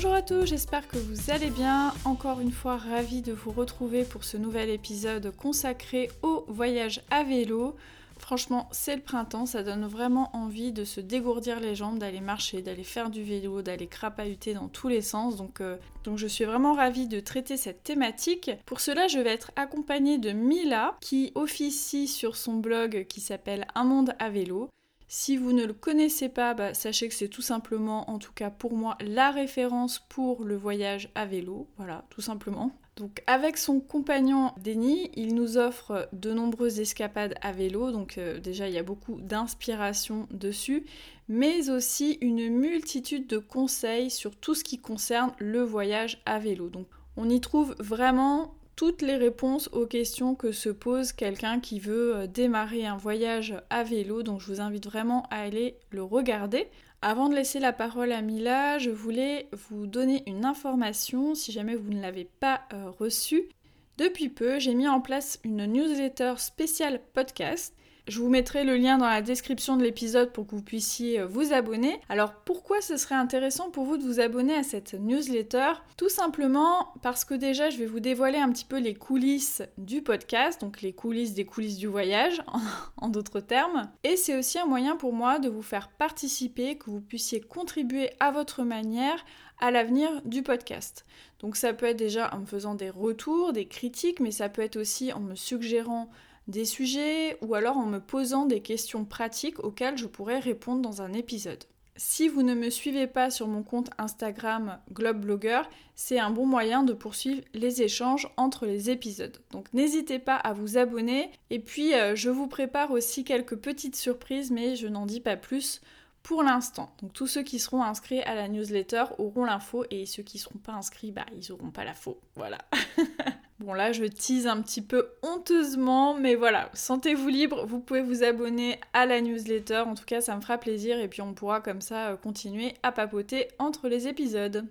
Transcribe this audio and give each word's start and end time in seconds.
Bonjour 0.00 0.14
à 0.14 0.22
tous, 0.22 0.46
j'espère 0.46 0.86
que 0.86 0.96
vous 0.96 1.32
allez 1.32 1.50
bien. 1.50 1.92
Encore 2.04 2.38
une 2.38 2.52
fois, 2.52 2.76
ravie 2.76 3.20
de 3.20 3.32
vous 3.32 3.50
retrouver 3.50 4.04
pour 4.04 4.22
ce 4.22 4.36
nouvel 4.36 4.70
épisode 4.70 5.34
consacré 5.34 6.08
au 6.22 6.44
voyage 6.46 7.02
à 7.10 7.24
vélo. 7.24 7.74
Franchement, 8.16 8.68
c'est 8.70 8.94
le 8.94 9.02
printemps, 9.02 9.44
ça 9.44 9.64
donne 9.64 9.88
vraiment 9.88 10.30
envie 10.36 10.70
de 10.70 10.84
se 10.84 11.00
dégourdir 11.00 11.58
les 11.58 11.74
jambes, 11.74 11.98
d'aller 11.98 12.20
marcher, 12.20 12.62
d'aller 12.62 12.84
faire 12.84 13.10
du 13.10 13.24
vélo, 13.24 13.60
d'aller 13.60 13.88
crapahuter 13.88 14.54
dans 14.54 14.68
tous 14.68 14.86
les 14.86 15.02
sens. 15.02 15.34
Donc, 15.34 15.60
euh, 15.60 15.76
donc 16.04 16.16
je 16.16 16.28
suis 16.28 16.44
vraiment 16.44 16.74
ravie 16.74 17.08
de 17.08 17.18
traiter 17.18 17.56
cette 17.56 17.82
thématique. 17.82 18.52
Pour 18.66 18.78
cela, 18.78 19.08
je 19.08 19.18
vais 19.18 19.30
être 19.30 19.50
accompagnée 19.56 20.18
de 20.18 20.30
Mila 20.30 20.94
qui 21.00 21.32
officie 21.34 22.06
sur 22.06 22.36
son 22.36 22.54
blog 22.54 23.06
qui 23.08 23.20
s'appelle 23.20 23.66
Un 23.74 23.82
monde 23.82 24.14
à 24.20 24.30
vélo. 24.30 24.70
Si 25.10 25.38
vous 25.38 25.52
ne 25.52 25.64
le 25.64 25.72
connaissez 25.72 26.28
pas, 26.28 26.52
bah, 26.52 26.74
sachez 26.74 27.08
que 27.08 27.14
c'est 27.14 27.28
tout 27.28 27.42
simplement, 27.42 28.10
en 28.10 28.18
tout 28.18 28.32
cas 28.32 28.50
pour 28.50 28.74
moi, 28.74 28.96
la 29.00 29.30
référence 29.30 30.00
pour 30.10 30.44
le 30.44 30.54
voyage 30.54 31.10
à 31.14 31.24
vélo. 31.24 31.66
Voilà, 31.78 32.04
tout 32.10 32.20
simplement. 32.20 32.72
Donc 32.96 33.22
avec 33.26 33.56
son 33.56 33.80
compagnon 33.80 34.52
Denis, 34.62 35.10
il 35.14 35.34
nous 35.34 35.56
offre 35.56 36.08
de 36.12 36.32
nombreuses 36.32 36.80
escapades 36.80 37.36
à 37.40 37.52
vélo, 37.52 37.92
donc 37.92 38.18
euh, 38.18 38.40
déjà 38.40 38.68
il 38.68 38.74
y 38.74 38.78
a 38.78 38.82
beaucoup 38.82 39.20
d'inspiration 39.20 40.26
dessus, 40.32 40.84
mais 41.28 41.70
aussi 41.70 42.18
une 42.20 42.48
multitude 42.48 43.28
de 43.28 43.38
conseils 43.38 44.10
sur 44.10 44.34
tout 44.34 44.56
ce 44.56 44.64
qui 44.64 44.78
concerne 44.78 45.32
le 45.38 45.62
voyage 45.62 46.20
à 46.26 46.40
vélo. 46.40 46.70
Donc 46.70 46.88
on 47.16 47.30
y 47.30 47.40
trouve 47.40 47.76
vraiment 47.78 48.57
toutes 48.78 49.02
les 49.02 49.16
réponses 49.16 49.68
aux 49.72 49.86
questions 49.86 50.36
que 50.36 50.52
se 50.52 50.68
pose 50.68 51.10
quelqu'un 51.10 51.58
qui 51.58 51.80
veut 51.80 52.14
euh, 52.14 52.26
démarrer 52.28 52.86
un 52.86 52.96
voyage 52.96 53.56
à 53.70 53.82
vélo, 53.82 54.22
donc 54.22 54.40
je 54.40 54.46
vous 54.46 54.60
invite 54.60 54.86
vraiment 54.86 55.24
à 55.32 55.40
aller 55.40 55.74
le 55.90 56.04
regarder. 56.04 56.68
Avant 57.02 57.28
de 57.28 57.34
laisser 57.34 57.58
la 57.58 57.72
parole 57.72 58.12
à 58.12 58.22
Mila, 58.22 58.78
je 58.78 58.90
voulais 58.90 59.48
vous 59.50 59.88
donner 59.88 60.22
une 60.28 60.44
information 60.44 61.34
si 61.34 61.50
jamais 61.50 61.74
vous 61.74 61.90
ne 61.90 62.00
l'avez 62.00 62.30
pas 62.38 62.60
euh, 62.72 62.88
reçue. 62.88 63.48
Depuis 63.96 64.28
peu, 64.28 64.60
j'ai 64.60 64.74
mis 64.74 64.86
en 64.86 65.00
place 65.00 65.40
une 65.42 65.66
newsletter 65.66 66.34
spéciale 66.36 67.00
podcast 67.14 67.74
je 68.08 68.20
vous 68.20 68.28
mettrai 68.28 68.64
le 68.64 68.76
lien 68.76 68.98
dans 68.98 69.06
la 69.06 69.22
description 69.22 69.76
de 69.76 69.82
l'épisode 69.82 70.32
pour 70.32 70.46
que 70.46 70.56
vous 70.56 70.62
puissiez 70.62 71.20
euh, 71.20 71.26
vous 71.26 71.52
abonner. 71.52 72.00
Alors 72.08 72.32
pourquoi 72.32 72.80
ce 72.80 72.96
serait 72.96 73.14
intéressant 73.14 73.70
pour 73.70 73.84
vous 73.84 73.98
de 73.98 74.02
vous 74.02 74.18
abonner 74.18 74.54
à 74.54 74.62
cette 74.62 74.94
newsletter? 74.94 75.72
Tout 75.96 76.08
simplement 76.08 76.94
parce 77.02 77.24
que 77.24 77.34
déjà 77.34 77.70
je 77.70 77.76
vais 77.76 77.86
vous 77.86 78.00
dévoiler 78.00 78.38
un 78.38 78.50
petit 78.50 78.64
peu 78.64 78.78
les 78.78 78.94
coulisses 78.94 79.62
du 79.76 80.02
podcast, 80.02 80.60
donc 80.60 80.80
les 80.80 80.94
coulisses 80.94 81.34
des 81.34 81.44
coulisses 81.44 81.76
du 81.76 81.86
voyage 81.86 82.42
en 82.96 83.08
d'autres 83.08 83.40
termes. 83.40 83.90
Et 84.04 84.16
c'est 84.16 84.36
aussi 84.36 84.58
un 84.58 84.66
moyen 84.66 84.96
pour 84.96 85.12
moi 85.12 85.38
de 85.38 85.48
vous 85.48 85.62
faire 85.62 85.88
participer, 85.88 86.78
que 86.78 86.90
vous 86.90 87.00
puissiez 87.00 87.40
contribuer 87.40 88.10
à 88.20 88.30
votre 88.30 88.62
manière 88.62 89.24
à 89.60 89.70
l'avenir 89.70 90.08
du 90.24 90.42
podcast. 90.42 91.04
Donc 91.40 91.56
ça 91.56 91.72
peut 91.72 91.86
être 91.86 91.98
déjà 91.98 92.32
en 92.34 92.38
me 92.38 92.46
faisant 92.46 92.74
des 92.74 92.90
retours, 92.90 93.52
des 93.52 93.66
critiques, 93.66 94.20
mais 94.20 94.30
ça 94.30 94.48
peut 94.48 94.62
être 94.62 94.76
aussi 94.76 95.12
en 95.12 95.20
me 95.20 95.34
suggérant 95.34 96.08
des 96.48 96.64
sujets 96.64 97.38
ou 97.42 97.54
alors 97.54 97.76
en 97.76 97.86
me 97.86 98.00
posant 98.00 98.46
des 98.46 98.60
questions 98.60 99.04
pratiques 99.04 99.62
auxquelles 99.62 99.98
je 99.98 100.06
pourrais 100.06 100.40
répondre 100.40 100.82
dans 100.82 101.02
un 101.02 101.12
épisode. 101.12 101.64
Si 102.00 102.28
vous 102.28 102.42
ne 102.44 102.54
me 102.54 102.70
suivez 102.70 103.08
pas 103.08 103.28
sur 103.28 103.48
mon 103.48 103.64
compte 103.64 103.90
Instagram 103.98 104.78
GlobeBlogger, 104.92 105.62
c'est 105.96 106.20
un 106.20 106.30
bon 106.30 106.46
moyen 106.46 106.84
de 106.84 106.92
poursuivre 106.92 107.42
les 107.54 107.82
échanges 107.82 108.28
entre 108.36 108.66
les 108.66 108.88
épisodes. 108.88 109.36
Donc 109.50 109.66
n'hésitez 109.74 110.20
pas 110.20 110.36
à 110.36 110.52
vous 110.52 110.78
abonner 110.78 111.32
et 111.50 111.58
puis 111.58 111.94
euh, 111.94 112.14
je 112.14 112.30
vous 112.30 112.46
prépare 112.46 112.92
aussi 112.92 113.24
quelques 113.24 113.56
petites 113.56 113.96
surprises 113.96 114.52
mais 114.52 114.76
je 114.76 114.86
n'en 114.86 115.06
dis 115.06 115.20
pas 115.20 115.36
plus 115.36 115.80
pour 116.22 116.44
l'instant. 116.44 116.94
Donc 117.02 117.12
tous 117.14 117.26
ceux 117.26 117.42
qui 117.42 117.58
seront 117.58 117.82
inscrits 117.82 118.22
à 118.22 118.36
la 118.36 118.46
newsletter 118.46 119.04
auront 119.18 119.44
l'info 119.44 119.84
et 119.90 120.06
ceux 120.06 120.22
qui 120.22 120.36
ne 120.36 120.42
seront 120.42 120.58
pas 120.58 120.74
inscrits, 120.74 121.10
bah 121.10 121.26
ils 121.32 121.50
n'auront 121.50 121.72
pas 121.72 121.84
l'info. 121.84 122.20
Voilà. 122.36 122.58
bon 123.60 123.72
là 123.72 123.92
je 123.92 124.04
tease 124.04 124.46
un 124.46 124.60
petit 124.62 124.82
peu 124.82 125.08
honteusement, 125.22 126.14
mais 126.14 126.34
voilà, 126.34 126.70
sentez-vous 126.74 127.28
libre, 127.28 127.66
vous 127.66 127.80
pouvez 127.80 128.02
vous 128.02 128.22
abonner 128.22 128.80
à 128.92 129.06
la 129.06 129.20
newsletter, 129.20 129.84
en 129.86 129.94
tout 129.94 130.04
cas 130.04 130.20
ça 130.20 130.36
me 130.36 130.40
fera 130.40 130.58
plaisir 130.58 130.98
et 130.98 131.08
puis 131.08 131.22
on 131.22 131.34
pourra 131.34 131.60
comme 131.60 131.80
ça 131.80 132.10
euh, 132.10 132.16
continuer 132.16 132.74
à 132.82 132.92
papoter 132.92 133.48
entre 133.58 133.88
les 133.88 134.08
épisodes. 134.08 134.66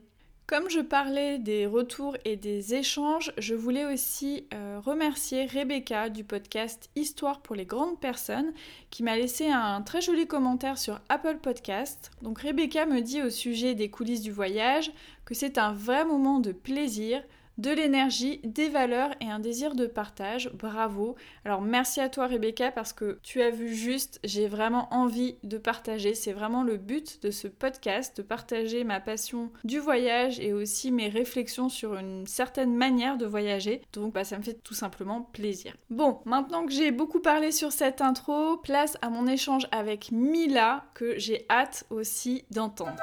Comme 0.48 0.70
je 0.70 0.80
parlais 0.80 1.40
des 1.40 1.66
retours 1.66 2.16
et 2.24 2.38
des 2.38 2.74
échanges, 2.74 3.34
je 3.38 3.54
voulais 3.54 3.86
aussi 3.86 4.48
euh, 4.54 4.80
remercier 4.80 5.46
Rebecca 5.46 6.08
du 6.08 6.24
podcast 6.24 6.90
Histoire 6.96 7.42
pour 7.42 7.54
les 7.54 7.66
grandes 7.66 8.00
personnes 8.00 8.54
qui 8.90 9.04
m'a 9.04 9.18
laissé 9.18 9.50
un 9.50 9.82
très 9.82 10.00
joli 10.00 10.26
commentaire 10.26 10.78
sur 10.78 11.02
Apple 11.10 11.40
Podcast. 11.44 12.12
Donc 12.22 12.40
Rebecca 12.40 12.86
me 12.86 13.02
dit 13.02 13.22
au 13.22 13.30
sujet 13.30 13.76
des 13.76 13.90
coulisses 13.90 14.22
du 14.22 14.32
voyage 14.32 14.94
que 15.26 15.34
c'est 15.34 15.58
un 15.58 15.74
vrai 15.74 16.06
moment 16.06 16.40
de 16.40 16.54
plaisir, 16.54 17.22
de 17.58 17.72
l'énergie, 17.72 18.40
des 18.44 18.70
valeurs 18.70 19.12
et 19.22 19.30
un 19.30 19.40
désir 19.40 19.76
de 19.76 19.88
partage. 19.88 20.50
Bravo. 20.54 21.16
Alors 21.46 21.62
merci 21.62 22.00
à 22.02 22.10
toi 22.10 22.28
Rebecca 22.28 22.72
parce 22.72 22.94
que 22.94 23.20
tu 23.24 23.42
as 23.42 23.50
vu 23.50 23.74
juste, 23.74 24.20
j'ai 24.24 24.48
vraiment 24.48 24.88
envie 24.94 25.36
de 25.44 25.58
partager. 25.58 26.14
C'est 26.14 26.34
vraiment 26.34 26.64
le 26.64 26.78
but 26.78 27.22
de 27.24 27.32
ce 27.32 27.48
podcast, 27.48 28.18
de 28.18 28.22
partager 28.22 28.84
ma 28.84 29.00
passion 29.00 29.52
du 29.64 29.80
voyage 29.80 30.40
et 30.40 30.54
aussi 30.54 30.92
mes 30.92 31.10
réflexions 31.10 31.70
sur 31.70 31.96
une 31.96 32.28
certaine 32.28 32.76
manière 32.76 33.18
de 33.18 33.26
voyager. 33.26 33.82
Donc 33.94 34.14
bah, 34.14 34.24
ça 34.24 34.38
me 34.38 34.44
fait 34.44 34.62
tout 34.64 34.74
simplement 34.74 35.22
plaisir. 35.22 35.76
Bon, 35.90 36.20
maintenant 36.26 36.66
que 36.66 36.72
j'ai 36.72 36.92
beaucoup 36.92 37.20
parlé 37.20 37.52
sur 37.52 37.72
cette 37.72 38.02
intro, 38.02 38.58
place 38.58 38.98
à 39.02 39.10
mon 39.10 39.28
échange 39.28 39.68
avec 39.72 40.12
Mila 40.12 40.86
que 40.94 41.18
j'ai 41.18 41.46
hâte 41.50 41.86
aussi 41.90 42.46
d'entendre. 42.52 42.98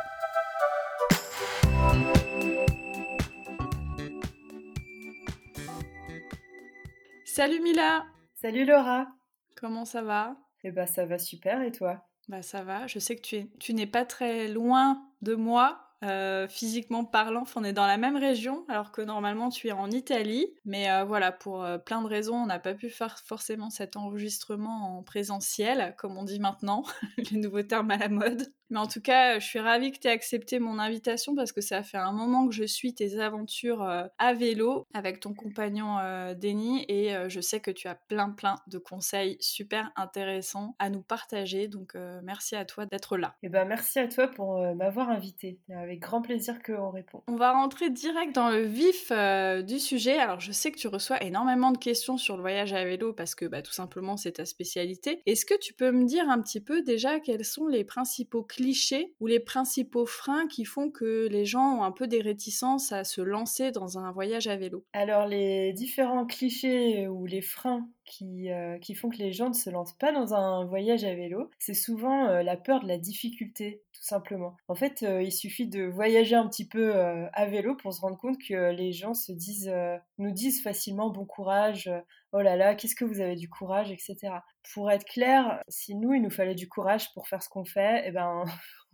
Salut 7.35 7.61
Mila. 7.63 8.07
Salut 8.37 8.65
Laura. 8.65 9.09
Comment 9.57 9.85
ça 9.85 10.03
va? 10.03 10.37
Eh 10.63 10.71
ben 10.71 10.87
ça 10.87 11.05
va 11.05 11.19
super 11.19 11.63
et 11.63 11.73
toi? 11.73 12.07
Bah 12.29 12.43
ça 12.43 12.63
va, 12.63 12.87
je 12.87 13.01
sais 13.01 13.17
que 13.17 13.23
tu, 13.23 13.35
es, 13.35 13.51
tu 13.59 13.75
n'es 13.75 13.89
pas 13.89 14.05
très 14.05 14.47
loin 14.47 15.03
de 15.21 15.35
moi, 15.35 15.85
euh, 16.05 16.47
physiquement 16.49 17.05
parlant, 17.05 17.45
on 17.57 17.65
est 17.65 17.73
dans 17.73 17.87
la 17.87 17.97
même 17.97 18.17
région, 18.17 18.65
alors 18.69 18.93
que 18.93 19.01
normalement 19.01 19.49
tu 19.49 19.69
es 19.69 19.73
en 19.73 19.91
Italie. 19.91 20.47
Mais 20.65 20.91
euh, 20.91 21.05
voilà, 21.05 21.33
pour 21.33 21.65
euh, 21.65 21.79
plein 21.79 22.03
de 22.03 22.07
raisons, 22.07 22.37
on 22.37 22.47
n'a 22.47 22.59
pas 22.59 22.75
pu 22.75 22.91
faire 22.91 23.19
forcément 23.19 23.71
cet 23.71 23.97
enregistrement 23.97 24.99
en 24.99 25.03
présentiel, 25.03 25.95
comme 25.97 26.19
on 26.19 26.25
dit 26.25 26.41
maintenant, 26.41 26.85
les 27.33 27.39
nouveaux 27.39 27.63
termes 27.63 27.91
à 27.91 27.97
la 27.97 28.09
mode. 28.09 28.53
Mais 28.75 28.81
en 28.81 28.89
tout 28.89 29.01
cas, 29.01 29.39
je 29.39 29.47
suis 29.47 29.61
ravie 29.61 29.93
que 29.93 29.99
tu 30.01 30.09
aies 30.09 30.11
accepté 30.11 30.59
mon 30.59 30.81
invitation 30.81 31.37
parce 31.37 31.53
que 31.53 31.61
ça 31.61 31.85
fait 31.85 31.97
un 31.97 32.11
moment 32.11 32.49
que 32.49 32.53
je 32.53 32.65
suis 32.65 32.93
tes 32.93 33.21
aventures 33.21 33.83
à 34.19 34.35
vélo 34.35 34.87
avec 34.93 35.21
ton 35.21 35.33
compagnon 35.33 35.99
Denis 36.35 36.85
et 36.89 37.15
je 37.29 37.41
sais 37.41 37.61
que 37.61 37.71
tu 37.71 37.87
as 37.87 37.95
plein 37.95 38.31
plein 38.31 38.57
de 38.67 38.79
conseils 38.79 39.37
super 39.39 39.93
intéressants 39.95 40.75
à 40.81 40.91
nous 40.91 41.03
partager. 41.03 41.69
Donc 41.69 41.95
merci 42.25 42.57
à 42.57 42.65
toi 42.65 42.85
d'être 42.85 43.17
là. 43.17 43.37
Et 43.45 43.47
eh 43.47 43.49
ben 43.49 43.65
merci 43.65 44.01
à 44.01 44.09
toi 44.09 44.27
pour 44.27 44.59
m'avoir 44.75 45.09
invité 45.09 45.61
avec 45.71 46.01
grand 46.01 46.21
plaisir 46.21 46.61
qu'on 46.61 46.91
répond. 46.91 47.23
On 47.29 47.37
va 47.37 47.53
rentrer 47.53 47.91
direct 47.91 48.35
dans 48.35 48.51
le 48.51 48.63
vif 48.63 49.11
euh, 49.11 49.63
du 49.63 49.79
sujet. 49.79 50.19
Alors 50.19 50.41
je 50.41 50.53
sais 50.53 50.73
que 50.73 50.79
tu 50.79 50.89
reçois 50.89 51.23
énormément 51.23 51.71
de 51.71 51.79
questions 51.79 52.19
sur 52.19 52.37
le 52.37 52.43
voyage 52.43 52.73
à 52.73 52.85
vélo 52.85 53.13
parce 53.13 53.35
que 53.35 53.47
bah, 53.47 53.63
tout 53.63 53.73
simplement 53.73 54.17
c'est 54.17 54.33
ta 54.33 54.45
spécialité. 54.45 55.23
Est-ce 55.27 55.47
que 55.47 55.59
tu 55.59 55.73
peux 55.73 55.93
me 55.93 56.05
dire 56.05 56.29
un 56.29 56.41
petit 56.41 56.61
peu 56.61 56.83
déjà 56.83 57.21
quels 57.21 57.45
sont 57.45 57.69
les 57.69 57.85
principaux 57.85 58.43
ou 59.21 59.27
les 59.27 59.41
principaux 59.41 60.07
freins 60.07 60.47
qui 60.47 60.65
font 60.65 60.91
que 60.91 61.29
les 61.31 61.45
gens 61.45 61.79
ont 61.79 61.83
un 61.83 61.93
peu 61.93 62.07
des 62.07 62.21
réticences 62.21 62.93
à 62.93 63.05
se 63.05 63.21
lancer 63.21 63.71
dans 63.71 63.99
un 63.99 64.13
voyage 64.13 64.47
à 64.47 64.57
vélo? 64.57 64.85
Alors 64.93 65.27
les 65.27 65.73
différents 65.73 66.27
clichés 66.27 67.09
ou 67.09 67.27
les 67.27 67.43
freins 67.43 67.89
qui, 68.05 68.51
euh, 68.51 68.79
qui, 68.79 68.95
font 68.95 69.09
que 69.09 69.17
les 69.17 69.33
gens 69.33 69.49
ne 69.49 69.55
se 69.55 69.71
lancent 69.71 69.97
pas 69.97 70.13
dans 70.13 70.35
un 70.35 70.65
voyage 70.65 71.05
à 71.05 71.15
vélo, 71.15 71.51
c'est 71.59 71.75
souvent 71.75 72.27
euh, 72.29 72.43
la 72.43 72.57
peur 72.57 72.81
de 72.81 72.89
la 72.89 72.99
difficulté 72.99 73.83
simplement. 73.93 74.57
En 74.69 74.75
fait, 74.75 75.03
euh, 75.03 75.23
il 75.23 75.33
suffit 75.33 75.67
de 75.67 75.85
voyager 75.85 76.35
un 76.35 76.47
petit 76.47 76.69
peu 76.69 76.95
à 76.95 77.47
vélo 77.47 77.75
pour 77.75 77.95
se 77.95 78.01
rendre 78.01 78.19
compte 78.19 78.37
que 78.39 78.73
les 78.73 78.93
gens 78.93 79.15
se 79.15 79.33
disent, 79.33 79.73
nous 80.19 80.31
disent 80.31 80.63
facilement 80.63 81.09
bon 81.09 81.25
courage, 81.25 81.91
oh 82.33 82.41
là 82.41 82.57
là, 82.57 82.75
qu'est-ce 82.75 82.95
que 82.95 83.05
vous 83.05 83.21
avez 83.21 83.37
du 83.37 83.49
courage, 83.49 83.91
etc. 83.91 84.35
Pour 84.73 84.91
être 84.91 85.05
clair, 85.05 85.63
si 85.69 85.95
nous, 85.95 86.15
il 86.15 86.23
nous 86.23 86.31
fallait 86.31 86.55
du 86.55 86.69
courage 86.69 87.13
pour 87.13 87.29
faire 87.29 87.43
ce 87.43 87.49
qu'on 87.49 87.65
fait, 87.65 88.03
eh 88.07 88.11
ben, 88.11 88.45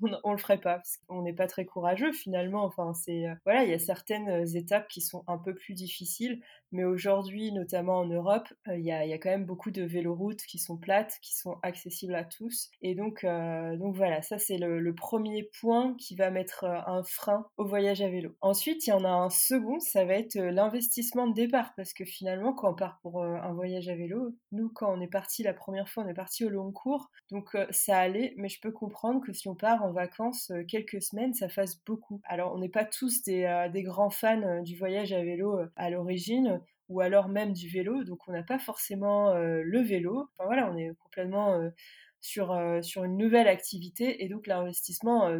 on, 0.24 0.32
le 0.32 0.38
ferait 0.38 0.60
pas 0.60 0.76
parce 0.76 0.96
qu'on 1.06 1.22
n'est 1.22 1.32
pas 1.32 1.46
très 1.46 1.64
courageux 1.64 2.12
finalement. 2.12 2.64
Enfin, 2.64 2.92
c'est 2.94 3.26
voilà, 3.44 3.64
il 3.64 3.70
y 3.70 3.74
a 3.74 3.78
certaines 3.78 4.44
étapes 4.56 4.88
qui 4.88 5.00
sont 5.00 5.24
un 5.26 5.38
peu 5.38 5.54
plus 5.54 5.74
difficiles, 5.74 6.40
mais 6.72 6.84
aujourd'hui, 6.84 7.52
notamment 7.52 7.98
en 7.98 8.06
Europe, 8.06 8.48
il 8.68 8.80
y, 8.80 8.92
a, 8.92 9.18
quand 9.18 9.30
même 9.30 9.44
beaucoup 9.44 9.70
de 9.70 9.82
véloroutes 9.82 10.42
qui 10.42 10.58
sont 10.58 10.76
plates, 10.76 11.18
qui 11.22 11.36
sont 11.36 11.58
accessibles 11.62 12.14
à 12.14 12.24
tous. 12.24 12.70
Et 12.82 12.94
donc, 12.94 13.24
donc 13.24 13.96
voilà, 13.96 14.22
ça 14.22 14.38
c'est 14.38 14.58
le, 14.58 14.80
le, 14.80 14.94
premier 14.94 15.48
point 15.60 15.94
qui 15.98 16.14
va 16.16 16.30
mettre 16.30 16.64
un 16.64 17.02
frein 17.02 17.46
au 17.56 17.64
voyage 17.64 18.02
à 18.02 18.08
vélo. 18.08 18.36
Ensuite, 18.40 18.86
il 18.86 18.90
y 18.90 18.92
en 18.92 19.04
a 19.04 19.08
un 19.08 19.30
second, 19.30 19.80
ça 19.80 20.04
va 20.04 20.14
être 20.14 20.36
l'investissement 20.36 21.26
de 21.26 21.34
départ, 21.34 21.72
parce 21.76 21.92
que 21.92 22.04
finalement, 22.04 22.52
quand 22.52 22.70
on 22.72 22.74
part 22.74 22.98
pour 23.02 23.22
un 23.22 23.52
voyage 23.52 23.88
à 23.88 23.94
vélo, 23.94 24.34
nous, 24.52 24.68
quand 24.68 24.92
on 24.92 25.00
est 25.00 25.08
parti 25.08 25.42
la 25.42 25.54
première 25.60 25.88
fois, 25.88 26.02
on 26.02 26.08
est 26.08 26.14
parti 26.14 26.44
au 26.44 26.48
long 26.48 26.72
cours, 26.72 27.10
donc 27.30 27.56
ça 27.70 27.98
allait, 27.98 28.34
mais 28.36 28.48
je 28.48 28.60
peux 28.60 28.72
comprendre 28.72 29.20
que 29.24 29.32
si 29.32 29.46
on 29.48 29.54
part 29.54 29.84
en 29.84 29.92
vacances 29.92 30.50
quelques 30.66 31.00
semaines, 31.00 31.34
ça 31.34 31.48
fasse 31.48 31.80
beaucoup. 31.84 32.20
Alors, 32.24 32.52
on 32.54 32.58
n'est 32.58 32.68
pas 32.68 32.84
tous 32.84 33.22
des, 33.22 33.68
des 33.72 33.82
grands 33.82 34.10
fans 34.10 34.62
du 34.62 34.76
voyage 34.76 35.12
à 35.12 35.22
vélo 35.22 35.60
à 35.76 35.90
l'origine, 35.90 36.60
ou 36.88 37.00
alors 37.00 37.28
même 37.28 37.52
du 37.52 37.68
vélo, 37.68 38.02
donc 38.02 38.26
on 38.26 38.32
n'a 38.32 38.42
pas 38.42 38.58
forcément 38.58 39.34
le 39.34 39.80
vélo. 39.80 40.28
Enfin 40.36 40.46
voilà, 40.46 40.70
on 40.72 40.76
est 40.76 40.90
complètement 40.98 41.70
sur, 42.20 42.58
sur 42.82 43.04
une 43.04 43.16
nouvelle 43.16 43.48
activité, 43.48 44.24
et 44.24 44.28
donc 44.28 44.46
l'investissement, 44.46 45.30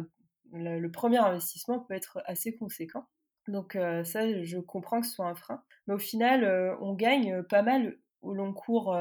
le 0.53 0.87
premier 0.89 1.17
investissement 1.17 1.79
peut 1.79 1.93
être 1.93 2.21
assez 2.25 2.55
conséquent. 2.55 3.05
Donc 3.47 3.77
ça, 4.03 4.43
je 4.43 4.59
comprends 4.59 5.01
que 5.01 5.07
ce 5.07 5.15
soit 5.15 5.27
un 5.27 5.35
frein. 5.35 5.63
Mais 5.87 5.95
au 5.95 5.99
final, 5.99 6.77
on 6.79 6.93
gagne 6.93 7.41
pas 7.43 7.63
mal 7.63 7.97
au 8.21 8.33
long 8.33 8.53
cours, 8.53 8.95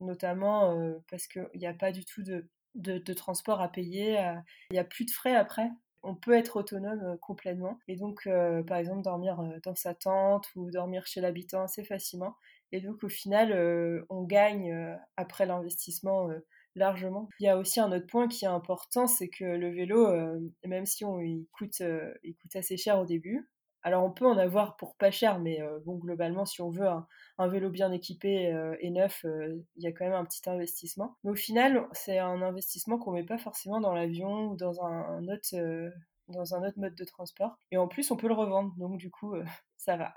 notamment 0.00 0.76
parce 1.10 1.26
qu'il 1.26 1.48
n'y 1.54 1.66
a 1.66 1.74
pas 1.74 1.92
du 1.92 2.04
tout 2.04 2.22
de, 2.22 3.14
transport 3.14 3.60
à 3.60 3.68
payer. 3.68 4.18
Il 4.70 4.74
n'y 4.74 4.78
a 4.78 4.84
plus 4.84 5.04
de 5.04 5.10
frais 5.10 5.34
après. 5.34 5.68
On 6.02 6.14
peut 6.14 6.32
être 6.32 6.56
autonome 6.56 7.18
complètement. 7.18 7.78
Et 7.88 7.96
donc, 7.96 8.28
par 8.66 8.78
exemple, 8.78 9.02
dormir 9.02 9.42
dans 9.62 9.74
sa 9.74 9.94
tente 9.94 10.46
ou 10.56 10.70
dormir 10.70 11.06
chez 11.06 11.20
l'habitant 11.20 11.62
assez 11.62 11.84
facilement. 11.84 12.36
Et 12.72 12.80
donc, 12.80 13.02
au 13.02 13.08
final, 13.08 14.04
on 14.08 14.22
gagne 14.22 14.96
après 15.16 15.46
l'investissement 15.46 16.28
largement. 16.76 17.28
Il 17.40 17.44
y 17.44 17.48
a 17.48 17.58
aussi 17.58 17.80
un 17.80 17.90
autre 17.92 18.06
point 18.06 18.28
qui 18.28 18.44
est 18.44 18.48
important, 18.48 19.06
c'est 19.06 19.28
que 19.28 19.44
le 19.44 19.70
vélo, 19.70 20.08
même 20.64 20.86
si 20.86 21.04
on, 21.04 21.20
il 21.20 21.46
coûte 21.52 21.82
assez 22.54 22.76
cher 22.76 23.00
au 23.00 23.04
début, 23.04 23.48
alors 23.82 24.04
on 24.04 24.10
peut 24.10 24.26
en 24.26 24.36
avoir 24.36 24.76
pour 24.76 24.96
pas 24.96 25.10
cher, 25.10 25.38
mais 25.38 25.60
euh, 25.62 25.78
bon 25.84 25.96
globalement 25.96 26.44
si 26.44 26.60
on 26.60 26.70
veut 26.70 26.86
un, 27.38 27.48
vélo 27.48 27.70
bien 27.70 27.92
équipé 27.92 28.52
euh, 28.52 28.76
et 28.80 28.90
neuf, 28.90 29.24
euh, 29.24 29.56
il 29.76 29.82
y 29.82 29.86
a 29.86 29.92
quand 29.92 30.04
même 30.04 30.14
un 30.14 30.24
petit 30.24 30.48
investissement. 30.48 31.16
Mais 31.24 31.30
au 31.30 31.34
final, 31.34 31.86
c'est 31.92 32.18
un 32.18 32.42
investissement 32.42 32.98
qu'on 32.98 33.12
met 33.12 33.24
pas 33.24 33.38
forcément 33.38 33.80
dans 33.80 33.94
l'avion 33.94 34.48
ou 34.50 34.56
dans 34.56 34.84
un, 34.84 35.26
autre 35.28 35.90
dans 36.28 36.54
un 36.54 36.66
autre 36.66 36.78
mode 36.78 36.94
de 36.94 37.04
transport. 37.04 37.58
Et 37.70 37.78
en 37.78 37.88
plus, 37.88 38.10
on 38.10 38.16
peut 38.16 38.28
le 38.28 38.34
revendre, 38.34 38.74
donc 38.76 38.98
du 38.98 39.10
coup, 39.10 39.34
ça 39.76 39.96
va. 39.96 40.14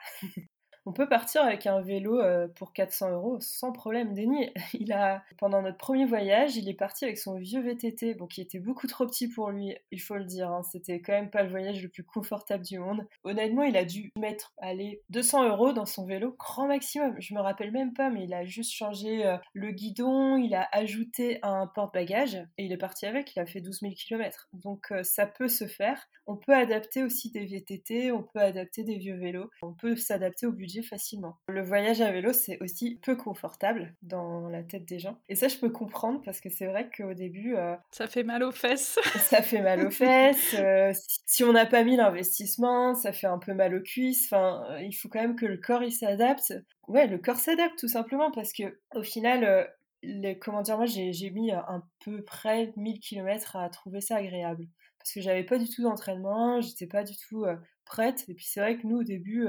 On 0.86 0.92
peut 0.92 1.08
partir 1.08 1.44
avec 1.44 1.66
un 1.66 1.80
vélo 1.82 2.20
euh, 2.20 2.48
pour 2.56 2.74
400 2.74 3.12
euros 3.12 3.38
sans 3.40 3.72
problème. 3.72 4.14
Denis, 4.14 4.50
il 4.74 4.92
a, 4.92 5.24
pendant 5.38 5.62
notre 5.62 5.78
premier 5.78 6.06
voyage, 6.06 6.58
il 6.58 6.68
est 6.68 6.74
parti 6.74 7.06
avec 7.06 7.18
son 7.18 7.38
vieux 7.38 7.62
VTT, 7.62 8.16
bon, 8.16 8.28
qui 8.28 8.42
était 8.42 8.60
beaucoup 8.60 8.88
trop 8.88 9.06
petit 9.06 9.30
pour 9.30 9.50
lui, 9.50 9.76
il 9.92 10.02
faut 10.02 10.16
le 10.16 10.26
dire. 10.26 10.52
Hein. 10.52 10.62
C'était 10.64 11.02
quand 11.02 11.14
même 11.14 11.30
pas 11.30 11.44
le 11.44 11.50
voyage 11.50 11.82
le 11.82 11.88
plus 11.88 12.04
confortable 12.04 12.66
du 12.66 12.80
monde. 12.80 13.08
Honnêtement, 13.24 13.64
il 13.64 13.78
a 13.78 13.86
dû 13.86 14.12
mettre, 14.20 14.54
allez, 14.58 15.02
200 15.10 15.48
euros 15.50 15.72
dans 15.72 15.86
son 15.86 16.06
vélo, 16.06 16.36
grand 16.38 16.68
maximum. 16.68 17.16
Je 17.20 17.34
me 17.34 17.40
rappelle 17.40 17.72
même 17.72 17.94
pas, 17.94 18.10
mais 18.10 18.26
il 18.26 18.34
a 18.34 18.44
juste 18.44 18.74
changé 18.74 19.26
euh, 19.26 19.38
le 19.54 19.72
guidon, 19.72 20.36
il 20.36 20.54
a 20.54 20.68
ajouté 20.74 21.40
un 21.44 21.68
porte-bagages 21.68 22.36
et 22.58 22.66
il 22.66 22.72
est 22.74 22.78
parti 22.78 23.06
avec. 23.06 23.34
Il 23.36 23.40
a 23.40 23.46
fait 23.46 23.62
12 23.62 23.80
000 23.82 23.94
km. 23.94 24.50
Donc 24.52 24.92
euh, 24.92 25.04
ça 25.04 25.28
peut 25.28 25.48
se 25.48 25.66
faire. 25.66 26.10
On 26.26 26.36
peut 26.36 26.54
adapter 26.54 27.04
aussi 27.04 27.32
des 27.32 27.46
VTT, 27.46 28.12
on 28.12 28.24
peut 28.24 28.40
adapter 28.40 28.84
des 28.84 28.98
vieux 28.98 29.18
vélos, 29.18 29.50
on 29.62 29.74
peut 29.74 29.96
s'adapter 29.96 30.46
au 30.46 30.52
budget 30.52 30.73
facilement. 30.82 31.38
Le 31.48 31.62
voyage 31.62 32.02
à 32.02 32.12
vélo, 32.12 32.34
c'est 32.34 32.62
aussi 32.62 33.00
peu 33.02 33.16
confortable 33.16 33.96
dans 34.02 34.50
la 34.50 34.64
tête 34.64 34.86
des 34.86 35.00
gens. 35.00 35.20
Et 35.30 35.36
ça, 35.36 35.48
je 35.48 35.58
peux 35.58 35.70
comprendre 35.70 36.22
parce 36.24 36.40
que 36.40 36.50
c'est 36.50 36.66
vrai 36.66 36.90
qu'au 36.96 37.14
début... 37.14 37.56
Euh, 37.56 37.76
ça 37.92 38.08
fait 38.08 38.24
mal 38.24 38.44
aux 38.44 38.52
fesses. 38.52 38.98
ça 39.20 39.42
fait 39.42 39.62
mal 39.62 39.86
aux 39.86 39.92
fesses. 39.92 40.56
Euh, 40.58 40.92
si 41.26 41.44
on 41.44 41.54
n'a 41.54 41.66
pas 41.66 41.84
mis 41.84 41.96
l'investissement, 41.96 42.94
ça 42.96 43.12
fait 43.12 43.28
un 43.28 43.40
peu 43.40 43.54
mal 43.54 43.76
aux 43.76 43.82
cuisses. 43.82 44.28
Enfin, 44.32 44.64
euh, 44.72 44.82
il 44.82 44.94
faut 44.94 45.10
quand 45.10 45.22
même 45.22 45.36
que 45.36 45.46
le 45.46 45.58
corps, 45.58 45.84
il 45.84 45.92
s'adapte. 45.92 46.54
Ouais, 46.88 47.08
le 47.08 47.18
corps 47.18 47.38
s'adapte 47.38 47.78
tout 47.78 47.88
simplement 47.88 48.32
parce 48.32 48.54
que 48.54 48.80
au 48.96 49.04
final... 49.04 49.70
Les, 50.06 50.38
comment 50.38 50.62
dire, 50.62 50.76
moi 50.76 50.86
j'ai 50.86 51.30
mis 51.30 51.52
à 51.52 51.82
peu 52.04 52.22
près 52.26 52.74
1000 52.76 53.00
km 53.00 53.56
à 53.56 53.70
trouver 53.70 54.02
ça 54.02 54.18
agréable 54.18 54.68
parce 55.00 55.14
que 55.14 55.22
j'avais 55.22 55.46
pas 55.46 55.58
du 55.58 55.70
tout 55.70 55.82
d'entraînement, 55.82 56.60
j'étais 56.60 56.88
pas 56.88 57.06
du 57.06 57.14
tout 57.16 57.46
prête. 57.86 58.26
Et 58.28 58.34
puis 58.34 58.46
c'est 58.46 58.60
vrai 58.60 58.78
que 58.78 58.86
nous 58.86 58.98
au 58.98 59.04
début, 59.04 59.48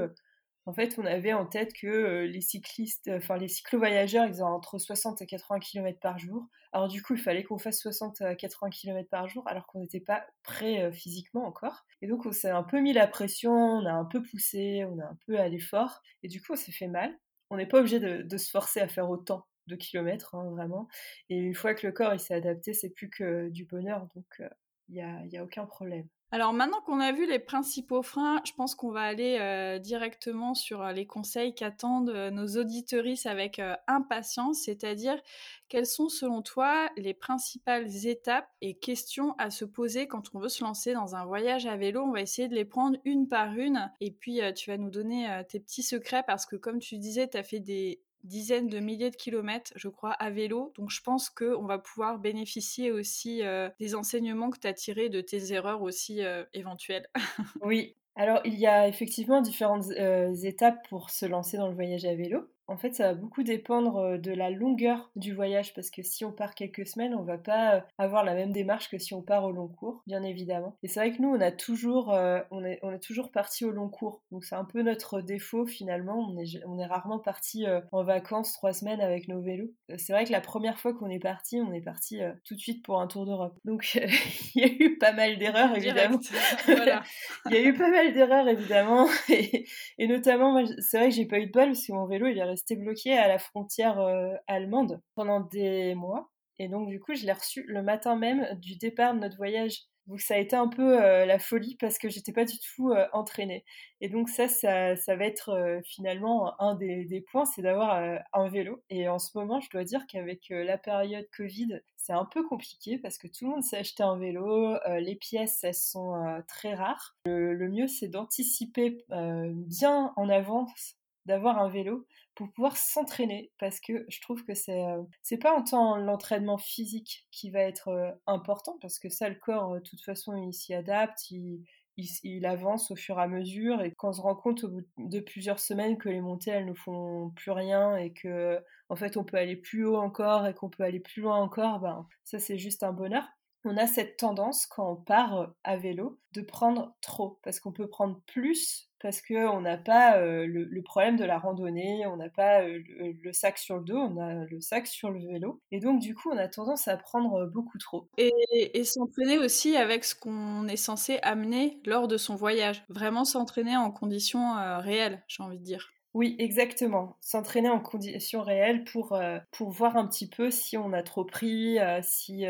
en 0.67 0.73
fait, 0.73 0.97
on 0.97 1.05
avait 1.05 1.33
en 1.33 1.45
tête 1.45 1.73
que 1.73 1.87
euh, 1.87 2.25
les 2.25 2.41
cyclistes, 2.41 3.09
enfin 3.13 3.37
les 3.37 3.47
cyclo-voyageurs, 3.47 4.25
ils 4.25 4.41
ont 4.41 4.47
entre 4.47 4.79
60 4.79 5.21
et 5.21 5.27
80 5.27 5.59
km 5.59 5.99
par 5.99 6.17
jour. 6.17 6.47
Alors 6.71 6.87
du 6.87 7.03
coup, 7.03 7.13
il 7.13 7.21
fallait 7.21 7.43
qu'on 7.43 7.59
fasse 7.59 7.79
60 7.81 8.21
à 8.21 8.35
80 8.35 8.71
km 8.71 9.07
par 9.09 9.27
jour, 9.27 9.47
alors 9.47 9.67
qu'on 9.67 9.79
n'était 9.79 9.99
pas 9.99 10.25
prêt 10.43 10.81
euh, 10.81 10.91
physiquement 10.91 11.45
encore. 11.45 11.85
Et 12.01 12.07
donc, 12.07 12.25
on 12.25 12.31
s'est 12.31 12.49
un 12.49 12.63
peu 12.63 12.79
mis 12.79 12.93
la 12.93 13.07
pression, 13.07 13.53
on 13.53 13.85
a 13.85 13.93
un 13.93 14.05
peu 14.05 14.23
poussé, 14.23 14.85
on 14.85 14.99
a 14.99 15.05
un 15.05 15.17
peu 15.27 15.39
allé 15.39 15.59
fort, 15.59 16.01
et 16.23 16.27
du 16.27 16.41
coup, 16.41 16.53
on 16.53 16.55
s'est 16.55 16.71
fait 16.71 16.87
mal. 16.87 17.15
On 17.51 17.57
n'est 17.57 17.67
pas 17.67 17.79
obligé 17.79 17.99
de, 17.99 18.37
se 18.37 18.49
forcer 18.49 18.79
à 18.79 18.87
faire 18.87 19.09
autant 19.09 19.45
de 19.67 19.75
kilomètres, 19.75 20.33
hein, 20.33 20.49
vraiment. 20.51 20.87
Et 21.29 21.37
une 21.37 21.55
fois 21.55 21.75
que 21.75 21.85
le 21.85 21.93
corps 21.93 22.13
il 22.13 22.19
s'est 22.19 22.33
adapté, 22.33 22.73
c'est 22.73 22.89
plus 22.89 23.09
que 23.09 23.49
du 23.49 23.65
bonheur, 23.65 24.07
donc 24.15 24.25
euh, 24.39 24.49
il 24.89 24.95
n'y 24.95 25.31
y 25.31 25.37
a 25.37 25.43
aucun 25.43 25.65
problème. 25.65 26.07
Alors 26.31 26.53
maintenant 26.53 26.81
qu'on 26.81 26.99
a 26.99 27.11
vu 27.11 27.27
les 27.27 27.39
principaux 27.39 28.01
freins, 28.01 28.41
je 28.45 28.51
pense 28.53 28.73
qu'on 28.75 28.91
va 28.91 29.03
aller 29.03 29.37
euh, 29.39 29.77
directement 29.79 30.53
sur 30.53 30.81
euh, 30.81 30.91
les 30.91 31.05
conseils 31.05 31.53
qu'attendent 31.53 32.09
euh, 32.09 32.31
nos 32.31 32.57
auditeuristes 32.57 33.27
avec 33.27 33.61
impatience, 33.87 34.63
c'est-à-dire 34.63 35.21
quelles 35.69 35.85
sont 35.85 36.09
selon 36.09 36.41
toi 36.41 36.89
les 36.97 37.13
principales 37.13 37.87
étapes 38.07 38.49
et 38.61 38.73
questions 38.73 39.35
à 39.37 39.49
se 39.51 39.65
poser 39.65 40.07
quand 40.07 40.31
on 40.33 40.39
veut 40.39 40.49
se 40.49 40.63
lancer 40.63 40.93
dans 40.93 41.15
un 41.15 41.25
voyage 41.25 41.67
à 41.67 41.77
vélo? 41.77 42.01
On 42.01 42.11
va 42.11 42.21
essayer 42.21 42.47
de 42.47 42.55
les 42.55 42.65
prendre 42.65 42.97
une 43.05 43.29
par 43.29 43.53
une 43.53 43.91
et 44.01 44.11
puis 44.11 44.41
tu 44.55 44.71
vas 44.71 44.77
nous 44.77 44.89
donner 44.89 45.41
tes 45.47 45.59
petits 45.59 45.83
secrets 45.83 46.23
parce 46.25 46.45
que 46.45 46.55
comme 46.55 46.79
tu 46.79 46.97
disais, 46.97 47.27
tu 47.27 47.37
as 47.37 47.43
fait 47.43 47.59
des 47.59 48.01
dizaines 48.25 48.67
de 48.67 48.79
milliers 48.79 49.11
de 49.11 49.15
kilomètres, 49.15 49.71
je 49.75 49.87
crois, 49.87 50.11
à 50.11 50.29
vélo. 50.29 50.73
Donc 50.75 50.89
je 50.89 51.01
pense 51.01 51.29
qu'on 51.29 51.65
va 51.65 51.79
pouvoir 51.79 52.19
bénéficier 52.19 52.91
aussi 52.91 53.43
euh, 53.43 53.69
des 53.79 53.95
enseignements 53.95 54.49
que 54.49 54.59
tu 54.59 54.67
as 54.67 54.73
tirés 54.73 55.09
de 55.09 55.21
tes 55.21 55.53
erreurs 55.53 55.81
aussi 55.81 56.23
euh, 56.23 56.43
éventuelles. 56.53 57.07
oui. 57.61 57.95
Alors 58.15 58.39
il 58.45 58.55
y 58.55 58.65
a 58.65 58.87
effectivement 58.87 59.41
différentes 59.41 59.89
euh, 59.91 60.33
étapes 60.43 60.87
pour 60.89 61.09
se 61.09 61.25
lancer 61.25 61.57
dans 61.57 61.67
le 61.67 61.75
voyage 61.75 62.05
à 62.05 62.15
vélo. 62.15 62.47
En 62.67 62.77
fait, 62.77 62.93
ça 62.95 63.09
va 63.09 63.13
beaucoup 63.13 63.43
dépendre 63.43 64.17
de 64.17 64.31
la 64.31 64.49
longueur 64.49 65.11
du 65.15 65.33
voyage 65.33 65.73
parce 65.73 65.89
que 65.89 66.01
si 66.01 66.25
on 66.25 66.31
part 66.31 66.55
quelques 66.55 66.87
semaines, 66.87 67.15
on 67.15 67.23
va 67.23 67.37
pas 67.37 67.85
avoir 67.97 68.23
la 68.23 68.33
même 68.33 68.51
démarche 68.51 68.89
que 68.89 68.97
si 68.97 69.13
on 69.13 69.21
part 69.21 69.45
au 69.45 69.51
long 69.51 69.67
cours, 69.67 70.01
bien 70.07 70.23
évidemment. 70.23 70.75
Et 70.83 70.87
c'est 70.87 70.99
vrai 70.99 71.11
que 71.11 71.21
nous, 71.21 71.29
on 71.29 71.41
a 71.41 71.51
toujours, 71.51 72.09
on 72.51 72.65
est, 72.65 72.79
on 72.81 72.91
est 72.91 72.99
toujours 72.99 73.31
parti 73.31 73.65
au 73.65 73.71
long 73.71 73.89
cours. 73.89 74.21
Donc 74.31 74.45
c'est 74.45 74.55
un 74.55 74.65
peu 74.65 74.81
notre 74.81 75.21
défaut 75.21 75.65
finalement. 75.65 76.27
On 76.29 76.37
est, 76.37 76.63
on 76.65 76.79
est 76.79 76.85
rarement 76.85 77.19
parti 77.19 77.65
en 77.91 78.03
vacances 78.03 78.53
trois 78.53 78.73
semaines 78.73 79.01
avec 79.01 79.27
nos 79.27 79.41
vélos. 79.41 79.71
C'est 79.97 80.13
vrai 80.13 80.25
que 80.25 80.31
la 80.31 80.41
première 80.41 80.79
fois 80.79 80.93
qu'on 80.93 81.09
est 81.09 81.19
parti, 81.19 81.59
on 81.61 81.73
est 81.73 81.81
parti 81.81 82.19
tout 82.43 82.55
de 82.55 82.59
suite 82.59 82.83
pour 82.83 82.99
un 82.99 83.07
tour 83.07 83.25
d'Europe. 83.25 83.57
Donc 83.65 83.95
il 84.55 84.61
y 84.61 84.63
a 84.63 84.67
eu 84.67 84.97
pas 84.97 85.13
mal 85.13 85.37
d'erreurs 85.37 85.75
évidemment. 85.75 86.19
voilà. 86.65 87.03
il 87.45 87.53
y 87.53 87.57
a 87.57 87.61
eu 87.61 87.73
pas 87.73 87.89
mal 87.89 88.13
d'erreurs 88.13 88.47
évidemment 88.47 89.07
et, 89.29 89.65
et 89.97 90.07
notamment, 90.07 90.63
c'est 90.79 90.97
vrai 90.97 91.09
que 91.09 91.15
j'ai 91.15 91.25
pas 91.25 91.39
eu 91.39 91.47
de 91.47 91.51
bol 91.51 91.67
parce 91.67 91.85
que 91.85 91.93
mon 91.93 92.05
vélo 92.05 92.27
il 92.27 92.37
est 92.37 92.41
resté 92.55 92.77
bloqué 92.77 93.17
à 93.17 93.27
la 93.27 93.37
frontière 93.37 93.99
euh, 93.99 94.33
allemande 94.47 95.01
pendant 95.13 95.41
des 95.41 95.93
mois. 95.93 96.31
Et 96.57 96.69
donc, 96.69 96.87
du 96.87 97.01
coup, 97.01 97.13
je 97.13 97.25
l'ai 97.25 97.33
reçu 97.33 97.65
le 97.67 97.83
matin 97.83 98.15
même 98.15 98.47
du 98.61 98.77
départ 98.77 99.13
de 99.13 99.19
notre 99.19 99.35
voyage. 99.35 99.81
Donc, 100.07 100.21
ça 100.21 100.35
a 100.35 100.37
été 100.37 100.55
un 100.55 100.69
peu 100.69 101.03
euh, 101.03 101.25
la 101.25 101.37
folie 101.37 101.75
parce 101.81 101.97
que 101.97 102.07
j'étais 102.07 102.31
pas 102.31 102.45
du 102.45 102.55
tout 102.59 102.91
euh, 102.91 103.07
entraînée. 103.11 103.65
Et 103.99 104.07
donc, 104.07 104.29
ça, 104.29 104.47
ça, 104.47 104.95
ça 104.95 105.17
va 105.17 105.25
être 105.25 105.81
finalement 105.83 106.53
un 106.61 106.75
des 106.75 107.25
points, 107.29 107.43
c'est 107.43 107.61
d'avoir 107.61 108.21
un 108.31 108.47
vélo. 108.47 108.81
Et 108.89 109.09
en 109.09 109.19
ce 109.19 109.37
moment, 109.37 109.59
je 109.59 109.69
dois 109.69 109.83
dire 109.83 110.05
qu'avec 110.07 110.47
la 110.49 110.77
période 110.77 111.27
Covid, 111.35 111.81
c'est 111.97 112.13
un 112.13 112.25
peu 112.25 112.47
compliqué 112.47 112.97
parce 112.99 113.17
que 113.17 113.27
tout 113.27 113.43
le 113.43 113.49
monde 113.49 113.63
s'est 113.63 113.79
acheté 113.79 114.03
un 114.03 114.17
vélo. 114.17 114.77
les 114.99 115.15
pièces, 115.15 115.61
elles 115.63 115.73
sont 115.73 116.41
très 116.47 116.73
rares. 116.73 117.17
le 117.25 117.67
mieux, 117.67 117.87
c'est 117.87 118.07
d'anticiper 118.07 119.03
bien 119.09 120.13
en 120.15 120.29
avance 120.29 120.95
d'avoir 121.25 121.57
un 121.57 121.69
vélo 121.69 122.05
pour 122.35 122.51
pouvoir 122.51 122.77
s'entraîner 122.77 123.51
parce 123.59 123.79
que 123.79 124.05
je 124.09 124.21
trouve 124.21 124.43
que 124.43 124.53
c'est 124.53 124.83
euh, 124.83 125.01
c'est 125.21 125.37
pas 125.37 125.53
en 125.53 125.63
tant 125.63 125.97
l'entraînement 125.97 126.57
physique 126.57 127.27
qui 127.31 127.49
va 127.49 127.61
être 127.61 127.87
euh, 127.87 128.11
important 128.27 128.77
parce 128.81 128.99
que 128.99 129.09
ça 129.09 129.29
le 129.29 129.35
corps 129.35 129.73
euh, 129.73 129.79
de 129.79 129.83
toute 129.83 130.01
façon 130.01 130.35
il 130.35 130.53
s'y 130.53 130.73
adapte 130.73 131.31
il, 131.31 131.63
il, 131.97 132.45
avance 132.45 132.91
au 132.91 132.95
fur 132.95 133.17
et 133.19 133.21
à 133.21 133.27
mesure 133.27 133.81
et 133.81 133.93
quand 133.93 134.09
on 134.09 134.13
se 134.13 134.21
rend 134.21 134.35
compte 134.35 134.65
au 134.65 134.69
bout 134.69 134.85
de 134.97 135.19
plusieurs 135.19 135.59
semaines 135.59 135.97
que 135.97 136.09
les 136.09 136.21
montées 136.21 136.51
elles 136.51 136.65
ne 136.65 136.73
font 136.73 137.31
plus 137.35 137.51
rien 137.51 137.95
et 137.95 138.11
que 138.11 138.61
en 138.89 138.95
fait 138.95 139.15
on 139.17 139.23
peut 139.23 139.37
aller 139.37 139.55
plus 139.55 139.85
haut 139.85 139.97
encore 139.97 140.45
et 140.45 140.53
qu'on 140.53 140.69
peut 140.69 140.83
aller 140.83 140.99
plus 140.99 141.21
loin 141.21 141.37
encore 141.37 141.79
ben 141.79 142.05
ça 142.25 142.39
c'est 142.39 142.57
juste 142.57 142.83
un 142.83 142.91
bonheur. 142.91 143.25
On 143.67 143.77
a 143.77 143.87
cette 143.87 144.17
tendance 144.17 144.67
quand 144.67 144.91
on 144.91 144.95
part 144.95 145.51
à 145.63 145.75
vélo 145.75 146.19
de 146.33 146.41
prendre 146.41 146.93
trop 147.01 147.39
parce 147.43 147.59
qu'on 147.59 147.71
peut 147.71 147.87
prendre 147.87 148.21
plus 148.27 148.91
parce 149.05 149.21
qu'on 149.21 149.61
n'a 149.61 149.77
pas 149.77 150.19
le, 150.19 150.81
problème 150.81 151.15
de 151.15 151.25
la 151.25 151.37
randonnée, 151.37 152.07
on 152.07 152.17
n'a 152.17 152.29
pas 152.29 152.63
le, 152.63 153.33
sac 153.33 153.59
sur 153.59 153.77
le 153.77 153.83
dos, 153.83 153.99
on 153.99 154.17
a 154.17 154.45
le 154.45 154.59
sac 154.61 154.87
sur 154.87 155.11
le 155.11 155.19
vélo. 155.19 155.61
Et 155.71 155.79
donc, 155.79 155.99
du 155.99 156.15
coup, 156.15 156.31
on 156.31 156.37
a 156.37 156.47
tendance 156.47 156.87
à 156.87 156.97
prendre 156.97 157.45
beaucoup 157.45 157.77
trop. 157.77 158.09
Et, 158.17 158.31
et 158.73 158.83
s'entraîner 158.83 159.37
aussi 159.37 159.77
avec 159.77 160.05
ce 160.05 160.15
qu'on 160.15 160.67
est 160.67 160.75
censé 160.75 161.19
amener 161.21 161.79
lors 161.85 162.07
de 162.07 162.17
son 162.17 162.33
voyage. 162.33 162.83
Vraiment 162.89 163.25
s'entraîner 163.25 163.77
en 163.77 163.91
conditions 163.91 164.55
réelles, 164.79 165.23
j'ai 165.27 165.43
envie 165.43 165.59
de 165.59 165.63
dire. 165.63 165.94
Oui, 166.15 166.37
exactement. 166.39 167.17
S'entraîner 167.19 167.69
en 167.69 167.81
conditions 167.81 168.41
réelles 168.41 168.85
pour, 168.85 169.19
pour 169.51 169.69
voir 169.69 169.97
un 169.97 170.07
petit 170.07 170.29
peu 170.29 170.49
si 170.49 170.77
on 170.77 170.93
a 170.93 171.03
trop 171.03 171.25
pris, 171.25 171.77
si 172.03 172.45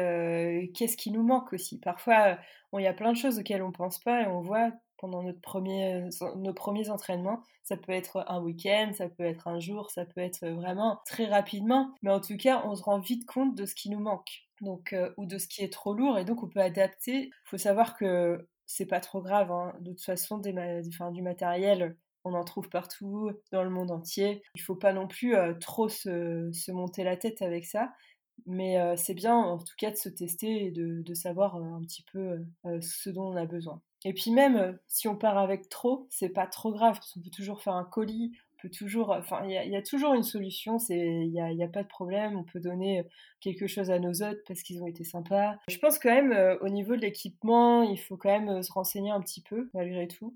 qu'est-ce 0.75 0.95
qui 0.95 1.09
nous 1.09 1.23
manque 1.23 1.51
aussi. 1.51 1.79
Parfois, 1.79 2.37
il 2.77 2.83
y 2.83 2.87
a 2.87 2.93
plein 2.93 3.11
de 3.11 3.17
choses 3.17 3.39
auxquelles 3.39 3.63
on 3.63 3.69
ne 3.69 3.73
pense 3.73 3.97
pas 3.97 4.21
et 4.21 4.27
on 4.27 4.39
voit 4.39 4.71
pendant 4.97 5.23
notre 5.23 5.41
premier, 5.41 6.07
nos 6.35 6.53
premiers 6.53 6.91
entraînements. 6.91 7.41
Ça 7.63 7.75
peut 7.75 7.91
être 7.91 8.23
un 8.27 8.39
week-end, 8.39 8.91
ça 8.93 9.09
peut 9.09 9.23
être 9.23 9.47
un 9.47 9.59
jour, 9.59 9.89
ça 9.89 10.05
peut 10.05 10.21
être 10.21 10.47
vraiment 10.47 10.99
très 11.07 11.25
rapidement. 11.25 11.91
Mais 12.03 12.11
en 12.11 12.21
tout 12.21 12.37
cas, 12.37 12.61
on 12.65 12.75
se 12.75 12.83
rend 12.83 12.99
vite 12.99 13.25
compte 13.25 13.55
de 13.55 13.65
ce 13.65 13.73
qui 13.73 13.89
nous 13.89 13.99
manque. 13.99 14.45
Donc, 14.61 14.93
euh, 14.93 15.11
ou 15.17 15.25
de 15.25 15.39
ce 15.39 15.47
qui 15.47 15.63
est 15.63 15.73
trop 15.73 15.95
lourd. 15.95 16.19
Et 16.19 16.23
donc, 16.25 16.43
on 16.43 16.47
peut 16.47 16.61
adapter. 16.61 17.25
Il 17.25 17.33
faut 17.45 17.57
savoir 17.57 17.97
que 17.97 18.47
c'est 18.67 18.85
pas 18.85 18.99
trop 18.99 19.21
grave. 19.21 19.51
Hein. 19.51 19.73
De 19.79 19.91
toute 19.91 20.03
façon, 20.03 20.37
du 20.37 21.21
matériel, 21.23 21.97
on 22.25 22.33
en 22.33 22.43
trouve 22.43 22.69
partout 22.69 23.31
dans 23.51 23.63
le 23.63 23.69
monde 23.69 23.91
entier. 23.91 24.43
Il 24.55 24.61
faut 24.61 24.75
pas 24.75 24.91
non 24.91 25.07
plus 25.07 25.35
euh, 25.35 25.53
trop 25.53 25.87
se, 25.87 26.71
monter 26.71 27.03
la 27.03 27.15
tête 27.15 27.41
avec 27.41 27.65
ça. 27.65 27.93
Mais 28.45 28.79
euh, 28.79 28.95
c'est 28.97 29.13
bien 29.13 29.35
en 29.35 29.57
tout 29.57 29.73
cas 29.77 29.91
de 29.91 29.95
se 29.95 30.09
tester 30.09 30.65
et 30.65 30.71
de, 30.71 31.13
savoir 31.13 31.55
un 31.55 31.81
petit 31.81 32.03
peu 32.11 32.45
ce 32.81 33.09
dont 33.09 33.29
on 33.31 33.37
a 33.37 33.45
besoin. 33.45 33.81
Et 34.05 34.13
puis 34.13 34.29
même 34.29 34.55
euh, 34.55 34.71
si 34.87 35.07
on 35.07 35.17
part 35.17 35.37
avec 35.39 35.67
trop, 35.67 36.07
c'est 36.11 36.29
pas 36.29 36.45
trop 36.45 36.71
grave 36.71 36.95
parce 36.95 37.11
qu'on 37.11 37.21
peut 37.21 37.31
toujours 37.31 37.61
faire 37.61 37.73
un 37.73 37.83
colis, 37.83 38.37
toujours, 38.69 39.11
enfin 39.11 39.41
il 39.45 39.51
y, 39.51 39.75
a 39.75 39.81
toujours 39.81 40.13
une 40.13 40.23
solution, 40.23 40.79
c'est 40.79 40.97
il 40.97 41.31
y 41.31 41.63
a, 41.63 41.67
pas 41.67 41.83
de 41.83 41.87
problème, 41.87 42.37
on 42.37 42.43
peut 42.43 42.59
donner 42.59 42.99
euh, 42.99 43.03
quelque 43.41 43.67
chose 43.67 43.91
à 43.91 43.99
nos 43.99 44.23
hôtes 44.23 44.41
parce 44.47 44.61
qu'ils 44.61 44.81
ont 44.81 44.87
été 44.87 45.03
sympas. 45.03 45.55
Je 45.67 45.77
pense 45.77 45.99
quand 45.99 46.13
même 46.13 46.31
euh, 46.31 46.57
au 46.59 46.69
niveau 46.69 46.95
de 46.95 47.01
l'équipement, 47.01 47.83
il 47.83 47.97
faut 47.97 48.17
quand 48.17 48.39
même 48.39 48.63
se 48.63 48.71
renseigner 48.71 49.11
un 49.11 49.21
petit 49.21 49.41
peu 49.41 49.69
malgré 49.73 50.07
tout. 50.07 50.35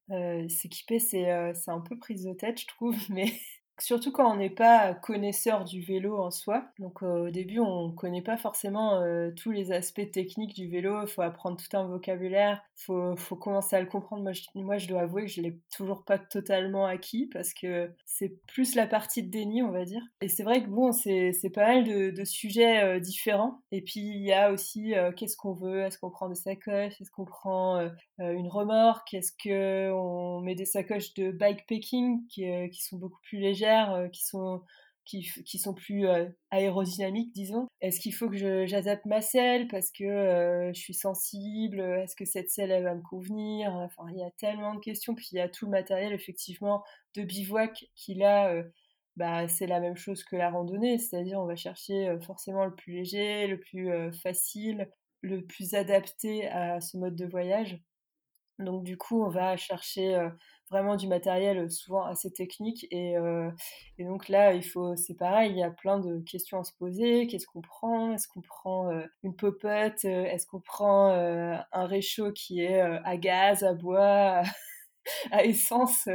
S'équiper 0.49 0.99
c'est 0.99 1.53
c'est 1.53 1.71
un 1.71 1.81
peu 1.81 1.97
prise 1.97 2.23
de 2.23 2.33
tête 2.33 2.59
je 2.59 2.67
trouve, 2.67 2.97
mais 3.09 3.31
Surtout 3.81 4.11
quand 4.11 4.31
on 4.31 4.35
n'est 4.35 4.49
pas 4.49 4.93
connaisseur 4.93 5.63
du 5.63 5.81
vélo 5.81 6.17
en 6.17 6.31
soi. 6.31 6.65
Donc 6.79 7.03
euh, 7.03 7.27
au 7.27 7.29
début, 7.29 7.59
on 7.59 7.89
ne 7.89 7.93
connaît 7.93 8.21
pas 8.21 8.37
forcément 8.37 9.01
euh, 9.01 9.31
tous 9.31 9.51
les 9.51 9.71
aspects 9.71 10.11
techniques 10.11 10.55
du 10.55 10.67
vélo. 10.67 11.01
Il 11.01 11.07
faut 11.07 11.21
apprendre 11.21 11.57
tout 11.57 11.77
un 11.77 11.85
vocabulaire. 11.85 12.61
Il 12.77 12.83
faut, 12.83 13.15
faut, 13.15 13.35
commencer 13.35 13.75
à 13.75 13.81
le 13.81 13.87
comprendre. 13.87 14.29
Moi 14.55 14.77
je, 14.77 14.87
dois 14.87 15.01
avouer 15.01 15.25
que 15.25 15.31
je 15.31 15.41
ne 15.41 15.47
l'ai 15.47 15.59
toujours 15.75 16.03
pas 16.03 16.17
totalement 16.17 16.85
acquis 16.85 17.27
parce 17.27 17.53
que 17.53 17.89
c'est 18.05 18.41
plus 18.47 18.75
la 18.75 18.87
partie 18.87 19.23
de 19.23 19.29
déni, 19.29 19.63
on 19.63 19.71
va 19.71 19.85
dire. 19.85 20.01
Et 20.21 20.27
c'est 20.27 20.43
vrai 20.43 20.63
que 20.63 20.69
bon, 20.69 20.91
c'est 20.91 21.33
pas 21.53 21.67
mal 21.67 21.83
de, 21.85 22.09
de 22.09 22.25
sujets 22.25 22.83
euh, 22.83 22.99
différents. 22.99 23.61
Et 23.71 23.81
puis 23.81 24.01
il 24.01 24.23
y 24.23 24.33
a 24.33 24.51
aussi 24.51 24.93
qu'est-ce 25.15 25.37
qu'on 25.37 25.53
veut? 25.53 25.81
Est-ce 25.81 25.97
qu'on 25.97 26.09
prend 26.09 26.29
des 26.29 26.35
sacoches? 26.35 26.99
Est-ce 26.99 27.11
qu'on 27.11 27.25
prend 27.25 27.89
une 28.19 28.47
remorque? 28.47 29.13
Est-ce 29.13 29.31
qu'on 29.31 30.41
met 30.41 30.55
des 30.55 30.65
sacoches 30.65 31.13
de 31.13 31.31
bikepacking 31.31 32.27
qui, 32.27 32.45
qui 32.71 32.83
sont 32.83 32.97
beaucoup 32.97 33.19
plus 33.21 33.39
légères? 33.39 33.68
Euh, 33.69 34.09
qui 34.09 34.25
sont 34.25 34.63
qui, 35.05 35.57
sont 35.57 35.73
plus 35.73 36.07
euh, 36.07 36.27
aérodynamiques, 36.51 37.33
disons. 37.33 37.67
Est-ce 37.81 37.99
qu'il 37.99 38.13
faut 38.13 38.29
que 38.29 38.67
j'adapte 38.67 39.05
ma 39.05 39.21
selle 39.21 39.67
parce 39.67 39.89
que 39.89 40.03
euh, 40.03 40.71
je 40.71 40.79
suis 40.79 40.93
sensible? 40.93 41.79
Est-ce 41.79 42.15
que 42.15 42.25
cette 42.25 42.51
selle, 42.51 42.69
elle 42.69 42.83
va 42.83 42.93
me 42.93 43.01
convenir? 43.01 43.71
Enfin, 43.73 44.03
il 44.11 44.19
y 44.19 44.23
a 44.23 44.29
tellement 44.37 44.75
de 44.75 44.79
questions. 44.79 45.15
Puis 45.15 45.29
il 45.31 45.37
y 45.37 45.41
a 45.41 45.49
tout 45.49 45.65
le 45.65 45.71
matériel, 45.71 46.13
effectivement, 46.13 46.83
de 47.15 47.23
bivouac 47.23 47.85
qui, 47.95 48.13
là, 48.13 48.53
bah, 49.15 49.47
c'est 49.47 49.65
la 49.65 49.79
même 49.79 49.97
chose 49.97 50.23
que 50.23 50.35
la 50.35 50.51
randonnée. 50.51 50.99
C'est-à-dire, 50.99 51.39
on 51.39 51.47
va 51.47 51.55
chercher 51.55 52.15
forcément 52.21 52.65
le 52.65 52.75
plus 52.75 52.93
léger, 52.93 53.47
le 53.47 53.59
plus 53.59 53.89
facile, 54.21 54.91
le 55.21 55.43
plus 55.43 55.73
adapté 55.73 56.47
à 56.49 56.81
ce 56.81 56.97
mode 56.97 57.15
de 57.15 57.25
voyage. 57.25 57.79
Donc, 58.59 58.83
du 58.83 58.95
coup, 58.95 59.23
on 59.23 59.29
va 59.29 59.57
chercher 59.57 60.29
vraiment 60.69 60.95
du 60.95 61.07
matériel 61.07 61.57
euh, 61.57 61.69
souvent 61.69 62.05
assez 62.05 62.31
technique. 62.31 62.87
Et, 62.91 63.17
euh, 63.17 63.49
et, 63.97 64.05
donc 64.05 64.29
là, 64.29 64.53
il 64.53 64.63
faut, 64.63 64.95
c'est 64.95 65.15
pareil, 65.15 65.51
il 65.51 65.57
y 65.57 65.63
a 65.63 65.71
plein 65.71 65.99
de 65.99 66.19
questions 66.19 66.59
à 66.59 66.63
se 66.63 66.73
poser. 66.73 67.27
Qu'est-ce 67.27 67.47
qu'on 67.47 67.61
prend? 67.61 68.13
Est-ce 68.13 68.27
qu'on 68.27 68.41
prend 68.41 68.91
euh, 68.91 69.03
une 69.23 69.35
popote? 69.35 70.05
Est-ce 70.05 70.45
qu'on 70.47 70.61
prend 70.61 71.09
un 71.11 71.85
réchaud 71.85 72.31
qui 72.31 72.61
est 72.61 72.81
à 72.81 73.17
gaz, 73.17 73.63
à 73.63 73.73
bois, 73.73 74.43
à 75.31 75.43
essence? 75.43 76.07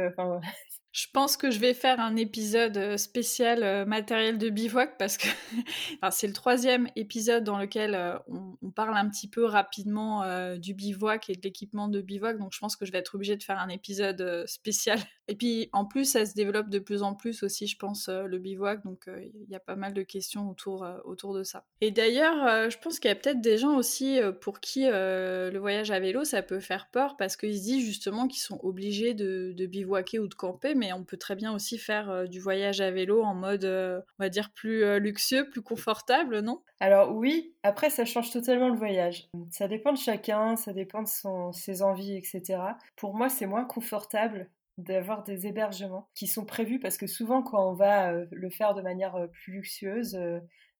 Je 0.95 1.07
pense 1.11 1.35
que 1.35 1.51
je 1.51 1.59
vais 1.59 1.73
faire 1.73 1.99
un 1.99 2.15
épisode 2.15 2.77
euh, 2.77 2.95
spécial 2.95 3.63
euh, 3.63 3.85
matériel 3.85 4.37
de 4.37 4.47
bivouac 4.47 4.97
parce 4.97 5.17
que 5.17 5.27
c'est 6.09 6.27
le 6.27 6.31
troisième 6.31 6.87
épisode 6.95 7.43
dans 7.43 7.59
lequel 7.59 7.95
euh, 7.95 8.17
on, 8.61 8.71
parle 8.71 8.95
un 8.95 9.09
petit 9.09 9.29
peu 9.29 9.43
rapidement 9.43 10.23
du 10.57 10.73
bivouac 10.73 11.29
et 11.29 11.35
de 11.35 11.41
l'équipement 11.41 11.87
de 11.87 12.01
bivouac. 12.01 12.37
Donc 12.37 12.53
je 12.53 12.59
pense 12.59 12.75
que 12.75 12.85
je 12.85 12.91
vais 12.91 12.97
être 12.97 13.15
obligée 13.15 13.37
de 13.37 13.43
faire 13.43 13.59
un 13.59 13.69
épisode 13.69 14.43
spécial. 14.47 14.99
Et 15.27 15.35
puis 15.35 15.69
en 15.73 15.85
plus, 15.85 16.05
ça 16.05 16.25
se 16.25 16.35
développe 16.35 16.69
de 16.69 16.77
plus 16.77 17.01
en 17.01 17.15
plus 17.15 17.41
aussi, 17.41 17.67
je 17.67 17.77
pense, 17.77 18.09
le 18.09 18.37
bivouac. 18.37 18.83
Donc 18.83 19.07
il 19.07 19.49
y 19.49 19.55
a 19.55 19.59
pas 19.59 19.75
mal 19.75 19.93
de 19.93 20.03
questions 20.03 20.49
autour, 20.49 20.85
autour 21.05 21.33
de 21.33 21.43
ça. 21.43 21.65
Et 21.79 21.91
d'ailleurs, 21.91 22.69
je 22.69 22.77
pense 22.77 22.99
qu'il 22.99 23.07
y 23.07 23.11
a 23.11 23.15
peut-être 23.15 23.39
des 23.39 23.57
gens 23.57 23.77
aussi 23.77 24.19
pour 24.41 24.59
qui 24.59 24.85
le 24.85 25.57
voyage 25.57 25.89
à 25.89 25.99
vélo, 25.99 26.25
ça 26.25 26.41
peut 26.41 26.59
faire 26.59 26.89
peur 26.91 27.15
parce 27.17 27.37
qu'ils 27.37 27.57
se 27.57 27.63
disent 27.63 27.85
justement 27.85 28.27
qu'ils 28.27 28.41
sont 28.41 28.59
obligés 28.61 29.13
de, 29.13 29.53
de 29.55 29.65
bivouaquer 29.65 30.19
ou 30.19 30.27
de 30.27 30.35
camper. 30.35 30.75
Mais 30.75 30.84
mais 30.85 30.93
on 30.93 31.03
peut 31.03 31.17
très 31.17 31.35
bien 31.35 31.51
aussi 31.53 31.77
faire 31.77 32.09
euh, 32.09 32.25
du 32.27 32.39
voyage 32.39 32.79
à 32.79 32.91
vélo 32.91 33.23
en 33.23 33.33
mode, 33.33 33.65
euh, 33.65 34.01
on 34.19 34.23
va 34.23 34.29
dire, 34.29 34.51
plus 34.53 34.83
euh, 34.83 34.99
luxueux, 34.99 35.49
plus 35.49 35.63
confortable, 35.63 36.41
non? 36.41 36.61
Alors 36.79 37.15
oui, 37.15 37.55
après 37.63 37.89
ça 37.89 38.05
change 38.05 38.31
totalement 38.31 38.69
le 38.69 38.77
voyage. 38.77 39.27
Ça 39.49 39.67
dépend 39.67 39.93
de 39.93 39.97
chacun, 39.97 40.55
ça 40.55 40.73
dépend 40.73 41.01
de 41.01 41.53
ses 41.53 41.81
envies, 41.81 42.15
etc. 42.15 42.59
Pour 42.95 43.15
moi, 43.15 43.29
c'est 43.29 43.47
moins 43.47 43.65
confortable 43.65 44.49
d'avoir 44.77 45.23
des 45.23 45.47
hébergements 45.47 46.07
qui 46.13 46.27
sont 46.27 46.45
prévus 46.45 46.79
parce 46.79 46.97
que 46.97 47.07
souvent 47.07 47.41
quand 47.41 47.71
on 47.71 47.73
va 47.73 48.11
le 48.29 48.49
faire 48.49 48.73
de 48.73 48.81
manière 48.81 49.15
plus 49.31 49.53
luxueuse, 49.53 50.19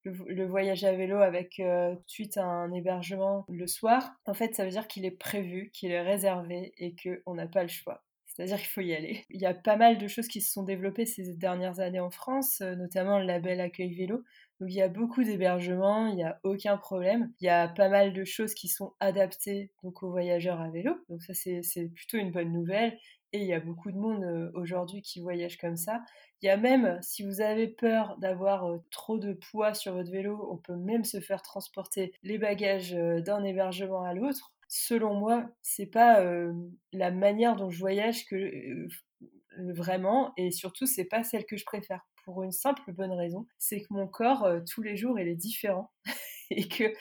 le, 0.03 0.45
voyage 0.45 0.83
à 0.83 0.91
vélo 0.91 1.17
avec 1.19 1.55
tout 1.55 2.23
de 2.23 2.39
un 2.39 2.73
hébergement 2.73 3.45
le 3.47 3.67
soir, 3.67 4.11
en 4.25 4.33
fait, 4.33 4.53
ça 4.53 4.65
veut 4.65 4.71
dire 4.71 4.87
qu'il 4.87 5.05
est 5.05 5.11
prévu, 5.11 5.71
qu'il 5.71 5.91
est 5.91 6.01
réservé 6.01 6.73
et 6.77 6.93
qu'on 6.93 7.35
n'a 7.35 7.47
pas 7.47 7.63
le 7.63 7.69
choix. 7.69 8.03
C'est-à-dire 8.35 8.57
qu'il 8.57 8.67
faut 8.67 8.81
y 8.81 8.93
aller. 8.93 9.25
Il 9.29 9.39
y 9.39 9.45
a 9.45 9.53
pas 9.53 9.77
mal 9.77 9.97
de 9.97 10.07
choses 10.09 10.27
qui 10.27 10.41
se 10.41 10.51
sont 10.51 10.63
développées 10.63 11.05
ces 11.05 11.33
dernières 11.35 11.79
années 11.79 12.01
en 12.01 12.09
France, 12.09 12.59
euh, 12.59 12.75
notamment 12.75 13.17
le 13.17 13.25
label 13.25 13.61
Accueil 13.61 13.95
Vélo. 13.95 14.23
Donc 14.59 14.69
il 14.69 14.75
y 14.75 14.81
a 14.81 14.89
beaucoup 14.89 15.23
d'hébergements, 15.23 16.07
il 16.07 16.15
n'y 16.15 16.23
a 16.23 16.39
aucun 16.43 16.75
problème. 16.75 17.31
Il 17.39 17.45
y 17.45 17.49
a 17.49 17.69
pas 17.69 17.87
mal 17.87 18.11
de 18.11 18.25
choses 18.25 18.53
qui 18.53 18.67
sont 18.67 18.93
adaptées 18.99 19.71
donc 19.83 20.03
aux 20.03 20.11
voyageurs 20.11 20.59
à 20.59 20.69
vélo. 20.69 20.95
Donc 21.07 21.23
ça 21.23 21.33
c'est 21.33 21.87
plutôt 21.93 22.17
une 22.17 22.31
bonne 22.31 22.51
nouvelle. 22.51 22.97
Et 23.31 23.39
il 23.39 23.47
y 23.47 23.53
a 23.53 23.59
beaucoup 23.61 23.91
de 23.91 23.97
monde 23.97 24.23
euh, 24.23 24.51
aujourd'hui 24.53 25.01
qui 25.01 25.21
voyage 25.21 25.57
comme 25.57 25.77
ça. 25.77 26.01
Il 26.41 26.47
y 26.47 26.49
a 26.49 26.57
même, 26.57 26.99
si 27.01 27.23
vous 27.23 27.39
avez 27.39 27.67
peur 27.67 28.17
d'avoir 28.17 28.65
euh, 28.65 28.77
trop 28.91 29.17
de 29.17 29.33
poids 29.33 29.73
sur 29.73 29.93
votre 29.93 30.11
vélo, 30.11 30.49
on 30.51 30.57
peut 30.57 30.75
même 30.75 31.05
se 31.05 31.21
faire 31.21 31.41
transporter 31.41 32.13
les 32.21 32.37
bagages 32.37 32.91
d'un 32.91 33.43
hébergement 33.45 34.03
à 34.03 34.13
l'autre 34.13 34.54
selon 34.67 35.15
moi, 35.15 35.47
c'est 35.61 35.85
pas 35.85 36.23
la 36.93 37.11
manière 37.11 37.55
dont 37.55 37.69
je 37.69 37.79
voyage 37.79 38.25
que 38.25 38.87
vraiment, 39.57 40.33
et 40.37 40.51
surtout, 40.51 40.85
c'est 40.85 41.05
pas 41.05 41.23
celle 41.23 41.45
que 41.45 41.57
je 41.57 41.65
préfère. 41.65 42.01
Pour 42.23 42.41
une 42.43 42.51
simple 42.51 42.91
bonne 42.91 43.11
raison, 43.11 43.45
c'est 43.59 43.81
que 43.81 43.87
mon 43.91 44.07
corps, 44.07 44.47
tous 44.71 44.81
les 44.81 44.97
jours, 44.97 45.19
il 45.19 45.27
est 45.27 45.35
différent. 45.35 45.91
et 46.51 46.67
que, 46.67 46.93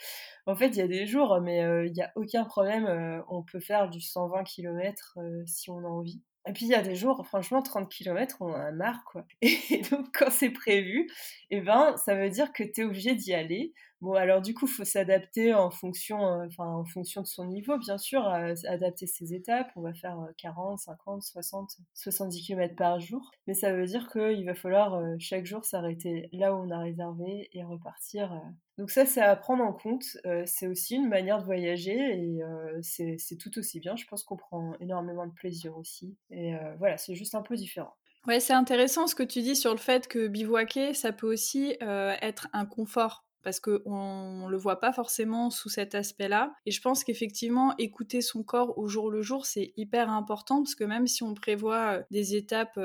en 0.45 0.55
fait, 0.55 0.67
il 0.67 0.77
y 0.77 0.81
a 0.81 0.87
des 0.87 1.07
jours, 1.07 1.39
mais 1.41 1.59
il 1.87 1.93
n'y 1.93 2.01
a 2.01 2.11
aucun 2.15 2.45
problème, 2.45 3.23
on 3.29 3.43
peut 3.43 3.59
faire 3.59 3.89
du 3.89 4.01
120 4.01 4.43
km 4.43 5.17
si 5.45 5.69
on 5.69 5.79
a 5.79 5.87
envie. 5.87 6.21
Et 6.47 6.53
puis 6.53 6.65
il 6.65 6.69
y 6.69 6.75
a 6.75 6.81
des 6.83 6.95
jours, 6.95 7.25
franchement, 7.25 7.61
30 7.63 7.89
km, 7.89 8.37
on 8.41 8.53
a 8.53 8.71
marre, 8.71 9.03
quoi. 9.05 9.25
Et 9.41 9.81
donc, 9.89 10.07
quand 10.13 10.29
c'est 10.29 10.51
prévu, 10.51 11.07
eh 11.49 11.61
ben, 11.61 11.95
ça 11.97 12.15
veut 12.15 12.29
dire 12.29 12.53
que 12.53 12.63
tu 12.63 12.81
es 12.81 12.83
obligé 12.83 13.15
d'y 13.15 13.33
aller. 13.33 13.73
Bon, 14.01 14.13
alors 14.13 14.41
du 14.41 14.53
coup, 14.53 14.65
il 14.65 14.71
faut 14.71 14.83
s'adapter 14.83 15.53
en 15.53 15.71
fonction, 15.71 16.27
euh, 16.27 16.45
enfin, 16.47 16.65
en 16.65 16.83
fonction 16.83 17.21
de 17.21 17.27
son 17.27 17.45
niveau, 17.45 17.77
bien 17.77 17.97
sûr, 17.97 18.27
adapter 18.27 19.07
ses 19.07 19.33
étapes. 19.33 19.71
On 19.75 19.81
va 19.81 19.93
faire 19.93 20.17
40, 20.37 20.79
50, 20.79 21.23
60, 21.23 21.77
70 21.93 22.41
km 22.45 22.75
par 22.75 22.99
jour. 22.99 23.31
Mais 23.47 23.53
ça 23.53 23.73
veut 23.73 23.85
dire 23.85 24.09
qu'il 24.11 24.45
va 24.45 24.53
falloir 24.53 24.95
euh, 24.95 25.15
chaque 25.19 25.45
jour 25.45 25.63
s'arrêter 25.63 26.29
là 26.33 26.53
où 26.53 26.57
on 26.57 26.71
a 26.71 26.79
réservé 26.79 27.49
et 27.53 27.63
repartir. 27.63 28.33
Euh. 28.33 28.49
Donc 28.77 28.91
ça, 28.91 29.05
c'est 29.05 29.21
à 29.21 29.35
prendre 29.37 29.63
en 29.63 29.71
compte. 29.71 30.03
c'est 30.45 30.67
aussi 30.67 30.95
une 30.95 31.07
manière 31.07 31.39
de 31.39 31.45
voyager 31.45 31.95
et 31.95 32.41
c'est 32.81 33.37
tout 33.39 33.57
aussi 33.57 33.79
bien. 33.79 33.95
Je 33.95 34.05
pense 34.05 34.23
qu'on 34.23 34.35
prend 34.35 34.73
énormément 34.81 35.25
de 35.25 35.31
plaisir 35.31 35.77
aussi. 35.77 36.17
Et 36.29 36.53
voilà, 36.77 36.97
c'est 36.97 37.15
juste 37.15 37.35
un 37.35 37.41
peu 37.41 37.55
différent. 37.55 37.93
Ouais, 38.27 38.41
c'est 38.41 38.51
intéressant 38.51 39.07
ce 39.07 39.15
que 39.15 39.23
tu 39.23 39.41
dis 39.41 39.55
sur 39.55 39.71
le 39.71 39.77
fait 39.77 40.09
que 40.09 40.27
bivouaquer, 40.27 40.93
ça 40.93 41.13
peut 41.13 41.31
aussi 41.31 41.77
être 41.79 42.49
un 42.51 42.65
confort 42.65 43.25
parce 43.45 43.61
qu'on 43.61 44.43
ne 44.45 44.49
le 44.49 44.57
voit 44.57 44.81
pas 44.81 44.91
forcément 44.91 45.49
sous 45.49 45.69
cet 45.69 45.95
aspect-là. 45.95 46.53
Et 46.65 46.71
je 46.71 46.81
pense 46.81 47.05
qu'effectivement, 47.05 47.73
écouter 47.77 48.21
son 48.21 48.43
corps 48.43 48.77
au 48.77 48.89
jour 48.89 49.09
le 49.09 49.21
jour, 49.21 49.45
c'est 49.45 49.71
hyper 49.77 50.09
important 50.09 50.61
parce 50.63 50.75
que 50.75 50.83
même 50.83 51.07
si 51.07 51.23
on 51.23 51.33
prévoit 51.33 52.01
des 52.11 52.35
étapes 52.35 52.77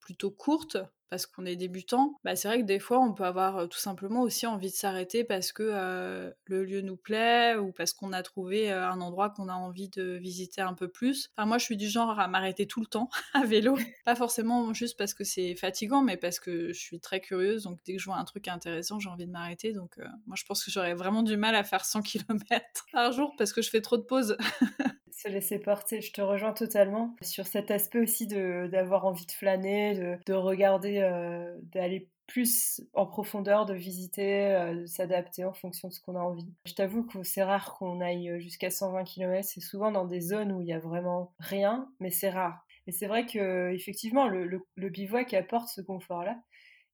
plutôt 0.00 0.30
courtes, 0.30 0.76
parce 1.12 1.26
qu'on 1.26 1.44
est 1.44 1.56
débutant, 1.56 2.18
bah 2.24 2.36
c'est 2.36 2.48
vrai 2.48 2.62
que 2.62 2.64
des 2.64 2.78
fois 2.78 2.98
on 2.98 3.12
peut 3.12 3.26
avoir 3.26 3.68
tout 3.68 3.78
simplement 3.78 4.22
aussi 4.22 4.46
envie 4.46 4.70
de 4.70 4.74
s'arrêter 4.74 5.24
parce 5.24 5.52
que 5.52 6.32
le 6.46 6.64
lieu 6.64 6.80
nous 6.80 6.96
plaît 6.96 7.54
ou 7.56 7.70
parce 7.70 7.92
qu'on 7.92 8.14
a 8.14 8.22
trouvé 8.22 8.70
un 8.70 8.98
endroit 8.98 9.28
qu'on 9.28 9.50
a 9.50 9.52
envie 9.52 9.90
de 9.90 10.14
visiter 10.14 10.62
un 10.62 10.72
peu 10.72 10.88
plus. 10.88 11.30
Enfin 11.36 11.46
moi 11.46 11.58
je 11.58 11.66
suis 11.66 11.76
du 11.76 11.86
genre 11.86 12.18
à 12.18 12.28
m'arrêter 12.28 12.66
tout 12.66 12.80
le 12.80 12.86
temps 12.86 13.10
à 13.34 13.44
vélo, 13.44 13.76
pas 14.06 14.14
forcément 14.14 14.72
juste 14.72 14.96
parce 14.96 15.12
que 15.12 15.22
c'est 15.22 15.54
fatigant 15.54 16.00
mais 16.00 16.16
parce 16.16 16.40
que 16.40 16.72
je 16.72 16.80
suis 16.80 16.98
très 16.98 17.20
curieuse 17.20 17.64
donc 17.64 17.78
dès 17.84 17.92
que 17.92 17.98
je 17.98 18.06
vois 18.06 18.16
un 18.16 18.24
truc 18.24 18.48
intéressant 18.48 18.98
j'ai 18.98 19.10
envie 19.10 19.26
de 19.26 19.32
m'arrêter 19.32 19.74
donc 19.74 19.98
moi 20.26 20.34
je 20.34 20.44
pense 20.46 20.64
que 20.64 20.70
j'aurais 20.70 20.94
vraiment 20.94 21.22
du 21.22 21.36
mal 21.36 21.54
à 21.54 21.62
faire 21.62 21.84
100 21.84 22.00
km 22.00 22.86
par 22.92 23.12
jour 23.12 23.34
parce 23.36 23.52
que 23.52 23.60
je 23.60 23.68
fais 23.68 23.82
trop 23.82 23.98
de 23.98 24.04
pauses. 24.04 24.38
se 25.12 25.28
laisser 25.28 25.58
porter. 25.58 26.00
Je 26.00 26.12
te 26.12 26.20
rejoins 26.20 26.52
totalement 26.52 27.14
sur 27.22 27.46
cet 27.46 27.70
aspect 27.70 28.00
aussi 28.00 28.26
d'avoir 28.26 29.04
envie 29.04 29.26
de 29.26 29.32
flâner, 29.32 29.94
de, 29.94 30.18
de 30.26 30.34
regarder, 30.34 30.98
euh, 30.98 31.56
d'aller 31.62 32.08
plus 32.26 32.80
en 32.94 33.06
profondeur, 33.06 33.66
de 33.66 33.74
visiter, 33.74 34.46
euh, 34.54 34.74
de 34.74 34.86
s'adapter 34.86 35.44
en 35.44 35.52
fonction 35.52 35.88
de 35.88 35.92
ce 35.92 36.00
qu'on 36.00 36.16
a 36.16 36.20
envie. 36.20 36.48
Je 36.64 36.74
t'avoue 36.74 37.04
que 37.04 37.22
c'est 37.22 37.42
rare 37.42 37.74
qu'on 37.74 38.00
aille 38.00 38.40
jusqu'à 38.40 38.70
120 38.70 39.04
km, 39.04 39.46
c'est 39.46 39.60
souvent 39.60 39.90
dans 39.90 40.06
des 40.06 40.20
zones 40.20 40.52
où 40.52 40.62
il 40.62 40.68
y 40.68 40.72
a 40.72 40.78
vraiment 40.78 41.34
rien, 41.38 41.88
mais 42.00 42.10
c'est 42.10 42.30
rare. 42.30 42.64
Et 42.86 42.92
c'est 42.92 43.06
vrai 43.06 43.26
que 43.26 43.70
effectivement 43.72 44.28
le, 44.28 44.46
le, 44.46 44.88
bivouac 44.88 45.34
apporte 45.34 45.68
ce 45.68 45.80
confort-là, 45.80 46.40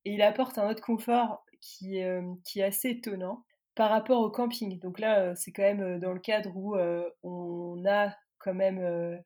et 0.05 0.13
il 0.13 0.23
apporte 0.23 0.59
un 0.59 0.69
autre 0.69 0.83
confort 0.83 1.45
qui, 1.61 2.03
euh, 2.03 2.23
qui 2.45 2.61
est 2.61 2.65
assez 2.65 2.91
étonnant 2.91 3.45
par 3.79 3.91
rapport 3.91 4.21
au 4.21 4.29
camping. 4.29 4.81
Donc 4.81 4.99
là, 4.99 5.37
c'est 5.37 5.53
quand 5.53 5.63
même 5.63 6.01
dans 6.01 6.13
le 6.13 6.19
cadre 6.19 6.51
où 6.57 6.77
on 7.23 7.85
a 7.87 8.13
quand 8.39 8.55
même 8.55 9.23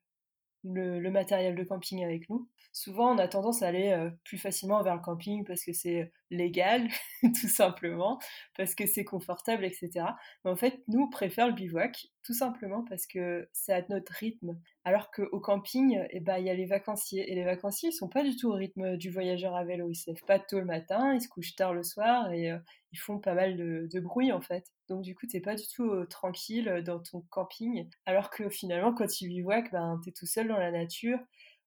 le, 0.64 1.10
matériel 1.10 1.54
de 1.54 1.64
camping 1.64 2.04
avec 2.04 2.28
nous. 2.30 2.48
Souvent, 2.72 3.14
on 3.14 3.18
a 3.18 3.28
tendance 3.28 3.62
à 3.62 3.68
aller 3.68 4.08
plus 4.24 4.38
facilement 4.38 4.82
vers 4.82 4.94
le 4.94 5.02
camping 5.02 5.44
parce 5.44 5.64
que 5.64 5.72
c'est 5.72 6.10
légal, 6.30 6.88
tout 7.22 7.48
simplement, 7.48 8.18
parce 8.56 8.74
que 8.74 8.86
c'est 8.86 9.04
confortable, 9.04 9.64
etc. 9.64 10.06
Mais 10.44 10.50
en 10.50 10.56
fait, 10.56 10.82
nous, 10.88 11.02
on 11.02 11.10
préfère 11.10 11.46
le 11.46 11.52
bivouac, 11.52 12.06
tout 12.24 12.32
simplement 12.32 12.84
parce 12.88 13.06
que 13.06 13.48
c'est 13.52 13.72
à 13.72 13.84
notre 13.88 14.12
rythme. 14.12 14.58
Alors 14.84 15.10
qu'au 15.10 15.40
camping, 15.40 16.00
eh 16.10 16.20
ben, 16.20 16.38
il 16.38 16.46
y 16.46 16.50
a 16.50 16.54
les 16.54 16.66
vacanciers. 16.66 17.30
Et 17.30 17.34
les 17.34 17.44
vacanciers, 17.44 17.90
ils 17.90 17.94
sont 17.94 18.08
pas 18.08 18.24
du 18.24 18.36
tout 18.36 18.48
au 18.48 18.54
rythme 18.54 18.96
du 18.96 19.10
voyageur 19.10 19.54
à 19.54 19.64
vélo. 19.64 19.90
Ils 19.90 19.94
se 19.94 20.10
lèvent 20.10 20.24
pas 20.26 20.38
tôt 20.38 20.58
le 20.58 20.64
matin, 20.64 21.14
ils 21.14 21.20
se 21.20 21.28
couchent 21.28 21.54
tard 21.54 21.74
le 21.74 21.82
soir 21.82 22.32
et 22.32 22.50
ils 22.92 22.98
font 22.98 23.18
pas 23.18 23.34
mal 23.34 23.56
de, 23.56 24.00
bruit, 24.00 24.32
en 24.32 24.40
fait. 24.40 24.64
Donc, 24.92 25.02
du 25.02 25.14
coup, 25.14 25.26
t'es 25.26 25.40
pas 25.40 25.54
du 25.54 25.66
tout 25.74 26.04
tranquille 26.04 26.82
dans 26.84 26.98
ton 27.00 27.22
camping. 27.30 27.88
Alors 28.04 28.28
que 28.28 28.50
finalement, 28.50 28.92
quand 28.92 29.06
tu 29.06 29.26
bivouac, 29.26 29.72
ben, 29.72 29.98
es 30.06 30.12
tout 30.12 30.26
seul 30.26 30.48
dans 30.48 30.58
la 30.58 30.70
nature. 30.70 31.18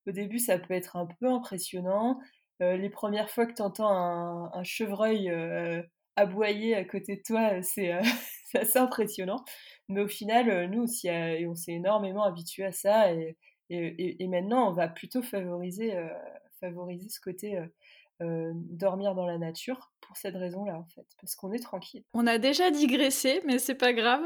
Au 0.07 0.11
début, 0.11 0.37
ça 0.37 0.59
peut 0.59 0.75
être 0.75 0.95
un 0.95 1.07
peu 1.07 1.27
impressionnant. 1.27 2.19
Les 2.59 2.89
premières 2.91 3.31
fois 3.31 3.47
que 3.47 3.53
tu 3.53 3.63
entends 3.63 3.89
un, 3.89 4.63
chevreuil 4.63 5.31
aboyer 6.15 6.75
à 6.75 6.85
côté 6.85 7.15
de 7.15 7.21
toi, 7.25 7.61
c'est 7.63 7.93
assez 8.53 8.77
impressionnant. 8.77 9.43
Mais 9.89 10.01
au 10.01 10.07
final, 10.07 10.69
nous, 10.69 10.83
aussi, 10.83 11.09
on 11.09 11.55
s'est 11.55 11.73
énormément 11.73 12.25
habitué 12.25 12.63
à 12.65 12.71
ça. 12.71 13.11
Et, 13.11 13.35
et, 13.69 14.27
maintenant, 14.27 14.69
on 14.69 14.73
va 14.73 14.87
plutôt 14.87 15.23
favoriser, 15.23 15.97
favoriser 16.59 17.09
ce 17.09 17.19
côté 17.19 17.59
dormir 18.21 19.15
dans 19.15 19.25
la 19.25 19.37
nature 19.37 19.91
pour 20.05 20.17
cette 20.17 20.35
raison-là, 20.35 20.77
en 20.77 20.85
fait, 20.85 21.05
parce 21.19 21.35
qu'on 21.35 21.51
est 21.51 21.59
tranquille. 21.59 22.03
On 22.13 22.27
a 22.27 22.37
déjà 22.37 22.71
digressé, 22.71 23.41
mais 23.45 23.59
c'est 23.59 23.75
pas 23.75 23.93
grave. 23.93 24.21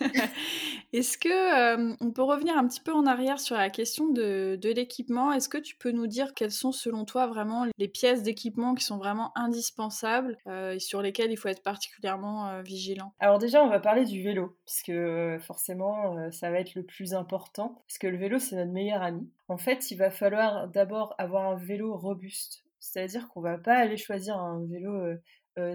Est-ce 0.92 1.18
que 1.18 1.28
euh, 1.28 1.94
on 2.00 2.10
peut 2.10 2.22
revenir 2.22 2.56
un 2.56 2.66
petit 2.66 2.80
peu 2.80 2.92
en 2.92 3.06
arrière 3.06 3.40
sur 3.40 3.56
la 3.56 3.70
question 3.70 4.08
de, 4.08 4.58
l'équipement? 4.62 5.32
Est-ce 5.32 5.48
que 5.48 5.58
tu 5.58 5.76
peux 5.76 5.90
nous 5.90 6.06
dire 6.06 6.34
quelles 6.34 6.52
sont 6.52 6.72
selon 6.72 7.04
toi 7.04 7.26
vraiment 7.26 7.66
les 7.78 7.88
pièces 7.88 8.22
d'équipement 8.22 8.74
qui 8.74 8.84
sont 8.84 8.98
vraiment 8.98 9.32
indispensables 9.36 10.38
euh, 10.46 10.74
et 10.74 10.78
sur 10.78 11.02
lesquelles 11.02 11.30
il 11.30 11.36
faut 11.36 11.48
être 11.48 11.62
particulièrement 11.62 12.48
euh, 12.48 12.62
vigilant? 12.62 13.12
Alors 13.18 13.38
déjà, 13.38 13.62
on 13.62 13.68
va 13.68 13.80
parler 13.80 14.04
du 14.04 14.22
vélo, 14.22 14.56
parce 14.64 14.82
que 14.82 15.38
forcément, 15.40 16.30
ça 16.30 16.50
va 16.50 16.60
être 16.60 16.74
le 16.74 16.82
plus 16.82 17.14
important, 17.14 17.82
parce 17.86 17.98
que 17.98 18.06
le 18.06 18.18
vélo, 18.18 18.38
c'est 18.38 18.56
notre 18.56 18.72
meilleur 18.72 19.02
ami. 19.02 19.28
En 19.48 19.58
fait, 19.58 19.90
il 19.90 19.96
va 19.96 20.10
falloir 20.10 20.68
d'abord 20.68 21.14
avoir 21.18 21.50
un 21.50 21.56
vélo 21.56 21.96
robuste, 21.96 22.65
c'est-à-dire 22.96 23.28
qu'on 23.28 23.42
va 23.42 23.58
pas 23.58 23.76
aller 23.76 23.98
choisir 23.98 24.38
un 24.38 24.64
vélo 24.66 25.16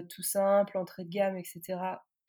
tout 0.08 0.22
simple, 0.22 0.76
entrée 0.76 1.04
de 1.04 1.10
gamme, 1.10 1.36
etc 1.36 1.78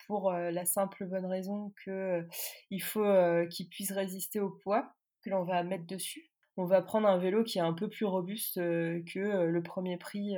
pour 0.06 0.32
la 0.34 0.66
simple 0.66 1.06
bonne 1.06 1.26
raison 1.26 1.74
qu'il 1.84 2.84
faut 2.84 3.48
qu'il 3.50 3.70
puisse 3.70 3.92
résister 3.92 4.40
au 4.40 4.50
poids 4.50 4.94
que 5.24 5.30
l'on 5.30 5.46
va 5.46 5.64
mettre 5.64 5.86
dessus. 5.86 6.33
On 6.56 6.66
va 6.66 6.82
prendre 6.82 7.08
un 7.08 7.18
vélo 7.18 7.44
qui 7.44 7.58
est 7.58 7.62
un 7.62 7.74
peu 7.74 7.90
plus 7.90 8.06
robuste 8.06 8.56
que 8.56 9.48
le 9.48 9.64
premier 9.64 9.98
prix. 9.98 10.36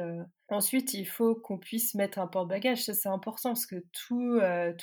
Ensuite, 0.48 0.94
il 0.94 1.06
faut 1.06 1.36
qu'on 1.36 1.58
puisse 1.58 1.96
mettre 1.96 2.20
un 2.20 2.28
porte-bagages. 2.28 2.84
Ça, 2.84 2.94
c'est 2.94 3.10
important 3.10 3.50
parce 3.50 3.66
que 3.66 3.84
tous 3.92 4.40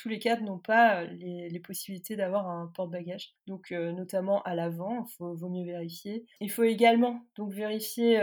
les 0.07 0.19
cadres 0.19 0.43
n'ont 0.43 0.59
pas 0.59 1.05
les, 1.05 1.59
possibilités 1.59 2.15
d'avoir 2.15 2.47
un 2.49 2.67
porte-bagages. 2.75 3.33
Donc, 3.47 3.71
notamment 3.71 4.43
à 4.43 4.53
l'avant, 4.53 5.07
il 5.19 5.25
vaut 5.25 5.49
mieux 5.49 5.65
vérifier. 5.65 6.25
Il 6.39 6.51
faut 6.51 6.63
également 6.63 7.25
donc 7.35 7.51
vérifier 7.51 8.19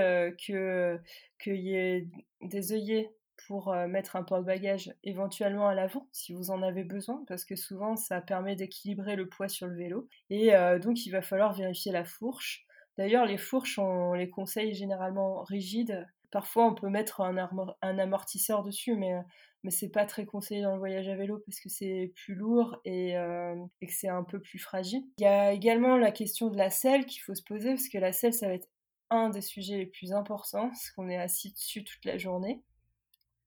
qu'il 0.47 1.01
y 1.47 1.75
ait 1.75 2.09
des 2.43 2.73
œillets 2.73 3.13
pour 3.47 3.75
mettre 3.89 4.17
un 4.17 4.23
porte-bagages 4.23 4.95
éventuellement 5.03 5.67
à 5.67 5.75
l'avant 5.75 6.07
si 6.13 6.33
vous 6.33 6.51
en 6.51 6.63
avez 6.63 6.85
besoin 6.85 7.25
parce 7.27 7.45
que 7.45 7.57
souvent 7.57 7.97
ça 7.97 8.21
permet 8.21 8.55
d'équilibrer 8.55 9.17
le 9.17 9.29
poids 9.29 9.49
sur 9.49 9.67
le 9.67 9.77
vélo 9.77 10.09
et 10.29 10.53
donc 10.83 11.05
il 11.07 11.11
va 11.11 11.23
falloir 11.23 11.53
vérifier 11.53 11.91
la 11.91 12.05
fourche. 12.05 12.67
D'ailleurs 13.01 13.25
les 13.25 13.39
fourches 13.39 13.79
on 13.79 14.13
les 14.13 14.29
conseille 14.29 14.75
généralement 14.75 15.43
rigides. 15.43 16.07
Parfois 16.31 16.67
on 16.67 16.75
peut 16.75 16.91
mettre 16.91 17.23
un, 17.23 17.99
amortisseur 17.99 18.63
dessus 18.63 18.95
mais 18.95 19.15
mais 19.63 19.71
c'est 19.71 19.89
pas 19.89 20.05
très 20.05 20.27
conseillé 20.27 20.61
dans 20.61 20.75
le 20.75 20.79
voyage 20.79 21.09
à 21.09 21.17
vélo 21.17 21.43
parce 21.47 21.61
que 21.61 21.71
c'est 21.71 22.13
plus 22.15 22.35
lourd 22.35 22.77
et, 22.85 23.13
et 23.13 23.87
que 23.87 23.93
c'est 23.93 24.09
un 24.09 24.23
peu 24.23 24.39
plus 24.39 24.59
fragile. 24.59 25.03
Il 25.17 25.23
y 25.23 25.27
a 25.27 25.53
également 25.53 25.97
la 25.97 26.13
question 26.13 26.51
de 26.51 26.59
la 26.59 26.69
selle 26.69 27.07
qu'il 27.07 27.23
faut 27.23 27.35
se 27.35 27.43
poser 27.43 27.71
parce 27.71 27.89
que 27.89 27.97
la 27.97 28.13
selle 28.13 28.35
ça 28.35 28.49
va 28.49 28.53
être 28.53 28.69
un 29.09 29.31
des 29.31 29.41
sujets 29.41 29.79
les 29.79 29.87
plus 29.87 30.13
importants 30.13 30.69
parce 30.69 30.91
qu'on 30.91 31.09
est 31.09 31.17
assis 31.17 31.53
dessus 31.53 31.85
toute 31.85 32.05
la 32.05 32.19
journée. 32.19 32.63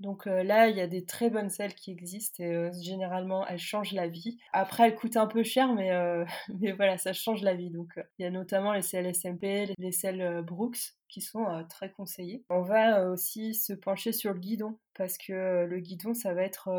Donc 0.03 0.27
euh, 0.27 0.43
là, 0.43 0.67
il 0.67 0.75
y 0.75 0.81
a 0.81 0.87
des 0.87 1.05
très 1.05 1.29
bonnes 1.29 1.49
selles 1.49 1.73
qui 1.73 1.89
existent 1.89 2.43
et 2.43 2.53
euh, 2.53 2.71
généralement, 2.81 3.47
elles 3.47 3.57
changent 3.57 3.93
la 3.93 4.09
vie. 4.09 4.37
Après, 4.51 4.83
elles 4.83 4.95
coûtent 4.95 5.15
un 5.15 5.27
peu 5.27 5.43
cher, 5.43 5.73
mais, 5.73 5.91
euh, 5.91 6.25
mais 6.59 6.73
voilà, 6.73 6.97
ça 6.97 7.13
change 7.13 7.41
la 7.41 7.53
vie. 7.55 7.69
Donc 7.69 7.93
il 8.19 8.23
y 8.23 8.25
a 8.25 8.29
notamment 8.29 8.73
les 8.73 8.81
selles 8.81 9.15
SMP, 9.15 9.73
les 9.77 9.91
selles 9.93 10.43
Brooks 10.43 10.93
qui 11.13 11.21
sont 11.21 11.45
très 11.69 11.91
conseillées. 11.91 12.43
On 12.49 12.63
va 12.63 13.08
aussi 13.10 13.54
se 13.54 13.73
pencher 13.73 14.12
sur 14.12 14.34
le 14.34 14.39
guidon 14.39 14.80
parce 14.95 15.17
que 15.17 15.65
le 15.65 15.80
guidon, 15.80 16.13
ça 16.13 16.34
va 16.34 16.43
être, 16.43 16.69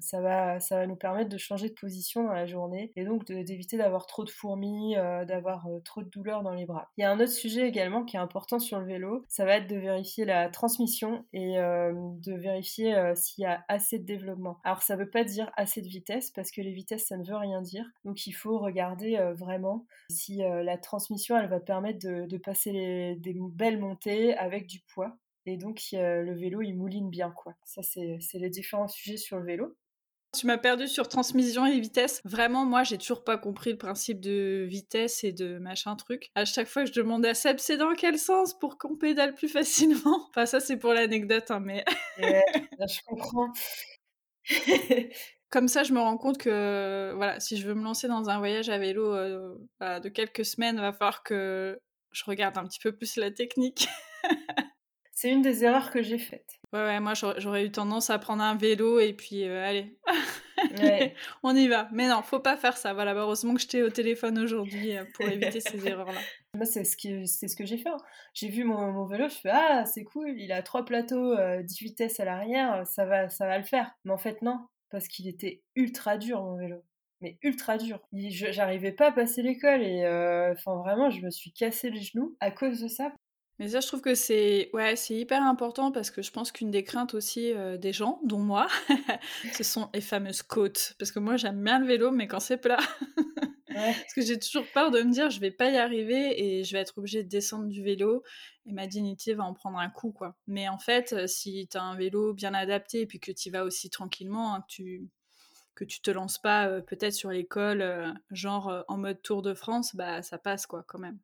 ça 0.00 0.20
va, 0.20 0.60
ça 0.60 0.76
va 0.76 0.86
nous 0.86 0.96
permettre 0.96 1.28
de 1.28 1.38
changer 1.38 1.68
de 1.68 1.74
position 1.74 2.24
dans 2.24 2.32
la 2.32 2.46
journée 2.46 2.92
et 2.96 3.04
donc 3.04 3.24
d'éviter 3.24 3.76
d'avoir 3.76 4.06
trop 4.06 4.24
de 4.24 4.30
fourmis, 4.30 4.94
d'avoir 5.26 5.66
trop 5.84 6.02
de 6.02 6.08
douleurs 6.08 6.42
dans 6.42 6.54
les 6.54 6.66
bras. 6.66 6.90
Il 6.96 7.02
y 7.02 7.04
a 7.04 7.10
un 7.10 7.18
autre 7.18 7.32
sujet 7.32 7.66
également 7.66 8.04
qui 8.04 8.16
est 8.16 8.20
important 8.20 8.58
sur 8.58 8.78
le 8.78 8.86
vélo, 8.86 9.24
ça 9.28 9.44
va 9.44 9.56
être 9.56 9.68
de 9.68 9.76
vérifier 9.76 10.24
la 10.24 10.48
transmission 10.50 11.24
et 11.32 11.56
de 11.56 12.34
vérifier 12.34 13.12
s'il 13.16 13.42
y 13.42 13.46
a 13.46 13.64
assez 13.68 13.98
de 13.98 14.04
développement. 14.04 14.58
Alors 14.62 14.82
ça 14.82 14.96
veut 14.96 15.10
pas 15.10 15.24
dire 15.24 15.50
assez 15.56 15.82
de 15.82 15.88
vitesse 15.88 16.30
parce 16.30 16.50
que 16.50 16.60
les 16.60 16.72
vitesses 16.72 17.06
ça 17.06 17.16
ne 17.16 17.24
veut 17.24 17.36
rien 17.36 17.60
dire. 17.60 17.84
Donc 18.04 18.26
il 18.26 18.32
faut 18.32 18.58
regarder 18.58 19.18
vraiment 19.34 19.84
si 20.10 20.38
la 20.38 20.78
transmission 20.78 21.36
elle 21.36 21.48
va 21.48 21.60
permettre 21.60 21.98
de, 21.98 22.36
passer 22.38 22.72
les, 22.72 23.16
des 23.16 23.32
belles 23.52 23.78
montées 23.78 24.34
avec 24.36 24.66
du 24.66 24.80
poids 24.94 25.16
et 25.46 25.56
donc, 25.56 25.80
le 25.92 26.34
vélo, 26.34 26.62
il 26.62 26.74
mouline 26.74 27.10
bien, 27.10 27.30
quoi. 27.30 27.54
Ça, 27.64 27.82
c'est 27.82 28.38
les 28.38 28.50
différents 28.50 28.88
sujets 28.88 29.16
sur 29.16 29.38
le 29.38 29.44
vélo. 29.44 29.76
Tu 30.38 30.46
m'as 30.46 30.56
perdu 30.56 30.88
sur 30.88 31.08
transmission 31.08 31.66
et 31.66 31.78
vitesse. 31.78 32.22
Vraiment, 32.24 32.64
moi, 32.64 32.84
j'ai 32.84 32.96
toujours 32.96 33.22
pas 33.22 33.36
compris 33.36 33.72
le 33.72 33.76
principe 33.76 34.18
de 34.18 34.64
vitesse 34.66 35.24
et 35.24 35.32
de 35.32 35.58
machin 35.58 35.94
truc. 35.94 36.30
À 36.34 36.46
chaque 36.46 36.68
fois 36.68 36.84
que 36.84 36.88
je 36.88 36.94
demandais 36.94 37.28
à 37.28 37.34
Seb, 37.34 37.58
c'est 37.58 37.76
dans 37.76 37.92
quel 37.94 38.18
sens 38.18 38.58
pour 38.58 38.78
qu'on 38.78 38.96
pédale 38.96 39.34
plus 39.34 39.48
facilement? 39.48 40.26
Enfin, 40.30 40.46
ça, 40.46 40.60
c'est 40.60 40.78
pour 40.78 40.94
l'anecdote, 40.94 41.50
hein, 41.50 41.60
mais. 41.60 41.84
je 42.16 43.00
comprends. 43.06 43.52
Comme 45.50 45.68
ça, 45.68 45.82
je 45.82 45.92
me 45.92 46.00
rends 46.00 46.16
compte 46.16 46.38
que, 46.38 47.12
voilà, 47.14 47.38
si 47.38 47.58
je 47.58 47.66
veux 47.66 47.74
me 47.74 47.84
lancer 47.84 48.08
dans 48.08 48.30
un 48.30 48.38
voyage 48.38 48.70
à 48.70 48.78
vélo 48.78 49.12
euh, 49.12 49.54
de 49.80 50.08
quelques 50.08 50.46
semaines, 50.46 50.76
il 50.76 50.80
va 50.80 50.94
falloir 50.94 51.22
que 51.22 51.78
je 52.12 52.24
regarde 52.24 52.58
un 52.58 52.66
petit 52.66 52.80
peu 52.80 52.92
plus 52.92 53.16
la 53.16 53.30
technique. 53.30 53.88
C'est 55.14 55.30
une 55.30 55.42
des 55.42 55.62
erreurs 55.62 55.90
que 55.90 56.02
j'ai 56.02 56.18
faites. 56.18 56.58
Ouais, 56.72 56.80
ouais, 56.80 56.98
moi 56.98 57.12
j'aurais 57.14 57.66
eu 57.66 57.70
tendance 57.70 58.10
à 58.10 58.18
prendre 58.18 58.42
un 58.42 58.56
vélo 58.56 58.98
et 58.98 59.12
puis 59.12 59.44
euh, 59.44 59.64
allez, 59.64 59.98
on 61.42 61.54
y 61.54 61.68
va. 61.68 61.88
Mais 61.92 62.08
non, 62.08 62.22
faut 62.22 62.40
pas 62.40 62.56
faire 62.56 62.76
ça. 62.76 62.94
Voilà, 62.94 63.14
heureusement 63.14 63.54
que 63.54 63.60
j'étais 63.60 63.82
au 63.82 63.90
téléphone 63.90 64.38
aujourd'hui 64.38 64.96
euh, 64.96 65.04
pour 65.14 65.28
éviter 65.28 65.60
ces 65.60 65.86
erreurs-là. 65.86 66.20
Moi, 66.54 66.64
c'est 66.64 66.82
ce, 66.84 66.96
qui, 66.96 67.28
ce 67.28 67.54
que 67.54 67.66
j'ai 67.66 67.78
fait. 67.78 67.90
Hein. 67.90 67.98
J'ai 68.34 68.48
vu 68.48 68.64
mon, 68.64 69.06
vélo, 69.06 69.28
je 69.28 69.34
fais 69.34 69.50
Ah, 69.52 69.84
c'est 69.84 70.02
cool, 70.02 70.34
il 70.36 70.50
a 70.50 70.62
trois 70.62 70.84
plateaux, 70.84 71.36
10 71.36 71.40
euh, 71.40 71.62
vitesses 71.78 72.18
à 72.18 72.24
l'arrière, 72.24 72.86
ça 72.86 73.04
va, 73.04 73.28
ça 73.28 73.46
va 73.46 73.58
le 73.58 73.64
faire. 73.64 73.94
Mais 74.04 74.12
en 74.12 74.18
fait, 74.18 74.42
non. 74.42 74.58
parce 74.90 75.08
qu'il 75.08 75.28
était 75.28 75.62
ultra 75.76 76.16
dur 76.16 76.42
mon 76.42 76.56
vélo 76.56 76.82
mais 77.22 77.38
ultra 77.42 77.78
dur. 77.78 78.00
J'arrivais 78.12 78.92
pas 78.92 79.08
à 79.08 79.12
passer 79.12 79.42
l'école 79.42 79.82
et 79.82 80.04
euh, 80.04 80.52
enfin 80.52 80.76
vraiment, 80.76 81.08
je 81.08 81.22
me 81.22 81.30
suis 81.30 81.52
cassé 81.52 81.88
les 81.90 82.02
genoux 82.02 82.36
à 82.40 82.50
cause 82.50 82.80
de 82.80 82.88
ça. 82.88 83.12
Mais 83.58 83.68
ça, 83.68 83.80
je 83.80 83.86
trouve 83.86 84.00
que 84.00 84.14
c'est 84.14 84.70
ouais, 84.72 84.96
c'est 84.96 85.14
hyper 85.14 85.42
important 85.42 85.92
parce 85.92 86.10
que 86.10 86.20
je 86.20 86.32
pense 86.32 86.50
qu'une 86.50 86.70
des 86.70 86.82
craintes 86.82 87.14
aussi 87.14 87.52
euh, 87.52 87.76
des 87.76 87.92
gens, 87.92 88.20
dont 88.24 88.40
moi, 88.40 88.66
ce 89.52 89.62
sont 89.62 89.88
les 89.94 90.00
fameuses 90.00 90.42
côtes. 90.42 90.94
Parce 90.98 91.12
que 91.12 91.20
moi, 91.20 91.36
j'aime 91.36 91.62
bien 91.62 91.78
le 91.78 91.86
vélo, 91.86 92.10
mais 92.10 92.26
quand 92.26 92.40
c'est 92.40 92.56
plat. 92.56 92.80
parce 93.74 94.14
que 94.14 94.22
j'ai 94.22 94.38
toujours 94.38 94.66
peur 94.74 94.90
de 94.90 95.00
me 95.02 95.12
dire, 95.12 95.30
je 95.30 95.40
vais 95.40 95.50
pas 95.50 95.70
y 95.70 95.76
arriver 95.76 96.42
et 96.42 96.64
je 96.64 96.72
vais 96.72 96.80
être 96.80 96.98
obligée 96.98 97.22
de 97.22 97.28
descendre 97.28 97.68
du 97.68 97.82
vélo 97.82 98.22
et 98.66 98.72
ma 98.72 98.86
dignité 98.86 99.34
va 99.34 99.44
en 99.44 99.54
prendre 99.54 99.78
un 99.78 99.90
coup, 99.90 100.12
quoi. 100.12 100.36
Mais 100.46 100.68
en 100.68 100.78
fait, 100.78 101.12
euh, 101.12 101.26
si 101.26 101.68
tu 101.70 101.76
as 101.76 101.82
un 101.82 101.96
vélo 101.96 102.34
bien 102.34 102.54
adapté 102.54 103.02
et 103.02 103.06
puis 103.06 103.20
que 103.20 103.32
tu 103.32 103.50
vas 103.50 103.64
aussi 103.64 103.90
tranquillement, 103.90 104.54
hein, 104.54 104.64
tu 104.68 105.08
que 105.74 105.84
tu 105.84 106.00
te 106.00 106.10
lances 106.10 106.38
pas 106.38 106.80
peut-être 106.82 107.14
sur 107.14 107.30
l'école, 107.30 108.14
genre 108.30 108.84
en 108.88 108.96
mode 108.96 109.22
Tour 109.22 109.42
de 109.42 109.54
France, 109.54 109.94
bah 109.96 110.22
ça 110.22 110.38
passe 110.38 110.66
quoi 110.66 110.84
quand 110.86 110.98
même. 110.98 111.18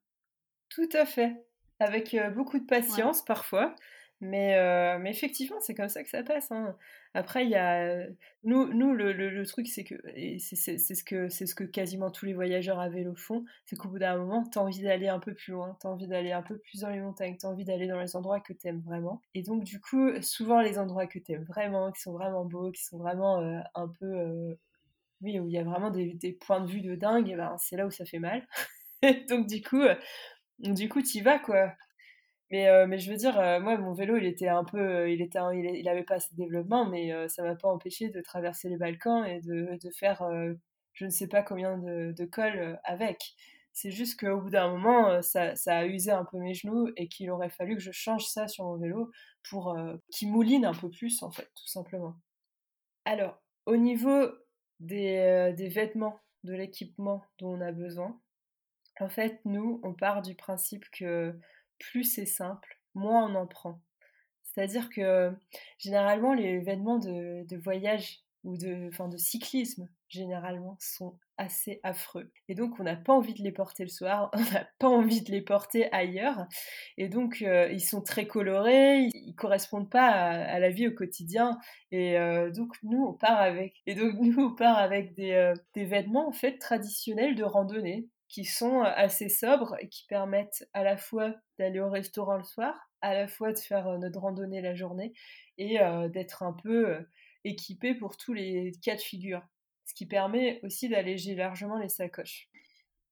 Tout 0.69 0.89
à 0.93 1.05
fait. 1.07 1.45
Avec 1.81 2.17
beaucoup 2.35 2.59
de 2.59 2.67
patience 2.67 3.25
parfois, 3.25 3.75
mais, 4.21 4.99
mais 4.99 5.11
effectivement, 5.11 5.61
c'est 5.61 5.75
comme 5.75 5.89
ça 5.89 6.03
que 6.03 6.09
ça 6.09 6.23
passe. 6.23 6.51
Hein. 6.51 6.77
Après, 7.15 7.45
il 7.45 7.51
y 7.51 7.55
a 7.55 8.07
nous, 8.45 8.73
nous 8.73 8.95
le, 8.95 9.13
le, 9.13 9.47
truc, 9.47 9.67
c'est 9.67 9.85
que 9.85 9.95
c'est 10.39 10.79
ce 10.79 11.05
que 11.05 11.29
ce 11.29 11.55
que 11.55 11.65
quasiment 11.65 12.11
tous 12.11 12.27
les 12.27 12.35
voyageurs 12.35 12.81
à 12.81 12.89
vélo 12.89 13.15
font, 13.15 13.45
c'est 13.67 13.77
qu'au 13.77 13.89
bout 13.89 13.99
d'un 13.99 14.17
moment, 14.17 14.45
tu 14.51 14.59
as 14.59 14.63
envie 14.63 14.83
d'aller 14.83 15.09
un 15.09 15.19
peu 15.19 15.35
plus 15.35 15.53
loin, 15.53 15.77
tu 15.81 15.87
as 15.87 15.91
envie 15.91 16.09
d'aller 16.09 16.33
un 16.33 16.43
peu 16.43 16.59
plus 16.59 16.81
dans 16.81 16.91
les 16.91 17.01
montagnes, 17.01 17.37
tu 17.39 17.47
as 17.47 17.49
envie 17.49 17.65
d'aller 17.65 17.87
dans 17.87 18.01
les 18.01 18.17
endroits 18.17 18.41
que 18.41 18.53
tu 18.53 18.69
aimes 18.69 18.83
vraiment. 18.85 19.23
Et 19.35 19.43
donc, 19.43 19.65
du 19.65 19.81
coup, 19.81 20.11
souvent 20.23 20.61
les 20.61 20.79
endroits 20.79 21.07
que 21.07 21.19
tu 21.19 21.33
aimes 21.33 21.45
vraiment, 21.45 21.93
qui 21.93 22.01
sont 22.01 22.13
vraiment 22.13 22.45
beaux, 22.45 22.71
qui 22.73 22.85
sont 22.85 22.99
vraiment 22.99 23.39
un 23.75 23.89
peu 24.01 24.57
oui, 25.21 25.39
où 25.41 25.49
il 25.49 25.53
y 25.53 25.59
a 25.59 25.65
vraiment 25.65 25.91
des, 25.91 26.15
des, 26.15 26.33
points 26.33 26.61
de 26.61 26.67
vue 26.71 26.81
de 26.81 26.95
dingue, 26.95 27.35
ben, 27.37 27.57
c'est 27.59 27.77
là 27.77 27.87
où 27.87 27.91
ça 27.91 28.05
fait 28.05 28.19
mal. 28.21 28.47
donc, 29.29 29.47
du 29.47 29.63
coup, 29.63 29.83
du 30.59 30.89
coup, 30.89 31.01
y 31.01 31.21
vas, 31.21 31.39
quoi. 31.39 31.73
Mais, 32.51 32.69
euh, 32.69 32.87
mais 32.87 32.99
je 32.99 33.11
veux 33.11 33.17
dire, 33.17 33.39
euh, 33.39 33.61
moi, 33.61 33.77
mon 33.77 33.93
vélo, 33.93 34.17
il 34.17 34.25
était 34.25 34.49
un 34.49 34.65
peu, 34.65 34.79
euh, 34.79 35.11
il 35.11 35.21
était, 35.21 35.39
il, 35.53 35.67
il, 35.77 35.89
avait 35.89 36.03
pas 36.03 36.15
assez 36.15 36.35
de 36.35 36.43
développement, 36.43 36.87
mais 36.87 37.29
ça 37.29 37.43
m'a 37.43 37.55
pas 37.55 37.69
empêché 37.69 38.09
de 38.09 38.21
traverser 38.21 38.69
les 38.69 38.79
Balkans 38.79 39.25
et 39.25 39.41
de, 39.41 39.79
de 39.83 39.91
faire, 39.91 40.27
je 40.95 41.05
ne 41.05 41.11
sais 41.11 41.29
pas 41.29 41.43
combien 41.43 41.77
de, 41.79 42.13
de 42.13 42.25
cols 42.25 42.79
avec. 42.85 43.35
C'est 43.73 43.91
juste 43.91 44.19
qu'au 44.19 44.41
bout 44.41 44.51
d'un 44.51 44.71
moment, 44.71 45.23
ça, 45.23 45.55
ça, 45.55 45.79
a 45.79 45.85
usé 45.87 46.11
un 46.11 46.25
peu 46.25 46.39
mes 46.39 46.55
genoux 46.55 46.89
et 46.97 47.07
qu'il 47.09 47.31
aurait 47.31 47.51
fallu 47.51 47.77
que 47.77 47.83
je 47.83 47.93
change 47.93 48.25
ça 48.27 48.49
sur 48.49 48.65
mon 48.65 48.77
vélo 48.77 49.11
pour 49.49 49.77
qu'il 50.11 50.31
mouline 50.33 50.65
un 50.65 50.75
peu 50.75 50.91
plus, 50.91 51.23
en 51.23 51.31
fait, 51.31 51.49
tout 51.55 51.69
simplement. 51.69 52.15
Alors, 53.05 53.41
au 53.67 53.77
niveau 53.77 54.27
des, 54.81 55.53
des 55.57 55.69
vêtements, 55.69 56.19
de 56.45 56.55
l'équipement 56.55 57.23
dont 57.39 57.57
on 57.57 57.61
a 57.61 57.73
besoin, 57.73 58.19
en 59.01 59.09
fait, 59.09 59.41
nous, 59.45 59.81
on 59.85 59.93
part 59.93 60.23
du 60.23 60.35
principe 60.35 60.85
que 60.91 61.39
plus 61.79 62.05
c'est 62.05 62.27
simple, 62.27 62.81
moins 62.95 63.31
on 63.31 63.35
en 63.35 63.47
prend. 63.47 63.81
C'est-à-dire 64.43 64.89
que 64.91 65.33
généralement, 65.79 66.35
les 66.35 66.45
événements 66.45 66.99
de, 66.99 67.57
voyage 67.57 68.21
ou 68.45 68.57
de, 68.57 68.91
de 68.91 69.17
cyclisme, 69.17 69.89
généralement, 70.09 70.77
sont 70.81 71.17
assez 71.37 71.81
affreux. 71.85 72.33
Et 72.49 72.55
donc, 72.55 72.81
on 72.81 72.83
n'a 72.83 72.97
pas 72.97 73.13
envie 73.13 73.35
de 73.35 73.43
les 73.43 73.53
porter 73.53 73.85
le 73.85 73.89
soir, 73.89 74.31
on 74.35 74.41
n'a 74.53 74.67
pas 74.79 74.89
envie 74.89 75.23
de 75.23 75.31
les 75.31 75.43
porter 75.43 75.93
ailleurs. 75.93 76.47
Et 76.97 77.09
donc, 77.09 77.43
euh, 77.43 77.71
ils 77.71 77.81
sont 77.81 78.03
très 78.03 78.27
colorés, 78.27 79.09
ils, 79.15 79.35
correspondent 79.37 79.91
pas 79.91 80.09
à, 80.09 80.59
la 80.59 80.71
vie 80.71 80.89
au 80.89 80.93
quotidien. 80.93 81.59
Et 81.93 82.19
euh, 82.19 82.51
donc, 82.51 82.75
nous, 82.83 83.05
on 83.05 83.13
part 83.13 83.39
avec. 83.39 83.75
Et 83.87 83.95
donc, 83.95 84.15
nous, 84.21 84.57
avec 84.61 85.15
des, 85.15 85.33
euh, 85.33 85.55
des 85.75 85.85
vêtements, 85.85 86.29
en 86.29 86.33
fait, 86.33 86.59
traditionnels 86.59 87.37
de 87.37 87.45
randonnée 87.45 88.09
qui 88.29 88.45
sont 88.45 88.83
assez 88.83 89.29
sobres 89.29 89.77
et 89.81 89.89
qui 89.89 90.05
permettent 90.07 90.69
à 90.75 90.85
la 90.85 90.97
fois 90.97 91.35
d'aller 91.59 91.81
au 91.81 91.91
restaurant 91.91 92.37
le 92.37 92.45
soir, 92.45 92.91
à 93.01 93.15
la 93.15 93.27
fois 93.27 93.53
de 93.53 93.59
faire 93.59 93.99
notre 93.99 94.21
randonnée 94.21 94.61
la 94.61 94.75
journée 94.75 95.13
et 95.57 95.79
d'être 96.11 96.43
un 96.43 96.53
peu 96.53 97.07
équipé 97.45 97.95
pour 97.95 98.17
tous 98.17 98.35
les 98.35 98.73
cas 98.83 98.97
de 98.97 99.01
figure. 99.01 99.43
Ce 99.87 99.95
qui 99.95 100.05
permet 100.05 100.61
aussi 100.63 100.89
d'alléger 100.89 101.35
largement 101.35 101.79
les 101.79 101.89
sacoches. 101.89 102.49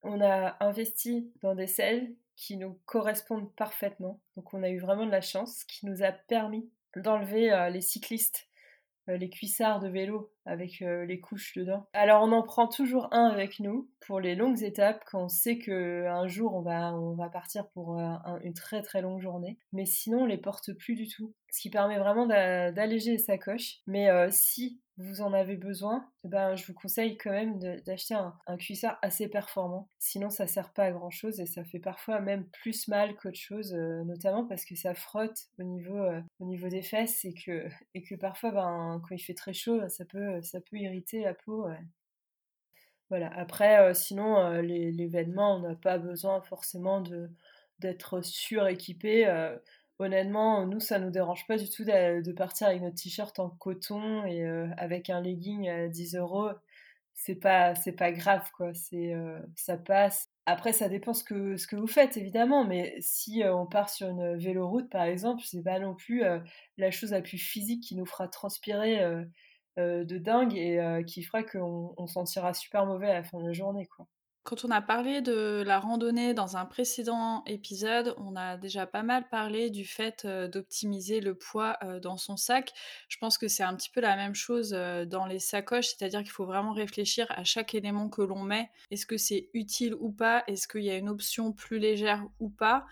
On 0.03 0.21
a 0.21 0.55
investi 0.63 1.31
dans 1.41 1.55
des 1.55 1.67
selles 1.67 2.13
qui 2.35 2.55
nous 2.57 2.79
correspondent 2.85 3.51
parfaitement. 3.55 4.21
Donc 4.35 4.53
on 4.53 4.61
a 4.61 4.69
eu 4.69 4.77
vraiment 4.77 5.07
de 5.07 5.11
la 5.11 5.21
chance, 5.21 5.63
qui 5.63 5.87
nous 5.87 6.03
a 6.03 6.11
permis 6.11 6.69
d'enlever 6.95 7.69
les 7.71 7.81
cyclistes 7.81 8.47
euh, 8.47 8.56
les 9.15 9.29
cuissards 9.29 9.79
de 9.79 9.87
vélo 9.87 10.31
avec 10.45 10.81
euh, 10.81 11.05
les 11.05 11.19
couches 11.19 11.53
dedans. 11.55 11.87
Alors 11.93 12.23
on 12.23 12.31
en 12.31 12.43
prend 12.43 12.67
toujours 12.67 13.07
un 13.11 13.27
avec 13.27 13.59
nous 13.59 13.89
pour 14.05 14.19
les 14.19 14.35
longues 14.35 14.63
étapes 14.63 15.03
quand 15.05 15.25
on 15.25 15.29
sait 15.29 15.57
qu'un 15.57 16.27
jour 16.27 16.55
on 16.55 16.61
va, 16.61 16.93
on 16.93 17.15
va 17.15 17.29
partir 17.29 17.67
pour 17.69 17.99
euh, 17.99 18.13
une 18.43 18.53
très 18.53 18.81
très 18.81 19.01
longue 19.01 19.21
journée. 19.21 19.57
Mais 19.73 19.85
sinon 19.85 20.21
on 20.21 20.25
les 20.25 20.37
porte 20.37 20.73
plus 20.73 20.95
du 20.95 21.07
tout. 21.07 21.33
Ce 21.51 21.61
qui 21.61 21.69
permet 21.69 21.97
vraiment 21.97 22.25
d'alléger 22.25 23.11
les 23.11 23.17
sacoches. 23.17 23.77
Mais 23.87 24.09
si 24.31 24.79
vous 24.97 25.21
en 25.21 25.31
avez 25.31 25.55
besoin, 25.55 26.09
eh 26.23 26.27
ben, 26.27 26.55
je 26.55 26.65
vous 26.65 26.73
conseille 26.73 27.17
quand 27.17 27.31
même 27.31 27.59
d'acheter 27.59 28.15
un, 28.15 28.57
cuissard 28.57 28.97
assez 29.03 29.27
performant. 29.27 29.89
Sinon, 29.99 30.31
ça 30.31 30.47
sert 30.47 30.73
pas 30.73 30.85
à 30.85 30.91
grand 30.91 31.11
chose 31.11 31.39
et 31.39 31.45
ça 31.45 31.63
fait 31.63 31.79
parfois 31.79 32.19
même 32.19 32.45
plus 32.49 32.87
mal 32.87 33.15
qu'autre 33.15 33.37
chose, 33.37 33.73
euh, 33.73 34.03
notamment 34.05 34.45
parce 34.45 34.65
que 34.65 34.75
ça 34.75 34.95
frotte 34.95 35.37
au 35.59 35.63
niveau, 35.63 35.97
euh, 35.97 36.19
au 36.39 36.45
niveau 36.45 36.67
des 36.67 36.81
fesses 36.81 37.25
et 37.25 37.33
que, 37.33 37.67
et 37.93 38.01
que 38.01 38.15
parfois, 38.15 38.51
ben, 38.51 39.01
quand 39.07 39.15
il 39.15 39.19
fait 39.19 39.35
très 39.35 39.53
chaud, 39.53 39.87
ça 39.87 40.03
peut, 40.05 40.41
ça 40.41 40.61
peut 40.61 40.77
irriter 40.77 41.21
la 41.21 41.35
peau. 41.35 41.67
Voilà. 43.09 43.31
Après, 43.35 43.79
euh, 43.79 43.93
sinon, 43.93 44.49
les, 44.61 45.07
vêtements, 45.07 45.57
on 45.57 45.59
n'a 45.59 45.75
pas 45.75 45.99
besoin 45.99 46.41
forcément 46.41 47.03
d'être 47.79 48.21
suréquipé 48.21 49.27
honnêtement, 49.99 50.65
nous, 50.65 50.79
ça 50.79 50.99
nous 50.99 51.09
dérange 51.09 51.45
pas 51.47 51.57
du 51.57 51.69
tout 51.69 51.83
de, 51.83 52.31
partir 52.33 52.67
avec 52.67 52.81
notre 52.81 52.95
t-shirt 53.01 53.37
en 53.39 53.49
coton 53.49 54.25
et 54.25 54.43
euh, 54.43 54.67
avec 54.77 55.09
un 55.09 55.21
legging 55.21 55.69
à 55.69 55.87
10 55.87 56.15
euros. 56.15 56.49
C'est 57.13 57.35
pas, 57.35 57.73
pas 57.97 58.11
grave, 58.11 58.49
quoi. 58.55 58.73
C'est, 58.73 59.13
euh, 59.13 59.39
ça 59.55 59.77
passe. 59.77 60.29
Après, 60.45 60.71
ça 60.71 60.87
dépend 60.87 61.13
ce 61.13 61.23
que, 61.23 61.57
ce 61.57 61.67
que 61.67 61.75
vous 61.75 61.87
faites, 61.87 62.15
évidemment, 62.17 62.63
mais 62.65 62.95
si 63.01 63.43
euh, 63.43 63.55
on 63.55 63.65
part 63.65 63.89
sur 63.89 64.07
une 64.07 64.37
véloroute, 64.37 64.89
par 64.89 65.03
exemple, 65.03 65.43
c'est 65.45 65.63
pas 65.63 65.79
non 65.79 65.95
plus 65.95 66.23
la 66.77 66.91
chose 66.91 67.11
la 67.11 67.21
plus 67.21 67.39
physique 67.39 67.83
qui 67.83 67.95
nous 67.95 68.05
fera 68.05 68.27
transpirer 68.27 68.99
de 69.77 70.17
dingue 70.17 70.55
et 70.55 71.03
qui 71.05 71.23
fera 71.23 71.43
qu'on 71.43 71.93
on 71.97 72.07
sentira 72.07 72.53
super 72.53 72.85
mauvais 72.85 73.09
à 73.09 73.13
la 73.15 73.23
fin 73.23 73.39
de 73.39 73.47
la 73.47 73.53
journée, 73.53 73.87
quoi. 73.87 74.07
Quand 74.47 74.63
on 74.63 74.71
a 74.71 74.81
parlé 74.81 75.19
de 75.19 75.61
la 75.67 75.77
randonnée 75.77 76.33
dans 76.33 76.55
un 76.55 76.63
précédent 76.63 77.43
épisode, 77.47 78.15
on 78.17 78.37
a 78.37 78.55
déjà 78.55 78.87
pas 78.87 79.03
mal 79.03 79.27
parlé 79.27 79.69
du 79.69 79.83
fait 79.83 80.23
euh, 80.23 80.47
d'optimiser 80.47 81.19
le 81.19 81.35
poids 81.35 81.75
euh, 81.83 81.99
dans 81.99 82.15
son 82.15 82.37
sac. 82.37 82.71
Je 83.09 83.17
pense 83.17 83.37
que 83.37 83.49
c'est 83.49 83.63
un 83.63 83.75
petit 83.75 83.89
peu 83.89 83.99
la 83.99 84.15
même 84.15 84.35
chose 84.35 84.73
euh, 84.73 85.03
dans 85.03 85.25
les 85.25 85.39
sacoches, 85.39 85.87
c'est-à-dire 85.87 86.21
qu'il 86.21 86.31
faut 86.31 86.45
vraiment 86.45 86.71
réfléchir 86.71 87.27
à 87.31 87.43
chaque 87.43 87.75
élément 87.75 88.07
que 88.07 88.21
l'on 88.21 88.41
met. 88.41 88.71
Est-ce 88.89 89.05
que 89.05 89.17
c'est 89.17 89.49
utile 89.53 89.93
ou 89.99 90.13
pas? 90.13 90.45
Est-ce 90.47 90.69
qu'il 90.69 90.85
y 90.85 90.91
a 90.91 90.95
une 90.95 91.09
option 91.09 91.51
plus 91.51 91.77
légère 91.77 92.25
ou 92.39 92.47
pas? 92.47 92.85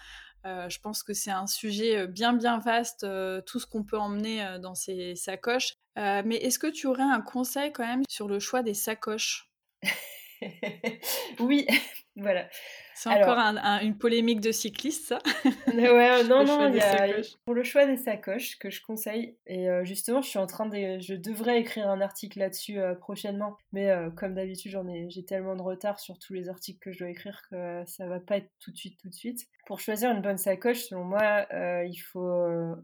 Je 0.43 0.77
pense 0.77 1.01
que 1.01 1.13
c'est 1.13 1.31
un 1.31 1.47
sujet 1.47 2.05
bien 2.05 2.31
bien 2.31 2.59
vaste, 2.59 3.03
tout 3.47 3.59
ce 3.59 3.65
qu'on 3.65 3.83
peut 3.83 3.97
emmener 3.97 4.57
dans 4.61 4.75
ces 4.75 5.15
sacoches. 5.15 5.73
mais 5.95 6.35
est-ce 6.35 6.59
que 6.59 6.67
tu 6.67 6.85
aurais 6.85 7.01
un 7.01 7.21
conseil 7.21 7.73
quand 7.73 7.87
même 7.87 8.03
sur 8.07 8.27
le 8.27 8.37
choix 8.37 8.61
des 8.61 8.75
sacoches? 8.75 9.49
oui, 11.39 11.65
voilà. 12.15 12.47
C'est 12.93 13.09
encore 13.09 13.37
une 13.81 13.97
polémique 13.97 14.39
de 14.39 14.51
cycliste, 14.51 15.07
ça? 15.07 15.19
Ouais, 15.67 16.23
non, 16.23 16.45
non, 16.45 16.69
il 16.69 16.77
y 16.77 16.79
a, 16.79 17.07
pour 17.43 17.53
le 17.53 17.63
choix 17.63 17.85
des 17.85 17.97
sacoches 17.97 18.57
que 18.57 18.69
je 18.69 18.81
conseille, 18.81 19.35
et 19.45 19.69
euh, 19.69 19.83
justement, 19.83 20.21
je 20.21 20.29
suis 20.29 20.39
en 20.39 20.47
train 20.47 20.65
de. 20.65 20.99
Je 20.99 21.13
devrais 21.13 21.59
écrire 21.59 21.89
un 21.89 21.99
article 21.99 22.39
là-dessus 22.39 22.79
euh, 22.79 22.95
prochainement, 22.95 23.57
mais 23.73 23.89
euh, 23.89 24.09
comme 24.11 24.33
d'habitude, 24.33 24.71
j'en 24.71 24.87
ai, 24.87 25.09
j'ai 25.09 25.25
tellement 25.25 25.55
de 25.55 25.61
retard 25.61 25.99
sur 25.99 26.17
tous 26.17 26.33
les 26.33 26.47
articles 26.47 26.79
que 26.79 26.91
je 26.93 26.99
dois 26.99 27.09
écrire 27.09 27.41
que 27.49 27.83
ça 27.85 28.07
va 28.07 28.19
pas 28.19 28.37
être 28.37 28.49
tout 28.59 28.71
de 28.71 28.77
suite, 28.77 28.97
tout 28.97 29.09
de 29.09 29.15
suite. 29.15 29.45
Pour 29.67 29.79
choisir 29.79 30.11
une 30.11 30.21
bonne 30.21 30.37
sacoche, 30.37 30.85
selon 30.85 31.03
moi, 31.03 31.45
il 31.51 31.97
faut 31.97 32.75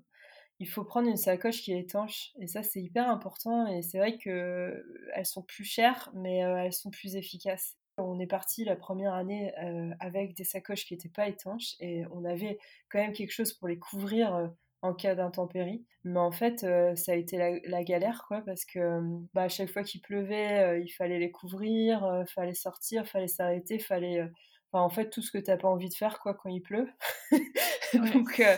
il 0.61 0.67
faut 0.67 0.83
prendre 0.83 1.09
une 1.09 1.17
sacoche 1.17 1.63
qui 1.63 1.73
est 1.73 1.79
étanche. 1.79 2.33
Et 2.39 2.45
ça, 2.45 2.61
c'est 2.61 2.79
hyper 2.79 3.09
important. 3.09 3.65
Et 3.65 3.81
c'est 3.81 3.97
vrai 3.97 4.17
qu'elles 4.17 5.25
sont 5.25 5.41
plus 5.41 5.63
chères, 5.63 6.11
mais 6.13 6.37
elles 6.37 6.71
sont 6.71 6.91
plus 6.91 7.15
efficaces. 7.15 7.77
On 7.97 8.19
est 8.19 8.27
parti 8.27 8.63
la 8.63 8.75
première 8.75 9.15
année 9.15 9.51
avec 9.99 10.35
des 10.35 10.43
sacoches 10.43 10.85
qui 10.85 10.93
n'étaient 10.93 11.09
pas 11.09 11.27
étanches 11.27 11.75
et 11.79 12.03
on 12.11 12.23
avait 12.25 12.59
quand 12.89 12.99
même 12.99 13.11
quelque 13.11 13.31
chose 13.31 13.53
pour 13.53 13.67
les 13.67 13.79
couvrir 13.79 14.51
en 14.83 14.93
cas 14.93 15.15
d'intempérie. 15.15 15.83
Mais 16.03 16.19
en 16.19 16.31
fait, 16.31 16.59
ça 16.59 17.11
a 17.11 17.15
été 17.15 17.61
la, 17.65 17.83
galère, 17.83 18.25
quoi, 18.27 18.41
parce 18.41 18.63
que 18.63 19.01
bah, 19.33 19.43
à 19.43 19.49
chaque 19.49 19.69
fois 19.69 19.83
qu'il 19.83 20.01
pleuvait, 20.01 20.79
il 20.83 20.89
fallait 20.89 21.19
les 21.19 21.31
couvrir, 21.31 22.23
il 22.27 22.31
fallait 22.31 22.53
sortir, 22.53 23.07
fallait 23.07 23.27
s'arrêter, 23.27 23.79
fallait 23.79 24.29
en 24.73 24.89
fait, 24.89 25.09
tout 25.09 25.21
ce 25.21 25.31
que 25.31 25.37
tu 25.37 25.49
n'as 25.49 25.57
pas 25.57 25.67
envie 25.67 25.89
de 25.89 25.93
faire 25.93 26.19
quoi 26.19 26.33
quand 26.33 26.49
il 26.49 26.61
pleut. 26.61 26.87
donc, 28.13 28.39
euh, 28.39 28.57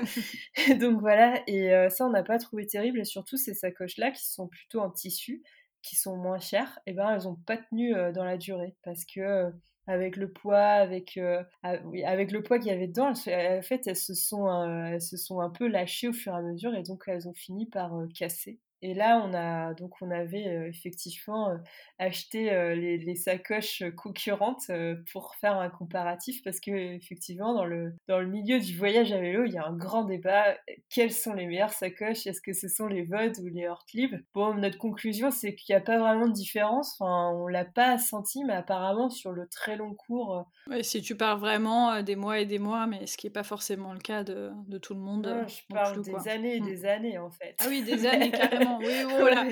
donc 0.79 0.99
voilà, 0.99 1.41
et 1.47 1.73
euh, 1.73 1.89
ça, 1.89 2.05
on 2.05 2.09
n'a 2.09 2.23
pas 2.23 2.39
trouvé 2.39 2.65
terrible. 2.65 2.99
Et 2.99 3.05
surtout, 3.05 3.37
ces 3.37 3.53
sacoches-là 3.53 4.11
qui 4.11 4.25
sont 4.25 4.47
plutôt 4.47 4.79
en 4.81 4.89
tissu, 4.89 5.43
qui 5.81 5.95
sont 5.95 6.15
moins 6.17 6.39
chères, 6.39 6.79
et 6.85 6.91
eh 6.91 6.93
ben 6.93 7.09
elles 7.11 7.23
n'ont 7.23 7.35
pas 7.35 7.57
tenu 7.57 7.93
dans 8.13 8.23
la 8.23 8.37
durée 8.37 8.75
parce 8.83 9.03
que 9.03 9.51
avec 9.85 10.15
le 10.15 10.31
poids, 10.31 10.61
avec, 10.61 11.19
avec 11.61 12.31
le 12.31 12.41
poids 12.41 12.57
qu'il 12.57 12.69
y 12.69 12.73
avait 12.73 12.87
dedans, 12.87 13.09
en 13.09 13.15
fait, 13.15 13.81
elles 13.85 13.97
se, 13.97 14.13
sont, 14.13 14.47
elles 14.85 15.01
se 15.01 15.17
sont 15.17 15.41
un 15.41 15.49
peu 15.49 15.67
lâchées 15.67 16.07
au 16.07 16.13
fur 16.13 16.33
et 16.33 16.37
à 16.37 16.41
mesure 16.41 16.73
et 16.73 16.83
donc 16.83 17.03
elles 17.07 17.27
ont 17.27 17.33
fini 17.33 17.65
par 17.65 17.91
casser. 18.17 18.61
Et 18.83 18.93
là, 18.93 19.23
on 19.25 19.33
a 19.33 19.73
donc 19.75 19.93
on 20.01 20.11
avait 20.11 20.45
euh, 20.45 20.67
effectivement 20.67 21.51
euh, 21.51 21.57
acheté 21.99 22.51
euh, 22.51 22.75
les, 22.75 23.15
sacoches 23.15 23.81
concurrentes 23.95 24.69
pour 25.13 25.35
faire 25.35 25.57
un 25.57 25.69
comparatif 25.69 26.43
parce 26.43 26.59
que 26.59 26.71
effectivement 26.71 27.53
dans 27.53 27.63
le 27.63 27.93
dans 28.09 28.19
le 28.19 28.27
milieu 28.27 28.59
du 28.59 28.75
voyage 28.75 29.13
à 29.13 29.19
vélo, 29.19 29.45
il 29.45 29.53
y 29.53 29.57
a 29.57 29.65
un 29.65 29.77
grand 29.77 30.03
débat. 30.03 30.57
Quelles 30.89 31.13
sont 31.13 31.33
les 31.33 31.47
meilleures 31.47 31.71
sacoches? 31.71 32.27
Est-ce 32.27 32.41
que 32.41 32.51
ce 32.51 32.67
sont 32.67 32.87
les 32.87 33.03
VOD 33.03 33.39
ou 33.39 33.47
les 33.47 33.69
Hortlib 33.69 34.15
Bon, 34.33 34.53
notre 34.55 34.77
conclusion 34.77 35.31
c'est 35.31 35.55
qu'il 35.55 35.73
n'y 35.73 35.77
a 35.77 35.81
pas 35.81 35.97
vraiment 35.97 36.27
de 36.27 36.33
différence. 36.33 36.97
Enfin, 36.99 37.29
on 37.33 37.47
l'a 37.47 37.63
pas 37.63 37.97
senti, 37.97 38.43
mais 38.43 38.53
apparemment 38.53 39.09
sur 39.09 39.31
le 39.31 39.47
très 39.47 39.77
long 39.77 39.93
cours. 39.93 40.45
Ouais, 40.67 40.83
si 40.83 41.01
tu 41.01 41.15
parles 41.15 41.39
vraiment 41.39 42.01
des 42.01 42.17
mois 42.17 42.41
et 42.41 42.45
des 42.45 42.59
mois, 42.59 42.85
mais 42.85 43.05
ce 43.05 43.15
qui 43.15 43.27
n'est 43.27 43.33
pas 43.33 43.43
forcément 43.43 43.93
le 43.93 43.99
cas 43.99 44.25
de, 44.25 44.51
de 44.67 44.77
tout 44.77 44.93
le 44.93 44.99
monde. 44.99 45.27
Non, 45.27 45.47
je 45.47 45.73
parle 45.73 46.01
des 46.01 46.27
années 46.27 46.57
et 46.57 46.59
mmh. 46.59 46.65
des 46.65 46.85
années 46.85 47.17
en 47.17 47.31
fait. 47.31 47.55
Ah 47.59 47.67
oui, 47.69 47.81
des 47.83 48.05
années 48.07 48.31
carrément. 48.31 48.72
Oui, 48.83 49.03
voilà. 49.07 49.45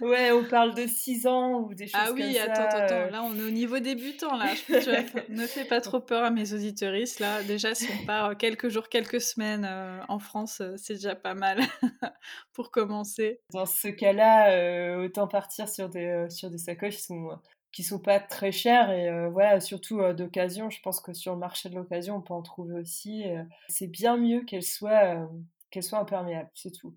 ouais, 0.00 0.32
on 0.32 0.44
parle 0.44 0.74
de 0.74 0.86
6 0.86 1.26
ans 1.26 1.60
ou 1.60 1.74
des 1.74 1.86
choses 1.86 1.92
comme 1.92 2.18
ça. 2.18 2.24
Ah 2.24 2.28
oui, 2.28 2.38
attends, 2.38 2.76
attends, 2.76 2.94
euh. 2.94 3.10
là 3.10 3.22
on 3.22 3.34
est 3.38 3.42
au 3.42 3.50
niveau 3.50 3.78
débutant 3.78 4.36
là. 4.36 4.52
ne 5.28 5.46
fais 5.46 5.64
pas 5.64 5.80
trop 5.80 6.00
peur 6.00 6.24
à 6.24 6.30
mes 6.30 6.52
auditeuristes 6.52 7.20
là. 7.20 7.42
Déjà, 7.42 7.74
si 7.74 7.88
on 8.00 8.06
part 8.06 8.36
quelques 8.36 8.68
jours, 8.68 8.88
quelques 8.88 9.20
semaines 9.20 9.66
euh, 9.68 10.00
en 10.08 10.18
France, 10.18 10.60
euh, 10.60 10.74
c'est 10.76 10.94
déjà 10.94 11.14
pas 11.14 11.34
mal 11.34 11.60
pour 12.52 12.70
commencer. 12.70 13.40
Dans 13.52 13.66
ce 13.66 13.88
cas-là, 13.88 14.98
autant 14.98 15.28
partir 15.28 15.68
sur 15.68 15.88
des, 15.88 16.26
sur 16.30 16.50
des 16.50 16.58
sacoches 16.58 16.96
qui 16.96 17.02
sont 17.02 17.30
qui 17.70 17.82
sont 17.82 17.98
pas 17.98 18.18
très 18.18 18.50
chères 18.50 18.90
et 18.90 19.28
voilà 19.28 19.60
surtout 19.60 20.00
d'occasion 20.14 20.70
je 20.70 20.80
pense 20.80 21.00
que 21.00 21.12
sur 21.12 21.34
le 21.34 21.38
marché 21.38 21.68
de 21.68 21.74
l'occasion 21.74 22.16
on 22.16 22.22
peut 22.22 22.32
en 22.32 22.40
trouver 22.40 22.80
aussi 22.80 23.24
c'est 23.68 23.86
bien 23.86 24.16
mieux 24.16 24.40
qu'elles 24.40 24.62
soient 24.62 25.28
qu'elles 25.70 25.82
soient 25.82 25.98
imperméables 25.98 26.50
c'est 26.54 26.72
tout 26.72 26.96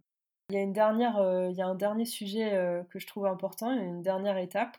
il 0.51 0.55
y 0.55 0.57
a, 0.57 0.61
une 0.61 0.73
dernière, 0.73 1.17
euh, 1.17 1.49
il 1.49 1.55
y 1.55 1.61
a 1.61 1.67
un 1.67 1.75
dernier 1.75 2.05
sujet 2.05 2.53
euh, 2.53 2.83
que 2.89 2.99
je 2.99 3.07
trouve 3.07 3.25
important, 3.25 3.71
une 3.71 4.01
dernière 4.01 4.37
étape 4.37 4.77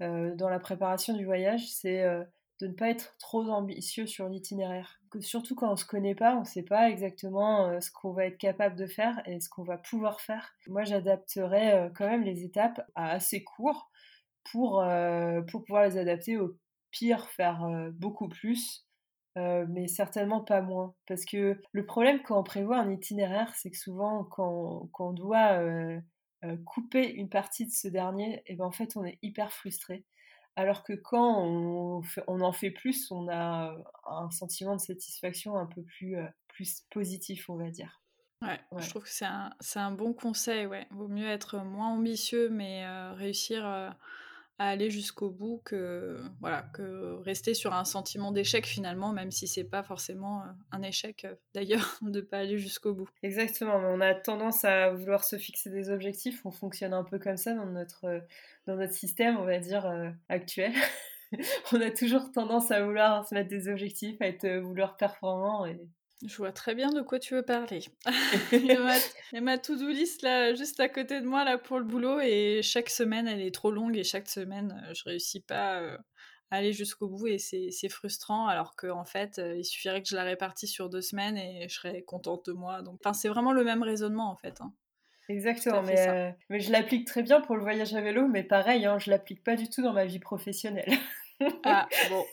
euh, 0.00 0.34
dans 0.34 0.48
la 0.48 0.58
préparation 0.58 1.14
du 1.14 1.24
voyage, 1.24 1.70
c'est 1.70 2.02
de 2.60 2.66
ne 2.66 2.72
pas 2.72 2.88
être 2.88 3.16
trop 3.18 3.48
ambitieux 3.48 4.06
sur 4.06 4.28
l'itinéraire. 4.28 5.00
Surtout 5.20 5.54
quand 5.54 5.68
on 5.68 5.72
ne 5.72 5.76
se 5.76 5.84
connaît 5.84 6.16
pas, 6.16 6.34
on 6.34 6.40
ne 6.40 6.44
sait 6.44 6.64
pas 6.64 6.90
exactement 6.90 7.80
ce 7.80 7.90
qu'on 7.92 8.12
va 8.12 8.26
être 8.26 8.38
capable 8.38 8.74
de 8.74 8.86
faire 8.86 9.22
et 9.26 9.40
ce 9.40 9.48
qu'on 9.48 9.62
va 9.62 9.78
pouvoir 9.78 10.20
faire. 10.20 10.54
Moi, 10.66 10.82
j'adapterais 10.82 11.92
quand 11.94 12.06
même 12.06 12.24
les 12.24 12.42
étapes 12.42 12.84
à 12.96 13.10
assez 13.10 13.44
court 13.44 13.90
pour, 14.50 14.84
pour 15.48 15.64
pouvoir 15.64 15.84
les 15.84 15.96
adapter 15.96 16.36
au 16.36 16.56
pire, 16.90 17.28
faire 17.30 17.64
beaucoup 17.92 18.28
plus 18.28 18.83
euh, 19.36 19.66
mais 19.68 19.88
certainement 19.88 20.40
pas 20.40 20.60
moins. 20.60 20.94
Parce 21.06 21.24
que 21.24 21.60
le 21.72 21.86
problème 21.86 22.22
quand 22.22 22.38
on 22.38 22.44
prévoit 22.44 22.78
un 22.78 22.90
itinéraire, 22.90 23.52
c'est 23.56 23.70
que 23.70 23.76
souvent 23.76 24.24
quand, 24.24 24.88
quand 24.92 25.08
on 25.08 25.12
doit 25.12 25.60
euh, 25.60 25.98
euh, 26.44 26.56
couper 26.64 27.12
une 27.12 27.28
partie 27.28 27.66
de 27.66 27.72
ce 27.72 27.88
dernier, 27.88 28.36
et 28.36 28.42
eh 28.46 28.54
ben 28.56 28.64
en 28.64 28.70
fait 28.70 28.96
on 28.96 29.04
est 29.04 29.18
hyper 29.22 29.52
frustré. 29.52 30.04
Alors 30.56 30.84
que 30.84 30.92
quand 30.92 31.42
on, 31.42 32.02
on, 32.28 32.40
en 32.40 32.52
fait 32.52 32.70
plus, 32.70 33.10
on 33.10 33.28
a 33.28 33.76
un 34.06 34.30
sentiment 34.30 34.76
de 34.76 34.80
satisfaction 34.80 35.56
un 35.56 35.66
peu 35.66 35.82
plus, 35.82 36.16
plus 36.46 36.82
positif, 36.90 37.50
on 37.50 37.56
va 37.56 37.70
dire. 37.70 38.00
Ouais, 38.40 38.60
je 38.78 38.88
trouve 38.88 39.02
que 39.02 39.08
c'est 39.08 39.24
un, 39.24 39.50
un, 39.74 39.90
bon 39.90 40.12
conseil. 40.12 40.66
Ouais. 40.66 40.86
Vaut 40.92 41.08
mieux 41.08 41.26
être 41.26 41.58
moins 41.58 41.94
ambitieux, 41.94 42.50
mais 42.50 42.86
réussir 43.14 43.64
à 44.58 44.68
aller 44.68 44.90
jusqu'au 44.90 45.30
bout 45.30 45.60
que 45.64 46.20
voilà 46.40 46.62
que 46.74 47.14
rester 47.22 47.54
sur 47.54 47.74
un 47.74 47.84
sentiment 47.84 48.30
d'échec 48.30 48.66
finalement 48.66 49.12
même 49.12 49.30
si 49.30 49.48
c'est 49.48 49.64
pas 49.64 49.82
forcément 49.82 50.42
euh, 50.42 50.46
un 50.70 50.82
échec 50.82 51.24
euh, 51.24 51.34
d'ailleurs 51.54 51.98
de 52.02 52.20
pas 52.20 52.38
aller 52.38 52.58
jusqu'au 52.58 52.94
bout. 52.94 53.08
Exactement 53.22 53.78
mais 53.80 53.88
on 53.88 54.00
a 54.00 54.14
tendance 54.14 54.64
à 54.64 54.90
vouloir 54.90 55.24
se 55.24 55.36
fixer 55.36 55.70
des 55.70 55.90
objectifs 55.90 56.44
on 56.46 56.52
fonctionne 56.52 56.92
un 56.92 57.04
peu 57.04 57.18
comme 57.18 57.36
ça 57.36 57.54
dans 57.54 57.66
notre 57.66 58.04
euh, 58.04 58.20
dans 58.66 58.76
notre 58.76 58.94
système 58.94 59.36
on 59.36 59.44
va 59.44 59.58
dire 59.58 60.14
actuel. 60.28 60.72
On 61.72 61.80
a 61.80 61.90
toujours 61.90 62.30
tendance 62.30 62.70
à 62.70 62.84
vouloir 62.84 63.26
se 63.26 63.34
mettre 63.34 63.48
des 63.48 63.68
objectifs 63.68 64.20
à 64.20 64.28
être 64.28 64.48
vouloir 64.60 64.96
performant 64.96 65.66
je 66.22 66.36
vois 66.36 66.52
très 66.52 66.74
bien 66.74 66.90
de 66.90 67.00
quoi 67.02 67.18
tu 67.18 67.34
veux 67.34 67.42
parler. 67.42 67.84
il, 68.52 68.66
y 68.66 68.72
a 68.72 69.40
ma, 69.40 69.58
to-do 69.58 69.88
list 69.88 70.22
là, 70.22 70.54
juste 70.54 70.80
à 70.80 70.88
côté 70.88 71.20
de 71.20 71.26
moi 71.26 71.44
là 71.44 71.58
pour 71.58 71.78
le 71.78 71.84
boulot 71.84 72.20
et 72.20 72.60
chaque 72.62 72.90
semaine 72.90 73.26
elle 73.26 73.40
est 73.40 73.54
trop 73.54 73.70
longue 73.70 73.96
et 73.96 74.04
chaque 74.04 74.28
semaine 74.28 74.82
euh, 74.86 74.94
je 74.94 75.04
réussis 75.04 75.40
pas 75.40 75.80
euh, 75.80 75.98
à 76.50 76.56
aller 76.56 76.72
jusqu'au 76.72 77.08
bout 77.08 77.26
et 77.26 77.38
c'est 77.38 77.88
frustrant 77.88 78.46
alors 78.46 78.76
qu'en 78.76 79.00
en 79.00 79.04
fait 79.04 79.38
euh, 79.38 79.56
il 79.56 79.64
suffirait 79.64 80.02
que 80.02 80.08
je 80.08 80.16
la 80.16 80.24
répartisse 80.24 80.70
sur 80.70 80.88
deux 80.88 81.02
semaines 81.02 81.36
et 81.36 81.68
je 81.68 81.74
serais 81.74 82.02
contente 82.02 82.46
de 82.46 82.52
moi. 82.52 82.82
Donc 82.82 83.00
c'est 83.12 83.28
vraiment 83.28 83.52
le 83.52 83.64
même 83.64 83.82
raisonnement 83.82 84.30
en 84.30 84.36
fait. 84.36 84.60
Hein. 84.60 84.72
Exactement, 85.30 85.82
mais, 85.82 86.36
mais, 86.50 86.60
je 86.60 86.70
l'applique 86.70 87.06
très 87.06 87.22
bien 87.22 87.40
pour 87.40 87.56
le 87.56 87.62
voyage 87.62 87.94
à 87.94 88.02
vélo, 88.02 88.28
mais 88.28 88.42
pareil, 88.42 88.84
hein, 88.84 88.98
je 88.98 89.08
l'applique 89.08 89.42
pas 89.42 89.56
du 89.56 89.70
tout 89.70 89.80
dans 89.80 89.94
ma 89.94 90.04
vie 90.04 90.18
professionnelle. 90.18 90.92
Ah, 91.64 91.88
bon. 92.10 92.24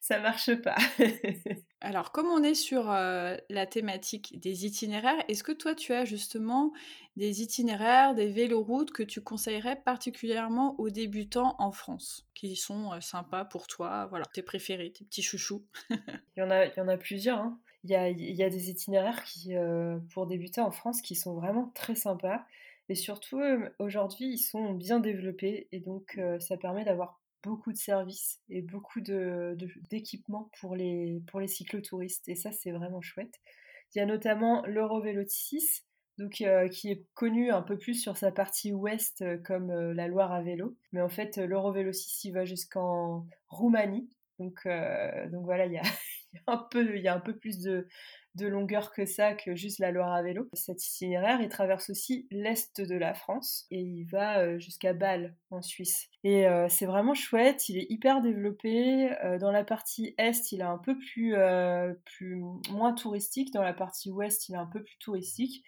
ça 0.00 0.20
marche 0.20 0.54
pas. 0.62 0.76
Alors, 1.80 2.10
comme 2.10 2.26
on 2.26 2.42
est 2.42 2.54
sur 2.54 2.90
euh, 2.90 3.36
la 3.50 3.66
thématique 3.66 4.40
des 4.40 4.66
itinéraires, 4.66 5.22
est-ce 5.28 5.44
que 5.44 5.52
toi, 5.52 5.74
tu 5.74 5.92
as 5.92 6.04
justement 6.04 6.72
des 7.16 7.42
itinéraires, 7.42 8.14
des 8.14 8.28
véloroutes 8.28 8.92
que 8.92 9.02
tu 9.02 9.20
conseillerais 9.20 9.76
particulièrement 9.76 10.74
aux 10.80 10.90
débutants 10.90 11.54
en 11.58 11.72
France, 11.72 12.26
qui 12.34 12.56
sont 12.56 12.92
euh, 12.92 13.00
sympas 13.00 13.44
pour 13.44 13.66
toi, 13.66 14.06
voilà, 14.06 14.24
tes 14.32 14.42
préférés, 14.42 14.90
tes 14.90 15.04
petits 15.04 15.22
chouchous? 15.22 15.64
Il, 16.36 16.40
y 16.40 16.42
en 16.42 16.50
a, 16.50 16.66
il 16.66 16.72
y 16.76 16.80
en 16.80 16.88
a 16.88 16.96
plusieurs. 16.96 17.38
Hein. 17.38 17.60
Il, 17.84 17.90
y 17.90 17.94
a, 17.94 18.08
il, 18.08 18.34
y 18.34 18.42
a, 18.42 18.50
des 18.50 18.68
itinéraires 18.70 19.22
qui, 19.24 19.56
euh, 19.56 19.98
pour 20.12 20.26
débuter 20.26 20.60
en 20.60 20.70
France 20.70 21.02
qui 21.02 21.14
sont 21.14 21.34
vraiment 21.34 21.70
très 21.74 21.94
sympas. 21.94 22.44
Et 22.88 22.94
surtout, 22.94 23.40
aujourd'hui, 23.78 24.26
ils 24.26 24.38
sont 24.38 24.72
bien 24.72 25.00
développés 25.00 25.68
et 25.72 25.80
donc 25.80 26.20
ça 26.38 26.56
permet 26.56 26.84
d'avoir 26.84 27.20
beaucoup 27.46 27.72
de 27.72 27.78
services 27.78 28.40
et 28.48 28.60
beaucoup 28.60 29.00
d'équipements 29.00 30.50
de, 30.52 30.58
pour, 30.58 30.74
les, 30.74 31.22
pour 31.28 31.38
les 31.38 31.46
cyclotouristes. 31.46 32.28
Et 32.28 32.34
ça, 32.34 32.50
c'est 32.50 32.72
vraiment 32.72 33.00
chouette. 33.00 33.40
Il 33.94 33.98
y 33.98 34.00
a 34.00 34.06
notamment 34.06 34.66
l'Eurovélotis, 34.66 35.84
donc 36.18 36.40
euh, 36.40 36.68
qui 36.68 36.90
est 36.90 37.04
connu 37.14 37.52
un 37.52 37.62
peu 37.62 37.78
plus 37.78 37.94
sur 37.94 38.16
sa 38.16 38.32
partie 38.32 38.72
ouest 38.72 39.22
euh, 39.22 39.38
comme 39.38 39.70
euh, 39.70 39.94
la 39.94 40.08
Loire 40.08 40.32
à 40.32 40.42
vélo. 40.42 40.76
Mais 40.90 41.00
en 41.00 41.08
fait, 41.08 41.36
l'Eurovélotis, 41.36 42.22
il 42.24 42.32
va 42.32 42.44
jusqu'en 42.44 43.26
Roumanie. 43.48 44.10
Donc, 44.40 44.66
donc 44.66 45.44
voilà, 45.44 45.64
il 45.66 45.72
y 45.72 45.78
a, 45.78 45.82
un 46.48 46.58
peu, 46.58 46.96
il 46.96 47.02
y 47.02 47.08
a 47.08 47.14
un 47.14 47.20
peu 47.20 47.36
plus 47.36 47.58
de, 47.60 47.86
de 48.36 48.46
longueur 48.46 48.92
que 48.92 49.06
ça, 49.06 49.34
que 49.34 49.54
juste 49.54 49.78
la 49.78 49.90
Loire 49.90 50.12
à 50.12 50.22
vélo. 50.22 50.48
Cet 50.52 50.84
itinéraire, 50.84 51.40
il 51.40 51.48
traverse 51.48 51.90
aussi 51.90 52.28
l'est 52.30 52.80
de 52.80 52.94
la 52.94 53.14
France 53.14 53.66
et 53.70 53.80
il 53.80 54.04
va 54.04 54.40
euh, 54.40 54.58
jusqu'à 54.58 54.92
Bâle 54.92 55.34
en 55.50 55.62
Suisse. 55.62 56.08
Et 56.22 56.46
euh, 56.46 56.68
c'est 56.68 56.86
vraiment 56.86 57.14
chouette, 57.14 57.68
il 57.68 57.78
est 57.78 57.86
hyper 57.88 58.20
développé. 58.20 59.10
Euh, 59.24 59.38
dans 59.38 59.50
la 59.50 59.64
partie 59.64 60.14
est, 60.18 60.52
il 60.52 60.60
est 60.60 60.64
un 60.64 60.78
peu 60.78 60.98
plus, 60.98 61.34
moins 62.70 62.92
touristique. 62.92 63.52
Dans 63.52 63.62
la 63.62 63.74
partie 63.74 64.10
ouest, 64.10 64.48
il 64.48 64.54
est 64.54 64.58
un 64.58 64.66
peu 64.66 64.82
plus 64.82 64.98
touristique. 64.98 65.64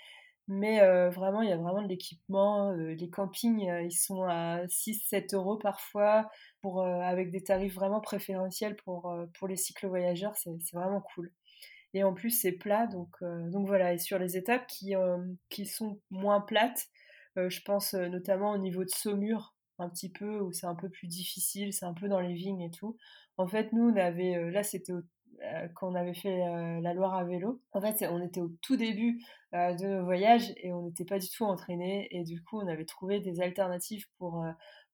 Mais 0.51 0.81
vraiment, 1.11 1.43
il 1.43 1.51
y 1.51 1.53
a 1.53 1.59
vraiment 1.59 1.83
de 1.83 1.89
l'équipement. 1.89 2.73
les 2.73 3.11
campings, 3.11 3.71
ils 3.85 3.93
sont 3.93 4.23
à 4.25 4.65
6-7 4.67 5.35
euros 5.35 5.59
parfois, 5.59 6.31
avec 6.65 7.31
des 7.31 7.43
tarifs 7.43 7.75
vraiment 7.75 8.01
préférentiels 8.01 8.75
pour, 8.77 9.15
pour 9.39 9.47
les 9.47 9.57
cyclo-voyageurs. 9.57 10.35
C'est 10.37 10.51
vraiment 10.73 11.03
cool. 11.15 11.31
Et 11.95 12.05
en 12.05 12.13
plus, 12.15 12.31
c'est 12.31 12.53
plat. 12.53 12.87
Donc, 12.87 13.09
euh, 13.23 13.49
donc 13.51 13.67
voilà. 13.67 13.95
Et 13.95 13.99
sur 13.99 14.19
les 14.19 14.37
étapes 14.37 14.67
qui, 14.67 14.95
euh, 14.95 15.19
qui 15.49 15.67
sont 15.67 16.01
moins 16.11 16.41
plates, 16.41 16.87
euh, 17.39 17.49
je 17.51 17.63
pense 17.63 17.95
notamment 17.95 18.53
au 18.53 18.59
niveau 18.59 18.85
de 18.85 18.91
Saumur, 18.91 19.55
un 19.79 19.89
petit 19.89 20.11
peu, 20.11 20.41
où 20.41 20.53
c'est 20.53 20.67
un 20.67 20.75
peu 20.75 20.89
plus 20.89 21.07
difficile, 21.07 21.73
c'est 21.73 21.87
un 21.87 21.95
peu 21.95 22.09
dans 22.09 22.21
les 22.21 22.35
vignes 22.35 22.63
et 22.63 22.71
tout. 22.71 22.97
En 23.37 23.47
fait, 23.47 23.73
nous, 23.73 23.91
on 23.91 23.97
avait, 23.97 24.51
là, 24.51 24.63
c'était 24.63 24.93
quand 25.75 25.93
on 25.93 25.95
avait 25.95 26.15
fait 26.15 26.37
la 26.83 26.95
Loire 26.95 27.15
à 27.15 27.25
vélo. 27.25 27.63
En 27.71 27.81
fait, 27.81 28.05
on 28.11 28.21
était 28.21 28.41
au 28.41 28.49
tout 28.61 28.77
début 28.77 29.23
de 29.53 29.87
nos 29.87 30.05
voyages 30.05 30.53
et 30.57 30.73
on 30.73 30.83
n'était 30.83 31.05
pas 31.05 31.21
du 31.21 31.31
tout 31.31 31.45
entraînés. 31.45 32.09
Et 32.11 32.25
du 32.25 32.43
coup, 32.43 32.61
on 32.61 32.67
avait 32.67 32.85
trouvé 32.85 33.21
des 33.21 33.41
alternatives 33.41 34.07
pour, 34.19 34.45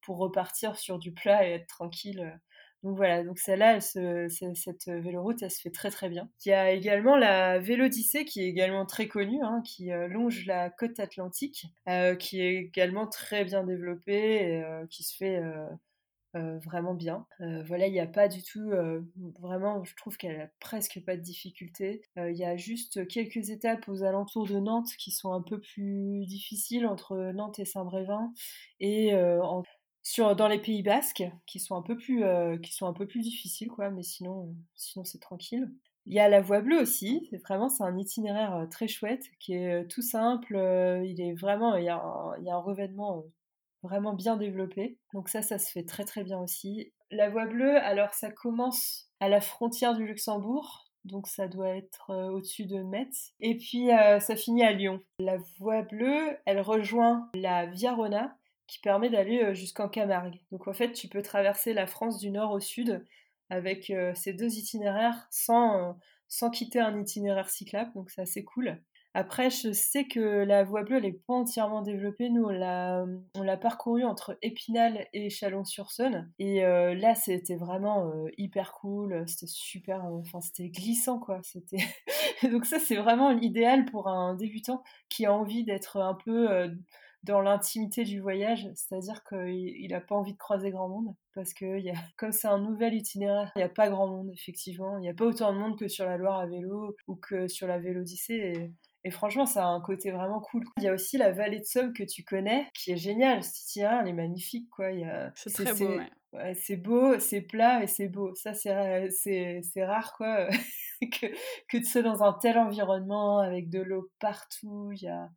pour 0.02 0.18
repartir 0.18 0.76
sur 0.76 0.98
du 0.98 1.12
plat 1.14 1.48
et 1.48 1.52
être 1.52 1.66
tranquille 1.66 2.38
donc 2.84 2.98
voilà, 2.98 3.24
donc 3.24 3.38
celle-là, 3.38 3.80
cette 3.80 4.88
véloroute, 4.88 5.42
elle 5.42 5.50
se 5.50 5.62
fait 5.62 5.70
très 5.70 5.90
très 5.90 6.10
bien. 6.10 6.28
Il 6.44 6.50
y 6.50 6.52
a 6.52 6.70
également 6.70 7.16
la 7.16 7.58
Vélodyssée 7.58 8.26
qui 8.26 8.42
est 8.42 8.46
également 8.46 8.84
très 8.84 9.08
connue, 9.08 9.42
hein, 9.42 9.62
qui 9.64 9.90
euh, 9.90 10.06
longe 10.06 10.44
la 10.44 10.68
côte 10.68 11.00
atlantique, 11.00 11.64
euh, 11.88 12.14
qui 12.14 12.42
est 12.42 12.56
également 12.56 13.06
très 13.06 13.46
bien 13.46 13.64
développée, 13.64 14.34
et, 14.34 14.62
euh, 14.62 14.86
qui 14.88 15.02
se 15.02 15.16
fait 15.16 15.40
vraiment 16.34 16.94
bien. 16.94 17.26
voilà, 17.64 17.86
il 17.86 17.92
n'y 17.92 18.00
a 18.00 18.08
pas 18.08 18.26
du 18.26 18.42
tout, 18.42 18.72
vraiment, 19.40 19.84
je 19.84 19.94
trouve 19.94 20.16
qu'elle 20.16 20.40
a 20.40 20.48
presque 20.58 21.00
pas 21.06 21.16
de 21.16 21.22
difficultés. 21.22 22.02
Il 22.16 22.36
y 22.36 22.44
a 22.44 22.56
juste 22.56 23.06
quelques 23.06 23.50
étapes 23.50 23.88
aux 23.88 24.02
alentours 24.02 24.48
de 24.48 24.58
Nantes 24.58 24.90
qui 24.98 25.12
sont 25.12 25.32
un 25.32 25.42
peu 25.42 25.60
plus 25.60 26.26
difficiles 26.26 26.86
entre 26.86 27.16
Nantes 27.32 27.60
et 27.60 27.64
Saint-Brévin 27.64 28.32
et 28.80 29.14
dans 30.18 30.48
les 30.48 30.58
Pays 30.58 30.82
Basques 30.82 31.24
qui 31.46 31.58
sont 31.58 31.76
un 31.76 31.82
peu 31.82 31.96
plus, 31.96 32.22
plus 33.08 33.20
difficiles, 33.20 33.68
quoi, 33.68 33.90
mais 33.90 34.02
sinon, 34.02 34.54
sinon 34.74 35.04
c'est 35.04 35.20
tranquille. 35.20 35.70
Il 36.06 36.12
y 36.12 36.20
a 36.20 36.28
la 36.28 36.42
voie 36.42 36.60
bleue 36.60 36.80
aussi, 36.80 37.30
vraiment 37.44 37.70
c'est 37.70 37.82
un 37.82 37.96
itinéraire 37.96 38.66
très 38.70 38.88
chouette 38.88 39.24
qui 39.40 39.54
est 39.54 39.88
tout 39.88 40.02
simple, 40.02 40.54
il 41.04 41.18
est 41.20 41.32
vraiment 41.32 41.76
il 41.76 41.84
y 41.84 41.88
a 41.88 41.96
un, 41.96 42.36
il 42.38 42.44
y 42.44 42.50
a 42.50 42.54
un 42.54 42.60
revêtement 42.60 43.24
vraiment 43.82 44.12
bien 44.12 44.36
développé. 44.36 44.98
Donc 45.14 45.30
ça 45.30 45.40
ça 45.40 45.58
se 45.58 45.70
fait 45.70 45.84
très 45.84 46.04
très 46.04 46.22
bien 46.22 46.38
aussi. 46.40 46.92
La 47.10 47.30
voie 47.30 47.46
bleue, 47.46 47.78
alors 47.78 48.12
ça 48.12 48.30
commence 48.30 49.08
à 49.20 49.30
la 49.30 49.40
frontière 49.40 49.94
du 49.94 50.06
Luxembourg, 50.06 50.84
donc 51.04 51.26
ça 51.26 51.48
doit 51.48 51.70
être 51.70 52.12
au-dessus 52.32 52.66
de 52.66 52.82
Metz. 52.82 53.32
Et 53.40 53.56
puis 53.56 53.88
ça 54.20 54.36
finit 54.36 54.62
à 54.62 54.72
Lyon. 54.72 55.00
La 55.20 55.38
voie 55.58 55.80
bleue, 55.82 56.36
elle 56.44 56.60
rejoint 56.60 57.30
la 57.34 57.64
Via 57.64 57.94
Rona 57.94 58.36
qui 58.66 58.80
permet 58.80 59.10
d'aller 59.10 59.54
jusqu'en 59.54 59.88
Camargue. 59.88 60.40
Donc 60.50 60.68
en 60.68 60.72
fait, 60.72 60.92
tu 60.92 61.08
peux 61.08 61.22
traverser 61.22 61.74
la 61.74 61.86
France 61.86 62.18
du 62.18 62.30
nord 62.30 62.52
au 62.52 62.60
sud 62.60 63.04
avec 63.50 63.90
euh, 63.90 64.12
ces 64.14 64.32
deux 64.32 64.58
itinéraires 64.58 65.26
sans, 65.30 65.90
euh, 65.90 65.92
sans 66.28 66.50
quitter 66.50 66.80
un 66.80 66.98
itinéraire 66.98 67.50
cyclable, 67.50 67.92
donc 67.94 68.10
c'est 68.10 68.22
assez 68.22 68.44
cool. 68.44 68.80
Après, 69.16 69.48
je 69.48 69.70
sais 69.70 70.08
que 70.08 70.18
la 70.18 70.64
voie 70.64 70.82
bleue, 70.82 70.96
elle 70.96 71.04
n'est 71.04 71.12
pas 71.12 71.34
entièrement 71.34 71.82
développée. 71.82 72.30
Nous, 72.30 72.46
on 72.46 72.48
l'a, 72.48 73.56
parcourue 73.56 74.02
entre 74.02 74.36
Épinal 74.42 75.06
et 75.12 75.30
Chalon-sur-Saône. 75.30 76.32
Et 76.40 76.64
euh, 76.64 76.94
là, 76.94 77.14
c'était 77.14 77.54
vraiment 77.54 78.12
hyper 78.38 78.72
cool. 78.72 79.22
C'était 79.28 79.46
super, 79.46 80.04
enfin, 80.04 80.40
c'était 80.40 80.68
glissant, 80.68 81.20
quoi. 81.20 81.40
Donc 82.50 82.66
ça, 82.66 82.80
c'est 82.80 82.96
vraiment 82.96 83.30
l'idéal 83.30 83.84
pour 83.84 84.08
un 84.08 84.34
débutant 84.34 84.82
qui 85.08 85.26
a 85.26 85.32
envie 85.32 85.62
d'être 85.62 85.98
un 85.98 86.14
peu 86.14 86.74
dans 87.24 87.40
l'intimité 87.40 88.04
du 88.04 88.20
voyage, 88.20 88.68
c'est-à-dire 88.74 89.24
qu'il 89.24 89.88
n'a 89.90 90.00
pas 90.00 90.14
envie 90.14 90.34
de 90.34 90.38
croiser 90.38 90.70
grand 90.70 90.88
monde, 90.88 91.14
parce 91.34 91.54
que 91.54 91.78
y 91.80 91.90
a, 91.90 91.94
comme 92.16 92.32
c'est 92.32 92.48
un 92.48 92.58
nouvel 92.58 92.94
itinéraire, 92.94 93.50
il 93.56 93.60
n'y 93.60 93.64
a 93.64 93.68
pas 93.68 93.88
grand 93.88 94.06
monde, 94.06 94.30
effectivement. 94.32 94.98
Il 94.98 95.02
n'y 95.02 95.08
a 95.08 95.14
pas 95.14 95.24
autant 95.24 95.52
de 95.52 95.58
monde 95.58 95.78
que 95.78 95.88
sur 95.88 96.04
la 96.04 96.16
Loire 96.16 96.38
à 96.38 96.46
vélo 96.46 96.96
ou 97.08 97.16
que 97.16 97.48
sur 97.48 97.66
la 97.66 97.78
Vélodyssée. 97.78 98.34
Et, 98.34 98.72
et 99.04 99.10
franchement, 99.10 99.46
ça 99.46 99.64
a 99.64 99.68
un 99.68 99.80
côté 99.80 100.10
vraiment 100.10 100.40
cool. 100.40 100.64
Il 100.78 100.84
y 100.84 100.88
a 100.88 100.92
aussi 100.92 101.18
la 101.18 101.32
vallée 101.32 101.60
de 101.60 101.64
Somme 101.64 101.92
que 101.92 102.04
tu 102.04 102.24
connais, 102.24 102.68
qui 102.74 102.92
est 102.92 102.96
géniale. 102.96 103.42
Cet 103.42 103.60
itinéraire, 103.62 104.00
elle 104.02 104.08
est 104.08 104.14
magnifique, 104.14 104.68
quoi. 104.70 104.88
C'est 105.34 105.50
très 105.50 105.74
beau, 105.74 106.00
c'est 106.54 106.76
beau, 106.76 107.18
c'est 107.18 107.42
plat 107.42 107.82
et 107.82 107.86
c'est 107.86 108.08
beau. 108.08 108.34
Ça, 108.34 108.54
c'est 108.54 109.84
rare, 109.84 110.14
quoi, 110.16 110.48
que, 111.00 111.26
que 111.68 111.78
de 111.78 111.84
se 111.84 111.98
dans 111.98 112.22
un 112.22 112.32
tel 112.34 112.58
environnement, 112.58 113.38
avec 113.38 113.70
de 113.70 113.80
l'eau 113.80 114.10
partout. 114.20 114.90
Il 114.92 115.02
y 115.02 115.08
a, 115.08 115.28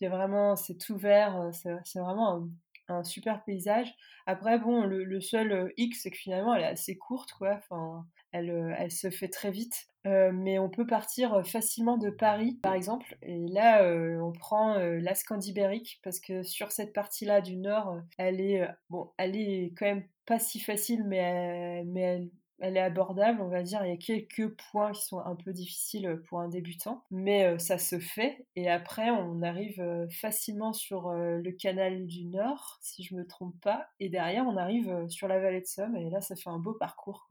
il 0.00 0.08
vraiment, 0.08 0.56
c'est 0.56 0.78
tout 0.78 0.96
vert, 0.96 1.40
euh, 1.40 1.50
c'est 1.84 1.98
vraiment 1.98 2.48
un, 2.88 3.04
super 3.04 3.44
paysage. 3.44 3.94
Après, 4.26 4.58
bon, 4.58 4.84
le, 4.84 5.20
seul 5.20 5.52
euh, 5.52 5.68
X, 5.76 6.00
c'est 6.02 6.10
que 6.10 6.16
finalement, 6.16 6.54
elle 6.54 6.62
est 6.62 6.66
assez 6.66 6.96
courte, 6.96 7.32
quoi. 7.32 7.54
Enfin, 7.54 8.04
elle, 8.32 8.50
euh, 8.50 8.74
elle 8.78 8.90
se 8.90 9.10
fait 9.10 9.28
très 9.28 9.50
vite. 9.50 9.86
mais 10.04 10.58
on 10.58 10.70
peut 10.70 10.86
partir 10.86 11.46
facilement 11.46 11.98
de 11.98 12.10
Paris, 12.10 12.58
par 12.62 12.74
exemple. 12.74 13.16
Et 13.22 13.46
là, 13.48 13.84
on 14.22 14.32
prend 14.32 14.76
la 14.78 15.14
Scandibérique 15.14 16.00
parce 16.02 16.20
que 16.20 16.42
sur 16.42 16.72
cette 16.72 16.92
partie-là 16.92 17.42
du 17.42 17.56
nord, 17.56 18.00
elle 18.18 18.40
est 18.40 18.66
bon, 18.88 19.10
elle 19.18 19.36
est 19.36 19.74
quand 19.76 19.86
même 19.86 20.04
pas 20.26 20.38
si 20.38 20.58
facile, 20.58 21.04
mais 21.04 21.84
mais 21.84 22.00
elle, 22.00 22.30
elle 22.60 22.76
est 22.76 22.80
abordable, 22.80 23.40
on 23.40 23.48
va 23.48 23.62
dire. 23.62 23.84
Il 23.84 23.90
y 23.90 23.92
a 23.92 23.96
quelques 23.96 24.54
points 24.70 24.92
qui 24.92 25.02
sont 25.02 25.18
un 25.18 25.34
peu 25.34 25.52
difficiles 25.52 26.20
pour 26.28 26.40
un 26.40 26.48
débutant, 26.48 27.04
mais 27.10 27.44
euh, 27.44 27.58
ça 27.58 27.78
se 27.78 27.98
fait. 27.98 28.46
Et 28.54 28.70
après, 28.70 29.10
on 29.10 29.42
arrive 29.42 29.80
euh, 29.80 30.06
facilement 30.10 30.72
sur 30.72 31.08
euh, 31.08 31.38
le 31.38 31.52
canal 31.52 32.06
du 32.06 32.26
Nord, 32.26 32.78
si 32.80 33.02
je 33.02 33.14
me 33.14 33.26
trompe 33.26 33.58
pas. 33.62 33.88
Et 33.98 34.08
derrière, 34.08 34.46
on 34.46 34.56
arrive 34.56 35.06
sur 35.08 35.26
la 35.26 35.40
vallée 35.40 35.62
de 35.62 35.66
Somme. 35.66 35.96
Et 35.96 36.10
là, 36.10 36.20
ça 36.20 36.36
fait 36.36 36.50
un 36.50 36.58
beau 36.58 36.74
parcours 36.74 37.28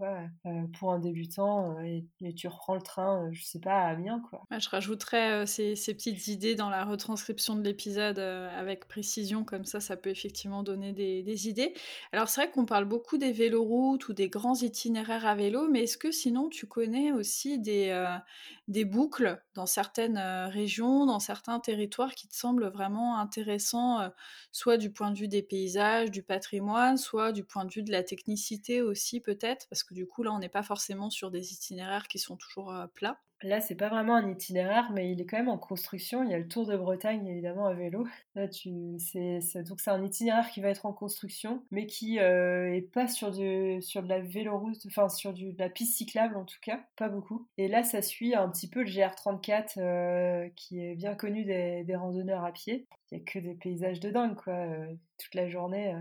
pour 0.79 0.93
un 0.93 0.99
débutant. 0.99 1.79
Et, 1.81 2.05
tu 2.35 2.47
reprends 2.47 2.75
le 2.75 2.81
train, 2.81 3.29
je 3.31 3.43
sais 3.43 3.59
pas, 3.59 3.73
à 3.73 3.89
Amiens. 3.89 4.21
Quoi. 4.29 4.43
je 4.57 4.69
rajouterais 4.69 5.45
ces, 5.45 5.73
petites 5.73 6.27
idées 6.27 6.55
dans 6.55 6.69
la 6.69 6.85
retranscription 6.85 7.55
de 7.55 7.63
l'épisode 7.63 8.19
avec 8.19 8.87
précision, 8.87 9.43
comme 9.43 9.65
ça, 9.65 9.79
ça 9.79 9.97
peut 9.97 10.09
effectivement 10.09 10.63
donner 10.63 10.93
des, 10.93 11.23
des 11.23 11.49
idées. 11.49 11.73
Alors, 12.11 12.29
c'est 12.29 12.41
vrai 12.41 12.51
qu'on 12.51 12.65
parle 12.65 12.85
beaucoup 12.85 13.17
des 13.17 13.31
véloroutes 13.31 14.07
ou 14.07 14.13
des 14.13 14.29
grands 14.29 14.55
itinéraires 14.55 15.18
à 15.25 15.36
vélo, 15.36 15.67
mais 15.67 15.84
est-ce 15.84 15.97
que 15.97 16.12
sinon 16.12 16.49
tu 16.49 16.67
connais 16.67 17.12
aussi 17.12 17.60
des, 17.60 17.89
euh, 17.89 18.86
boucles 18.86 19.41
dans 19.53 19.65
certaines 19.65 20.17
euh, 20.17 20.47
régions, 20.47 21.05
dans 21.05 21.19
certains 21.19 21.60
territoires 21.60 22.15
qui 22.15 22.27
te 22.27 22.36
semblent 22.36 22.67
vraiment 22.67 23.17
intéressants, 23.19 24.01
euh, 24.01 24.10
soit 24.51 24.77
du 24.77 24.91
point 24.91 25.12
de 25.12 25.17
vue 25.17 25.27
des 25.27 25.43
paysages, 25.43 26.12
du 26.12 26.23
patrimoine, 26.23 26.97
soit 26.97 27.32
du 27.32 27.43
point 27.43 27.65
de 27.65 27.71
vue 27.71 27.84
de 27.84 27.91
la 27.91 28.03
technicité 28.03 28.82
aussi 28.82 29.19
peut-être, 29.19 29.67
parce 29.69 29.84
que 29.84 29.93
du 29.93 30.08
coup 30.08 30.23
là 30.23 30.32
on 30.32 30.39
n'est 30.39 30.49
pas 30.49 30.63
forcément 30.63 31.10
sur 31.10 31.32
des 31.32 31.53
itinéraires 31.53 32.08
qui 32.08 32.19
sont 32.19 32.38
toujours 32.38 32.73
plats. 32.93 33.19
Là, 33.41 33.62
c'est 33.62 33.75
pas 33.75 33.88
vraiment 33.88 34.15
un 34.15 34.30
itinéraire, 34.30 34.91
mais 34.91 35.12
il 35.12 35.21
est 35.21 35.25
quand 35.25 35.38
même 35.38 35.47
en 35.47 35.58
construction. 35.58 36.23
Il 36.23 36.30
y 36.30 36.34
a 36.34 36.38
le 36.38 36.47
Tour 36.47 36.65
de 36.65 36.75
Bretagne, 36.75 37.25
évidemment, 37.25 37.67
à 37.67 37.73
vélo. 37.73 38.06
Là, 38.36 38.49
tu, 38.49 38.97
c'est, 38.99 39.39
donc 39.63 39.80
c'est 39.80 39.91
un 39.91 40.04
itinéraire 40.04 40.49
qui 40.49 40.60
va 40.60 40.67
être 40.67 40.86
en 40.86 40.91
construction, 40.91 41.63
mais 41.71 41.86
qui 41.86 42.19
euh, 42.19 42.73
est 42.73 42.82
pas 42.82 43.08
sur, 43.08 43.32
du, 43.32 43.82
sur 43.82 44.04
de 44.04 44.10
la 44.10 44.19
véloroute, 44.19 44.82
enfin 44.88 45.08
sur 45.08 45.32
du, 45.32 45.54
de 45.54 45.60
la 45.60 45.69
piste 45.69 45.95
cyclable 45.95 46.36
en 46.36 46.43
tout 46.43 46.58
cas, 46.62 46.82
pas 46.97 47.08
beaucoup. 47.08 47.47
Et 47.58 47.69
là, 47.69 47.84
ça 47.84 48.02
suit 48.02 48.36
un 48.36 48.49
petit 48.49 48.67
peu 48.67 48.84
le 48.84 48.89
GR34, 48.89 49.73
euh, 49.78 50.49
qui 50.58 50.84
est 50.84 50.95
bien 50.95 51.15
connu 51.15 51.45
des, 51.45 51.86
des, 51.86 51.95
randonneurs 51.95 52.43
à 52.43 52.52
pied. 52.52 52.88
Il 53.12 53.19
y 53.19 53.21
a 53.21 53.23
que 53.23 53.39
des 53.39 53.54
paysages 53.54 54.02
de 54.02 54.10
dingue, 54.10 54.36
quoi, 54.36 54.54
euh, 54.54 54.93
toute 55.17 55.36
la 55.36 55.47
journée. 55.47 55.95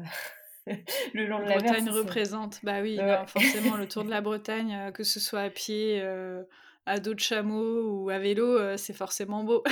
le 1.14 1.26
long 1.26 1.38
de 1.38 1.44
la 1.44 1.58
Bretagne 1.58 1.88
représente, 1.88 2.58
bah 2.64 2.82
oui, 2.82 2.98
forcément 3.28 3.76
le 3.76 3.86
Tour 3.86 4.02
de 4.02 4.10
la 4.10 4.20
Bretagne, 4.22 4.90
que 4.92 5.04
ce 5.04 5.20
soit 5.20 5.42
à 5.42 5.50
pied, 5.50 6.02
à 6.88 7.00
dos 7.00 7.14
de 7.14 7.20
chameau 7.20 7.82
ou 7.82 8.10
à 8.10 8.18
vélo, 8.18 8.58
euh, 8.58 8.76
c'est 8.76 8.94
forcément 8.94 9.44
beau. 9.44 9.62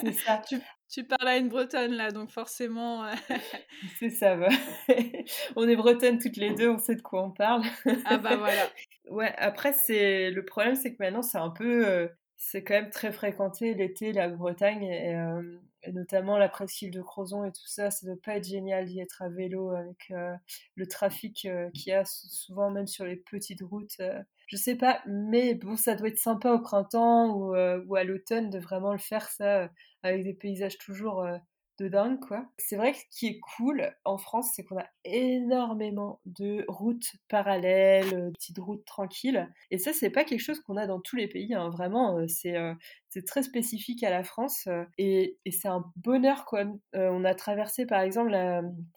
C'est 0.00 0.12
ça. 0.12 0.42
tu, 0.88 1.04
parles 1.04 1.28
à 1.28 1.36
une 1.36 1.48
Bretonne 1.48 1.92
là, 1.92 2.10
donc 2.10 2.30
forcément. 2.30 3.04
Euh, 3.04 3.12
c'est 3.98 4.10
ça. 4.10 4.36
Bah. 4.36 4.48
on 5.56 5.68
est 5.68 5.76
Bretonnes 5.76 6.18
toutes 6.18 6.36
les 6.36 6.52
deux, 6.52 6.68
on 6.68 6.78
sait 6.78 6.96
de 6.96 7.02
quoi 7.02 7.22
on 7.24 7.30
parle. 7.30 7.62
ah 8.04 8.18
bah 8.18 8.36
voilà. 8.36 8.68
Ouais. 9.08 9.32
Après, 9.38 9.72
c'est 9.72 10.30
le 10.30 10.44
problème, 10.44 10.74
c'est 10.74 10.92
que 10.92 11.02
maintenant, 11.02 11.22
c'est 11.22 11.38
un 11.38 11.50
peu, 11.50 11.86
euh, 11.86 12.08
c'est 12.36 12.64
quand 12.64 12.74
même 12.74 12.90
très 12.90 13.12
fréquenté 13.12 13.74
l'été 13.74 14.12
la 14.12 14.28
Bretagne 14.28 14.82
et, 14.82 15.90
notamment 15.92 16.36
la 16.36 16.48
presqu'île 16.48 16.90
de 16.90 17.00
Crozon 17.00 17.44
et 17.44 17.52
tout 17.52 17.66
ça. 17.66 17.90
Ça 17.90 18.06
doit 18.06 18.20
pas 18.22 18.36
être 18.36 18.46
génial 18.46 18.86
d'y 18.86 19.00
être 19.00 19.22
à 19.22 19.28
vélo 19.28 19.70
avec 19.70 20.12
le 20.74 20.86
trafic 20.86 21.48
qu'il 21.74 21.86
y 21.86 21.92
a 21.92 22.04
souvent 22.04 22.70
même 22.70 22.86
sur 22.86 23.04
les 23.04 23.16
petites 23.16 23.62
routes 23.62 24.00
je 24.50 24.56
sais 24.56 24.74
pas, 24.74 25.00
mais 25.06 25.54
bon, 25.54 25.76
ça 25.76 25.94
doit 25.94 26.08
être 26.08 26.18
sympa 26.18 26.52
au 26.52 26.58
printemps 26.58 27.32
ou, 27.32 27.54
euh, 27.54 27.84
ou 27.86 27.94
à 27.94 28.02
l'automne 28.02 28.50
de 28.50 28.58
vraiment 28.58 28.92
le 28.92 28.98
faire 28.98 29.30
ça 29.30 29.62
euh, 29.62 29.68
avec 30.02 30.24
des 30.24 30.34
paysages 30.34 30.76
toujours 30.76 31.22
euh, 31.22 31.38
de 31.78 31.86
dingue 31.86 32.18
quoi. 32.18 32.44
C'est 32.58 32.74
vrai 32.76 32.90
que 32.90 32.98
ce 32.98 33.04
qui 33.16 33.26
est 33.28 33.38
cool 33.38 33.94
en 34.04 34.18
France, 34.18 34.50
c'est 34.54 34.64
qu'on 34.64 34.78
a 34.78 34.86
énormément 35.04 36.20
de 36.26 36.64
routes 36.66 37.12
parallèles, 37.28 38.10
de 38.10 38.30
petites 38.30 38.58
routes 38.58 38.84
tranquilles. 38.84 39.48
Et 39.70 39.78
ça, 39.78 39.92
c'est 39.92 40.10
pas 40.10 40.24
quelque 40.24 40.40
chose 40.40 40.60
qu'on 40.60 40.76
a 40.76 40.88
dans 40.88 41.00
tous 41.00 41.14
les 41.14 41.28
pays. 41.28 41.54
Hein. 41.54 41.70
Vraiment, 41.70 42.18
c'est 42.26 43.24
très 43.24 43.44
spécifique 43.44 44.02
à 44.02 44.10
la 44.10 44.24
France 44.24 44.68
et, 44.98 45.38
et 45.44 45.52
c'est 45.52 45.68
un 45.68 45.84
bonheur 45.96 46.44
quoi. 46.44 46.64
on 46.92 47.24
a 47.24 47.34
traversé 47.34 47.86
par 47.86 48.00
exemple 48.00 48.32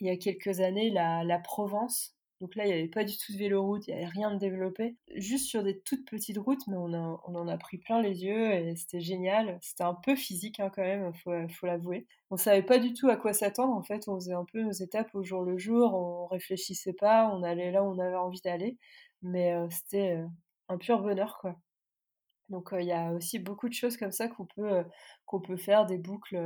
il 0.02 0.08
y 0.08 0.10
a 0.10 0.18
quelques 0.18 0.60
années 0.60 0.90
la, 0.90 1.24
la 1.24 1.40
Provence 1.40 2.16
donc 2.44 2.58
là, 2.58 2.66
il 2.66 2.68
n'y 2.68 2.74
avait 2.74 2.90
pas 2.90 3.06
du 3.06 3.18
tout 3.18 3.32
de 3.32 3.38
véloroute, 3.38 3.88
il 3.88 3.96
n'y 3.96 4.02
avait 4.02 4.12
rien 4.12 4.30
de 4.34 4.38
développé. 4.38 4.98
Juste 5.16 5.46
sur 5.46 5.64
des 5.64 5.80
toutes 5.80 6.06
petites 6.06 6.38
routes, 6.38 6.68
mais 6.68 6.76
on, 6.76 6.94
en 6.94 7.48
a 7.48 7.58
pris 7.58 7.78
plein 7.78 8.02
les 8.02 8.26
yeux 8.26 8.52
et 8.52 8.76
c'était 8.76 9.00
génial. 9.00 9.58
C'était 9.62 9.86
un 9.86 9.94
peu 9.94 10.14
physique 10.18 10.60
hein, 10.60 10.70
quand 10.70 10.82
même, 10.82 11.14
il 11.26 11.50
faut, 11.50 11.66
l'avouer. 11.66 12.06
On 12.32 12.36
savait 12.36 12.62
pas 12.62 12.80
du 12.80 12.92
tout 12.92 13.08
à 13.08 13.16
quoi 13.16 13.32
s'attendre 13.32 13.74
en 13.74 13.82
fait. 13.82 14.10
On 14.10 14.16
faisait 14.16 14.34
un 14.34 14.44
peu 14.44 14.62
nos 14.62 14.74
étapes 14.74 15.16
au 15.16 15.24
jour 15.24 15.44
le 15.44 15.58
jour, 15.58 15.94
on 15.94 16.28
réfléchissait 16.28 16.92
pas, 16.92 17.30
on 17.34 17.44
allait 17.44 17.72
là 17.72 17.82
où 17.82 17.88
on 17.88 18.00
avait 18.00 18.18
envie 18.18 18.42
d'aller. 18.42 18.78
Mais 19.22 19.54
euh, 19.54 19.70
c'était 19.70 20.18
euh, 20.18 20.28
un 20.68 20.78
pur 20.78 21.02
bonheur 21.02 21.38
quoi. 21.40 21.56
Donc 22.50 22.74
euh, 22.74 22.82
il 22.82 22.88
y 22.88 22.92
a 22.92 23.14
aussi 23.14 23.40
beaucoup 23.40 23.70
de 23.70 23.74
choses 23.74 23.96
comme 23.96 24.12
ça 24.12 24.28
qu'on 24.28 24.48
peut, 24.48 24.84
qu'on 25.26 25.40
peut 25.40 25.56
faire, 25.56 25.86
des 25.86 25.98
boucles 25.98 26.38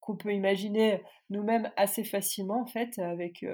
qu'on 0.00 0.16
peut 0.16 0.34
imaginer 0.34 1.00
nous-mêmes 1.30 1.70
assez 1.76 2.02
facilement 2.02 2.60
en 2.60 2.66
fait, 2.66 2.98
avec 2.98 3.44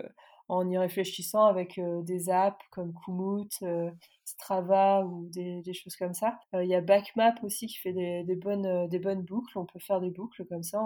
en 0.50 0.68
y 0.68 0.76
réfléchissant 0.76 1.46
avec 1.46 1.78
euh, 1.78 2.02
des 2.02 2.28
apps 2.28 2.64
comme 2.70 2.92
Komoot, 2.92 3.50
euh, 3.62 3.90
Strava 4.24 5.04
ou 5.04 5.28
des, 5.30 5.62
choses 5.72 5.94
comme 5.96 6.12
ça. 6.12 6.40
Euh, 6.54 6.64
il 6.64 6.68
y 6.68 6.74
a 6.74 6.80
Backmap 6.80 7.42
aussi 7.44 7.68
qui 7.68 7.78
fait 7.78 7.92
des, 7.92 8.24
bonnes, 8.34 9.22
boucles. 9.22 9.56
On 9.56 9.64
peut 9.64 9.78
faire 9.78 10.00
des 10.00 10.10
boucles 10.10 10.44
comme 10.46 10.64
ça. 10.64 10.80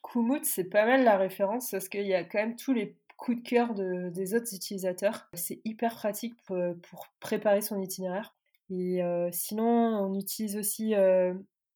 Komoot, 0.00 0.44
c'est 0.44 0.70
pas 0.70 0.86
mal 0.86 1.02
la 1.02 1.16
référence 1.16 1.72
parce 1.72 1.88
qu'il 1.88 2.06
y 2.06 2.14
a 2.14 2.22
quand 2.22 2.38
même 2.38 2.56
tous 2.56 2.72
les 2.72 2.96
coup 3.16 3.34
de 3.34 3.40
cœur 3.40 3.74
des 3.74 4.34
autres 4.34 4.54
utilisateurs. 4.54 5.28
C'est 5.34 5.60
hyper 5.64 5.94
pratique 5.94 6.34
pour, 6.44 7.08
préparer 7.20 7.62
son 7.62 7.80
itinéraire. 7.80 8.34
Et 8.70 9.00
sinon, 9.32 9.64
on 9.64 10.14
utilise 10.14 10.56
aussi 10.56 10.94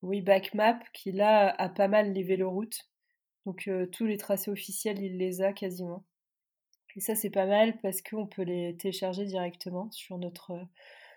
Wayback 0.03 0.55
Map 0.55 0.79
qui 0.93 1.13
là 1.13 1.55
a 1.59 1.69
pas 1.69 1.89
mal 1.89 2.13
les 2.13 2.23
véloroutes. 2.23 2.89
Donc 3.47 3.69
tous 3.93 4.05
les 4.05 4.19
tracés 4.19 4.51
officiels, 4.51 5.01
il 5.03 5.17
les 5.17 5.41
a 5.41 5.53
quasiment. 5.53 6.05
Et 6.99 7.01
ça, 7.01 7.15
c'est 7.15 7.31
pas 7.31 7.47
mal 7.47 7.79
parce 7.79 8.03
qu'on 8.03 8.27
peut 8.27 8.43
les 8.43 8.77
télécharger 8.77 9.25
directement 9.25 9.89
sur 9.93 10.19
notre, 10.19 10.51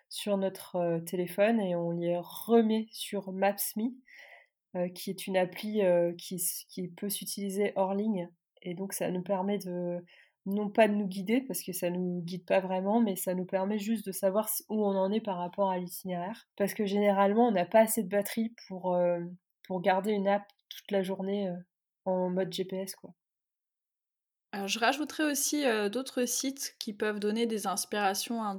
sur 0.09 0.37
notre 0.37 0.99
téléphone 1.07 1.59
et 1.59 1.75
on 1.75 1.89
les 1.89 2.19
remet 2.19 2.85
sur 2.91 3.31
Maps.me, 3.31 4.87
qui 4.89 5.09
est 5.09 5.25
une 5.25 5.37
appli 5.37 5.81
qui, 6.19 6.39
qui 6.69 6.87
peut 6.87 7.09
s'utiliser 7.09 7.73
hors 7.77 7.95
ligne. 7.95 8.29
Et 8.61 8.75
donc, 8.75 8.93
ça 8.93 9.09
nous 9.09 9.23
permet 9.23 9.57
de, 9.57 10.05
non 10.45 10.69
pas 10.69 10.87
de 10.87 10.93
nous 10.93 11.07
guider, 11.07 11.41
parce 11.41 11.63
que 11.63 11.73
ça 11.73 11.89
nous 11.89 12.21
guide 12.21 12.45
pas 12.45 12.59
vraiment, 12.59 13.01
mais 13.01 13.15
ça 13.15 13.33
nous 13.33 13.45
permet 13.45 13.79
juste 13.79 14.05
de 14.05 14.11
savoir 14.11 14.49
où 14.69 14.85
on 14.85 14.95
en 14.95 15.11
est 15.11 15.19
par 15.19 15.37
rapport 15.37 15.71
à 15.71 15.79
l'itinéraire. 15.79 16.47
Parce 16.57 16.75
que 16.75 16.85
généralement, 16.85 17.47
on 17.47 17.51
n'a 17.51 17.65
pas 17.65 17.79
assez 17.79 18.03
de 18.03 18.07
batterie 18.07 18.53
pour, 18.67 18.95
pour 19.63 19.81
garder 19.81 20.11
une 20.11 20.27
app 20.27 20.43
toute 20.69 20.91
la 20.91 21.01
journée 21.01 21.51
en 22.05 22.29
mode 22.29 22.53
GPS, 22.53 22.93
quoi. 22.93 23.15
Alors, 24.53 24.67
je 24.67 24.79
rajouterais 24.79 25.31
aussi 25.31 25.63
d'autres 25.91 26.25
sites 26.25 26.75
qui 26.77 26.91
peuvent 26.91 27.21
donner 27.21 27.45
des 27.45 27.67
inspirations 27.67 28.43
hein, 28.43 28.55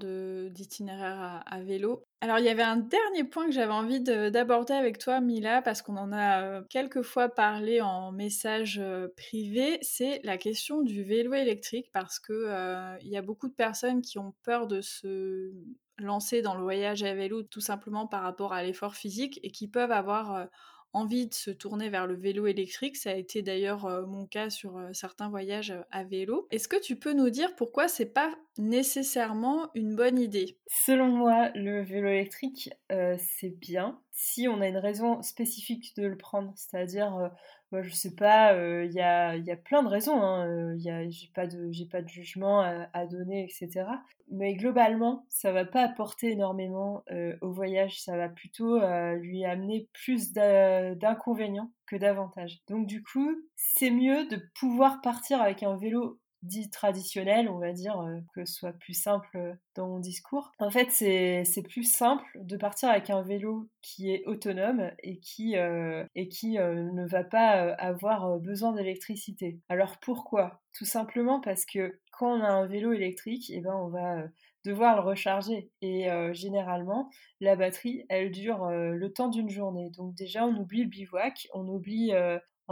d'itinéraires 0.51 1.43
à, 1.45 1.61
vélo. 1.61 2.03
Alors, 2.23 2.39
il 2.39 2.47
y 2.47 2.49
avait 2.49 2.63
un 2.63 2.79
dernier 2.79 3.25
point 3.25 3.45
que 3.45 3.53
j'avais 3.53 3.73
envie 3.73 4.01
d'aborder 4.01 4.73
avec 4.73 4.97
toi, 4.97 5.21
Mila, 5.21 5.61
parce 5.61 5.83
qu'on 5.83 5.99
en 5.99 6.11
a 6.13 6.63
quelques 6.71 7.03
fois 7.03 7.29
parlé 7.29 7.83
en 7.83 8.11
message 8.11 8.81
privé, 9.19 9.79
c'est 9.83 10.21
la 10.25 10.39
question 10.39 10.81
du 10.81 11.05
vélo 11.05 11.35
électrique, 11.35 11.91
parce 11.93 12.19
qu'il 12.19 12.97
il 13.03 13.09
y 13.09 13.17
a 13.19 13.23
beaucoup 13.23 13.49
de 13.49 13.55
personnes 13.55 14.01
qui 14.01 14.19
ont 14.19 14.35
peur 14.45 14.67
de 14.67 14.81
se 14.81 15.53
lancer 15.99 16.41
dans 16.41 16.55
le 16.55 16.63
voyage 16.63 17.03
à 17.03 17.15
vélo 17.15 17.43
tout 17.43 17.61
simplement 17.61 18.07
par 18.07 18.23
rapport 18.23 18.55
à 18.55 18.63
l'effort 18.63 18.95
physique 18.95 19.39
et 19.43 19.51
qui 19.51 19.69
peuvent 19.69 19.93
avoir 19.93 20.49
envie 20.93 21.27
de 21.27 21.35
se 21.35 21.51
tourner 21.51 21.89
vers 21.89 22.07
le 22.07 22.15
vélo 22.15 22.47
électrique. 22.47 22.97
Ça 22.97 23.11
a 23.11 23.15
été 23.15 23.43
d'ailleurs 23.43 23.87
euh, 23.87 24.07
mon 24.07 24.27
cas 24.27 24.51
sur 24.51 24.77
euh, 24.77 24.93
certains 24.93 25.29
voyages 25.29 25.71
euh, 25.71 25.83
à 25.91 26.05
vélo. 26.05 26.47
Est-ce 26.51 26.69
que 26.69 26.81
tu 26.81 26.97
peux 26.97 27.13
nous 27.13 27.31
dire 27.31 27.55
pourquoi 27.57 27.89
c'est 27.89 28.13
pas 28.13 28.35
nécessairement 28.59 29.71
une 29.75 29.97
bonne 29.97 30.19
idée? 30.19 30.59
Selon 30.67 31.09
moi, 31.09 31.51
le 31.55 31.83
vélo 31.83 32.09
électrique, 32.09 32.71
c'est 33.19 33.59
bien 33.59 33.99
si 34.13 34.47
on 34.49 34.61
a 34.61 34.69
une 34.69 34.77
raison 34.77 35.23
spécifique 35.23 35.97
de 35.97 36.07
le 36.07 36.17
prendre. 36.17 36.53
C'est-à-dire, 36.55 37.31
moi, 37.71 37.83
je 37.83 37.91
sais 37.91 38.15
pas, 38.15 38.53
il 38.85 38.93
y, 38.93 39.01
a, 39.01 39.37
y, 39.37 39.51
a, 39.51 39.57
plein 39.57 39.83
de 39.83 39.89
raisons. 39.89 40.23
Hein, 40.23 40.77
j'ai 40.79 41.31
pas 41.35 41.47
pas 41.91 42.03
de 42.03 42.09
jugement 42.09 42.61
à, 42.61 43.07
donner, 43.07 43.45
etc. 43.45 43.87
Mais 44.31 44.55
globalement, 44.55 45.27
ça 45.29 45.53
va 45.53 45.65
pas 45.65 45.83
apporter 45.83 46.33
énormément 46.33 47.03
au 47.41 47.51
voyage. 47.51 48.03
Ça 48.03 48.17
va 48.17 48.29
plutôt 48.29 48.79
lui 49.17 49.45
amener 49.45 49.89
plus 49.93 50.33
d'inconvénients 50.33 51.71
que 51.87 51.97
d'avantages. 51.97 52.61
Donc 52.69 52.87
du 52.87 53.03
coup, 53.03 53.31
c'est 53.57 53.91
mieux 53.91 54.27
de 54.29 54.39
pouvoir 54.55 55.01
partir 55.01 55.41
avec 55.41 55.63
un 55.63 55.77
vélo 55.77 56.19
dit 56.43 56.71
traditionnel, 56.71 57.49
on 57.49 57.59
va 57.59 57.73
dire, 57.73 58.01
euh, 58.01 58.19
que 58.35 58.45
ce 58.45 58.55
soit 58.55 58.73
plus 58.73 58.95
simple 58.95 59.57
dans 59.75 59.89
mon 59.89 59.99
discours. 59.99 60.51
En 60.59 60.71
fait, 60.71 60.91
c'est 60.91 61.63
plus 61.69 61.85
simple 61.85 62.25
de 62.35 62.57
partir 62.57 62.91
avec 62.91 63.11
un 63.11 63.23
vélo 63.23 63.69
qui 63.81 64.11
est 64.11 64.25
autonome 64.27 64.91
et 65.03 65.19
qui, 65.21 65.57
euh, 65.57 66.05
et 66.15 66.29
qui 66.29 66.59
euh, 66.59 66.91
ne 66.93 67.07
va 67.07 67.25
pas 67.25 67.73
avoir 67.75 68.39
besoin 68.39 68.73
d'électricité. 68.73 69.61
Alors 69.69 69.99
pourquoi? 70.01 70.61
Tout 70.75 70.85
simplement 70.85 71.41
parce 71.41 71.65
que 71.65 72.01
quand 72.13 72.39
on 72.39 72.43
a 72.43 72.49
un 72.49 72.67
vélo 72.67 72.93
électrique, 72.93 73.51
eh 73.51 73.61
ben, 73.61 73.75
on 73.75 73.89
va 73.89 74.25
devoir 74.65 74.97
le 74.97 75.03
recharger. 75.03 75.71
Et 75.81 76.09
généralement, 76.33 77.11
la 77.41 77.57
batterie, 77.57 78.05
elle 78.09 78.31
dure 78.31 78.69
le 78.71 79.13
temps 79.13 79.29
d'une 79.29 79.51
journée. 79.51 79.91
Donc 79.91 80.15
déjà, 80.15 80.47
on 80.47 80.57
oublie 80.57 80.85
le 80.85 80.89
bivouac, 80.89 81.49
on 81.53 81.67
oublie 81.67 82.13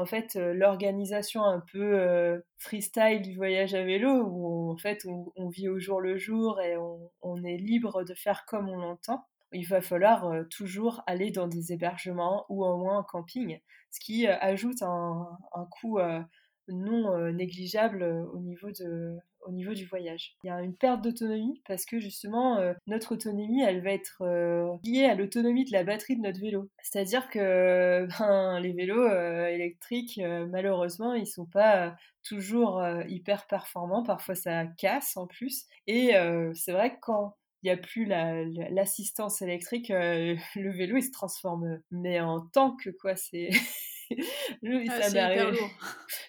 en 0.01 0.07
fait 0.07 0.34
l'organisation 0.34 1.44
un 1.44 1.61
peu 1.72 2.42
freestyle 2.59 3.22
du 3.22 3.36
voyage 3.36 3.74
à 3.74 3.84
vélo 3.84 4.22
où 4.24 4.72
en 4.72 4.76
fait 4.76 5.07
on, 5.07 5.48
vit 5.48 5.68
au 5.68 5.78
jour 5.78 6.01
le 6.01 6.16
jour 6.16 6.61
et 6.61 6.76
on, 7.22 7.44
est 7.44 7.57
libre 7.57 8.05
de 8.05 8.14
faire 8.14 8.44
comme 8.46 8.68
on 8.68 8.76
l'entend. 8.76 9.24
Il 9.53 9.66
va 9.66 9.80
falloir 9.80 10.32
toujours 10.48 11.03
aller 11.07 11.30
dans 11.30 11.48
des 11.48 11.72
hébergements 11.72 12.46
ou 12.48 12.64
au 12.64 12.76
moins 12.76 12.98
en 12.98 13.03
camping, 13.03 13.61
ce 13.90 14.01
qui 14.01 14.26
ajoute 14.26 14.82
un 14.82 15.38
coût 15.70 15.98
non 16.73 17.33
négligeable 17.33 18.03
au 18.33 18.41
niveau 18.41 18.71
de, 18.71 19.18
au 19.47 19.53
niveau 19.53 19.75
du 19.75 19.87
voyage. 19.87 20.37
Il 20.43 20.49
y 20.49 20.51
a 20.51 20.61
une 20.61 20.75
perte 20.75 21.03
d'autonomie 21.03 21.61
parce 21.66 21.85
que 21.85 21.99
justement 21.99 22.59
euh, 22.59 22.73
notre 22.87 23.12
autonomie 23.12 23.62
elle 23.62 23.83
va 23.83 23.93
être 23.93 24.23
euh, 24.23 24.68
liée 24.85 25.05
à 25.05 25.14
l'autonomie 25.14 25.64
de 25.64 25.73
la 25.73 25.85
batterie 25.85 26.16
de 26.16 26.23
notre 26.23 26.41
vélo. 26.41 26.68
C'est-à-dire 26.83 27.29
que 27.29 28.07
ben, 28.18 28.61
les 28.61 28.73
vélos 28.73 29.03
euh, 29.03 29.47
électriques 29.47 30.21
malheureusement 30.49 31.14
ils 31.14 31.27
sont 31.27 31.47
pas 31.47 31.97
toujours 32.23 32.83
hyper 33.09 33.47
performants, 33.47 34.03
parfois 34.03 34.35
ça 34.35 34.66
casse 34.66 35.16
en 35.16 35.27
plus 35.27 35.64
et 35.87 36.12
c'est 36.55 36.73
vrai 36.73 36.95
que 36.95 37.01
quand 37.01 37.35
il 37.62 37.66
n'y 37.66 37.73
a 37.73 37.77
plus 37.77 38.07
l'assistance 38.07 39.41
électrique, 39.43 39.89
le 39.89 40.71
vélo 40.71 40.97
il 40.99 41.03
se 41.03 41.11
transforme 41.11 41.81
mais 41.91 42.21
en 42.21 42.41
tank 42.41 42.91
quoi, 43.01 43.16
c'est 43.16 43.49
ah, 44.88 45.02
c'est 45.02 45.11
hyper 45.11 45.50
lourd. 45.50 45.70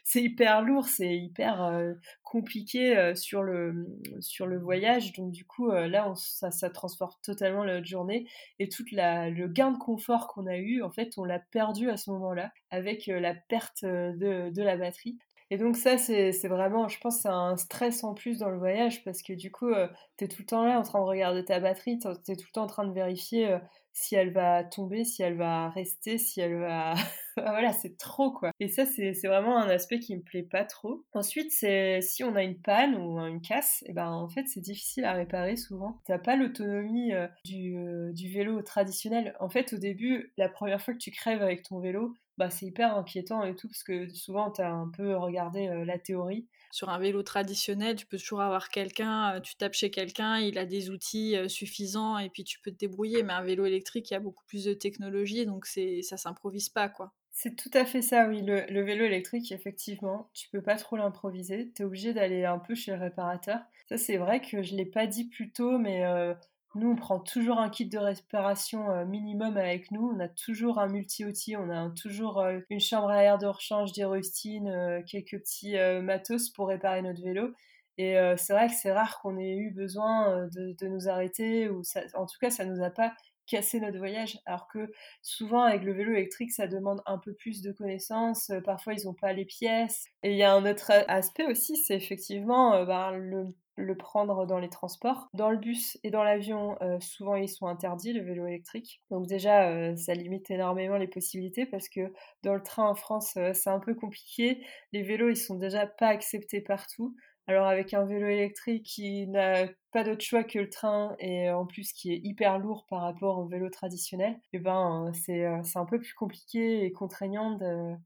c'est 0.04 0.24
hyper 0.24 0.62
lourd, 0.62 0.88
c'est 0.88 1.18
hyper 1.18 1.96
compliqué 2.24 3.14
sur, 3.16 3.44
le, 3.44 3.88
sur 4.20 4.48
le 4.48 4.60
voyage. 4.60 5.14
Donc 5.14 5.32
du 5.32 5.46
coup, 5.46 5.70
là, 5.72 6.12
ça, 6.16 6.52
ça 6.52 6.70
transforme 6.70 7.12
totalement 7.24 7.66
notre 7.66 7.86
journée. 7.86 8.28
Et 8.60 8.70
tout 8.70 8.84
le 8.92 9.48
gain 9.48 9.72
de 9.72 9.78
confort 9.78 10.28
qu'on 10.28 10.48
a 10.48 10.58
eu, 10.58 10.82
en 10.82 10.92
fait, 10.92 11.18
on 11.18 11.26
l'a 11.26 11.40
perdu 11.40 11.90
à 11.90 11.98
ce 11.98 12.12
moment-là 12.12 12.52
avec 12.70 13.08
la 13.08 13.34
perte 13.34 13.84
de, 13.84 14.50
de 14.50 14.64
la 14.64 14.78
batterie. 14.78 15.18
Et 15.50 15.58
donc 15.58 15.76
ça, 15.76 15.98
c'est 15.98 16.48
vraiment, 16.48 16.88
je 16.88 16.98
pense, 17.00 17.20
c'est 17.20 17.28
un 17.28 17.58
stress 17.58 18.06
en 18.06 18.14
plus 18.14 18.40
dans 18.40 18.50
le 18.50 18.58
voyage 18.58 19.04
parce 19.04 19.22
que 19.22 19.34
du 19.34 19.52
coup, 19.52 19.70
tu 20.18 20.24
es 20.24 20.28
tout 20.30 20.42
le 20.44 20.46
temps 20.46 20.64
là 20.64 20.80
en 20.80 20.84
train 20.84 21.00
de 21.00 21.06
regarder 21.06 21.44
ta 21.44 21.60
batterie, 21.60 22.00
tu 22.00 22.08
es 22.08 22.36
tout 22.38 22.46
le 22.48 22.54
temps 22.54 22.64
en 22.64 22.68
train 22.68 22.88
de 22.88 22.94
vérifier 22.94 23.58
si 23.94 24.16
elle 24.16 24.32
va 24.32 24.64
tomber, 24.64 25.04
si 25.04 25.22
elle 25.22 25.38
va 25.38 25.70
rester, 25.70 26.18
si 26.18 26.42
elle 26.42 26.60
va... 26.60 26.94
voilà, 27.38 27.74
c'est 27.74 27.98
trop 27.98 28.32
quoi. 28.32 28.52
Et 28.60 28.68
ça, 28.68 28.86
c'est 28.86 29.14
vraiment 29.24 29.58
un 29.58 29.70
aspect 29.70 30.00
qui 30.00 30.16
me 30.16 30.22
plaît 30.22 30.44
pas 30.44 30.66
trop. 30.66 31.04
Ensuite, 31.14 31.52
c'est 31.52 32.02
si 32.02 32.24
on 32.24 32.36
a 32.36 32.44
une 32.44 32.60
panne 32.60 32.96
ou 32.96 33.20
une 33.20 33.42
casse, 33.42 33.84
et 33.84 33.88
eh 33.90 33.94
ben 33.94 34.10
en 34.10 34.30
fait, 34.30 34.48
c'est 34.48 34.60
difficile 34.60 35.06
à 35.06 35.14
réparer 35.14 35.56
souvent. 35.56 36.02
T'as 36.06 36.20
pas 36.20 36.36
l'autonomie 36.36 37.14
euh, 37.14 37.28
euh, 37.52 38.12
du 38.14 38.30
vélo 38.32 38.62
traditionnel. 38.62 39.36
En 39.40 39.50
fait, 39.50 39.74
au 39.74 39.78
début, 39.78 40.34
la 40.38 40.50
première 40.50 40.82
fois 40.82 40.94
que 40.94 41.00
tu 41.00 41.12
crèves 41.12 41.42
avec 41.42 41.64
ton 41.64 41.80
vélo, 41.80 42.14
bah, 42.46 42.50
c'est 42.50 42.66
hyper 42.66 42.96
inquiétant 42.96 43.44
et 43.44 43.56
tout, 43.56 43.68
parce 43.68 43.84
que 43.84 44.10
souvent, 44.10 44.52
tu 44.52 44.62
as 44.62 44.72
un 44.72 44.90
peu 44.90 45.16
regardé 45.16 45.68
euh, 45.68 45.86
la 45.86 46.00
théorie. 46.00 46.48
Sur 46.72 46.90
un 46.90 47.00
vélo 47.00 47.22
traditionnel, 47.22 47.96
tu 47.96 48.06
peux 48.06 48.18
toujours 48.18 48.42
avoir 48.42 48.70
quelqu'un, 48.70 49.40
tu 49.42 49.56
tapes 49.56 49.74
chez 49.74 49.92
quelqu'un, 49.92 50.40
il 50.40 50.58
a 50.58 50.66
des 50.66 50.90
outils 50.90 51.36
suffisants 51.48 52.18
et 52.18 52.30
puis 52.30 52.46
tu 52.46 52.60
peux 52.62 52.72
te 52.72 52.78
débrouiller. 52.78 53.24
Mais 53.24 53.34
un 53.34 53.44
vélo 53.44 53.66
électrique, 53.66 54.10
il 54.10 54.14
y 54.14 54.18
a 54.18 54.22
beaucoup 54.22 54.46
plus 54.48 54.64
de 54.64 54.74
technologie, 54.74 55.46
donc 55.46 55.66
ça 55.66 56.18
s'improvise 56.18 56.70
pas, 56.70 56.88
quoi. 56.88 57.14
C'est 57.34 57.56
tout 57.56 57.72
à 57.74 57.86
fait 57.86 58.02
ça, 58.02 58.28
oui. 58.28 58.42
Le, 58.42 58.82
vélo 58.82 59.06
électrique, 59.06 59.52
effectivement, 59.52 60.30
tu 60.34 60.50
peux 60.50 60.62
pas 60.62 60.76
trop 60.76 60.98
l'improviser. 60.98 61.72
Tu 61.74 61.82
es 61.82 61.86
obligé 61.86 62.14
d'aller 62.14 62.46
un 62.46 62.60
peu 62.60 62.76
chez 62.76 62.92
le 62.92 62.98
réparateur. 62.98 63.60
Ça, 63.88 63.98
c'est 63.98 64.18
vrai 64.18 64.42
que 64.42 64.62
je 64.62 64.76
l'ai 64.76 64.86
pas 64.86 65.08
dit 65.08 65.26
plus 65.26 65.52
tôt, 65.52 65.78
mais 65.78 66.06
euh, 66.06 66.34
nous, 66.76 66.92
on 66.92 66.96
prend 66.96 67.20
toujours 67.20 67.60
un 67.60 67.70
kit 67.70 67.86
de 67.86 67.98
réparation 67.98 68.90
euh, 68.92 69.06
minimum 69.06 69.58
avec 69.58 69.92
nous. 69.92 70.12
On 70.16 70.20
a 70.20 70.28
toujours 70.28 70.80
un 70.80 70.88
multi-outil, 70.88 71.58
on 71.58 71.70
a 71.70 71.90
toujours 71.92 72.40
euh, 72.40 72.60
une 72.70 72.80
chambre 72.80 73.10
à 73.10 73.24
air 73.24 73.38
de 73.38 73.48
rechange, 73.48 73.92
des 73.94 74.06
rustines, 74.06 75.04
quelques 75.06 75.40
petits 75.40 75.76
matos 76.02 76.50
pour 76.50 76.68
réparer 76.70 77.02
notre 77.02 77.22
vélo. 77.22 77.54
Et 77.98 78.16
c'est 78.38 78.54
vrai 78.54 78.68
que 78.68 78.74
c'est 78.74 78.92
rare 78.92 79.20
qu'on 79.20 79.38
ait 79.38 79.56
eu 79.56 79.70
besoin 79.70 80.48
de, 80.48 80.88
nous 80.88 81.08
arrêter, 81.08 81.70
ou 81.70 81.84
en 82.16 82.26
tout 82.26 82.38
cas, 82.40 82.50
ça 82.50 82.66
nous 82.66 82.82
a 82.82 82.90
pas 82.90 83.14
casser 83.52 83.80
notre 83.80 83.98
voyage. 83.98 84.40
Alors 84.46 84.68
que 84.68 84.92
souvent 85.22 85.64
avec 85.64 85.84
le 85.84 85.94
vélo 85.94 86.14
électrique, 86.14 86.52
ça 86.52 86.68
demande 86.68 87.02
un 87.06 87.18
peu 87.18 87.34
plus 87.34 87.62
de 87.62 87.72
connaissances. 87.72 88.50
Euh, 88.50 88.62
parfois, 88.62 88.94
ils 88.94 89.06
n'ont 89.06 89.14
pas 89.14 89.34
les 89.34 89.46
pièces. 89.46 90.06
Et 90.24 90.32
il 90.32 90.38
y 90.38 90.44
a 90.44 90.54
un 90.54 90.66
autre 90.66 90.92
aspect 91.08 91.46
aussi, 91.46 91.76
c'est 91.76 91.96
effectivement 91.96 92.74
euh, 92.74 92.86
bah, 92.86 93.12
le, 93.12 93.48
prendre 93.96 94.46
dans 94.46 94.60
les 94.60 94.70
transports. 94.70 95.28
Dans 95.34 95.50
le 95.50 95.58
bus 95.58 95.98
et 96.04 96.12
dans 96.12 96.24
l'avion, 96.24 96.78
euh, 96.82 97.00
souvent 97.00 97.36
ils 97.36 97.50
sont 97.50 97.68
interdits, 97.68 98.14
le 98.14 98.24
vélo 98.24 98.46
électrique. 98.48 99.02
Donc 99.10 99.28
déjà, 99.28 99.96
ça 99.98 100.14
limite 100.14 100.50
énormément 100.52 100.98
les 100.98 101.08
possibilités 101.08 101.66
parce 101.66 101.90
que 101.90 102.12
dans 102.44 102.54
le 102.54 102.64
train 102.64 102.88
en 102.88 102.96
France, 102.96 103.38
c'est 103.54 103.70
un 103.70 103.80
peu 103.80 103.96
compliqué. 103.96 104.64
Les 104.94 105.04
vélos, 105.04 105.30
ils 105.30 105.38
sont 105.38 105.56
déjà 105.56 105.86
pas 105.86 106.08
acceptés 106.08 106.62
partout. 106.62 107.16
Alors 107.48 107.68
avec 107.68 107.94
un 107.94 108.06
vélo 108.06 108.28
électrique 108.28 108.86
qui 108.86 109.28
n'a 109.28 109.68
pas 109.92 110.04
d'autre 110.04 110.24
choix 110.24 110.44
que 110.44 110.60
le 110.60 110.70
train 110.70 111.16
et 111.20 111.50
en 111.52 111.66
plus 111.66 111.92
qui 111.92 112.14
est 112.14 112.22
hyper 112.24 112.60
lourd 112.60 112.86
par 112.88 113.02
rapport 113.02 113.40
au 113.40 113.46
vélo 113.46 113.70
traditionnel, 113.70 114.40
eh 114.54 114.60
ben 114.60 115.12
c'est, 115.14 115.46
euh, 115.46 115.62
c'est 115.64 115.80
un 115.80 115.86
peu 115.86 116.00
plus 116.00 116.14
compliqué 116.14 116.86
et 116.86 116.92
contraignant 116.92 117.58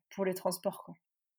pour 0.10 0.26
les 0.26 0.34
transports. 0.34 0.84
Quoi. 0.84 0.96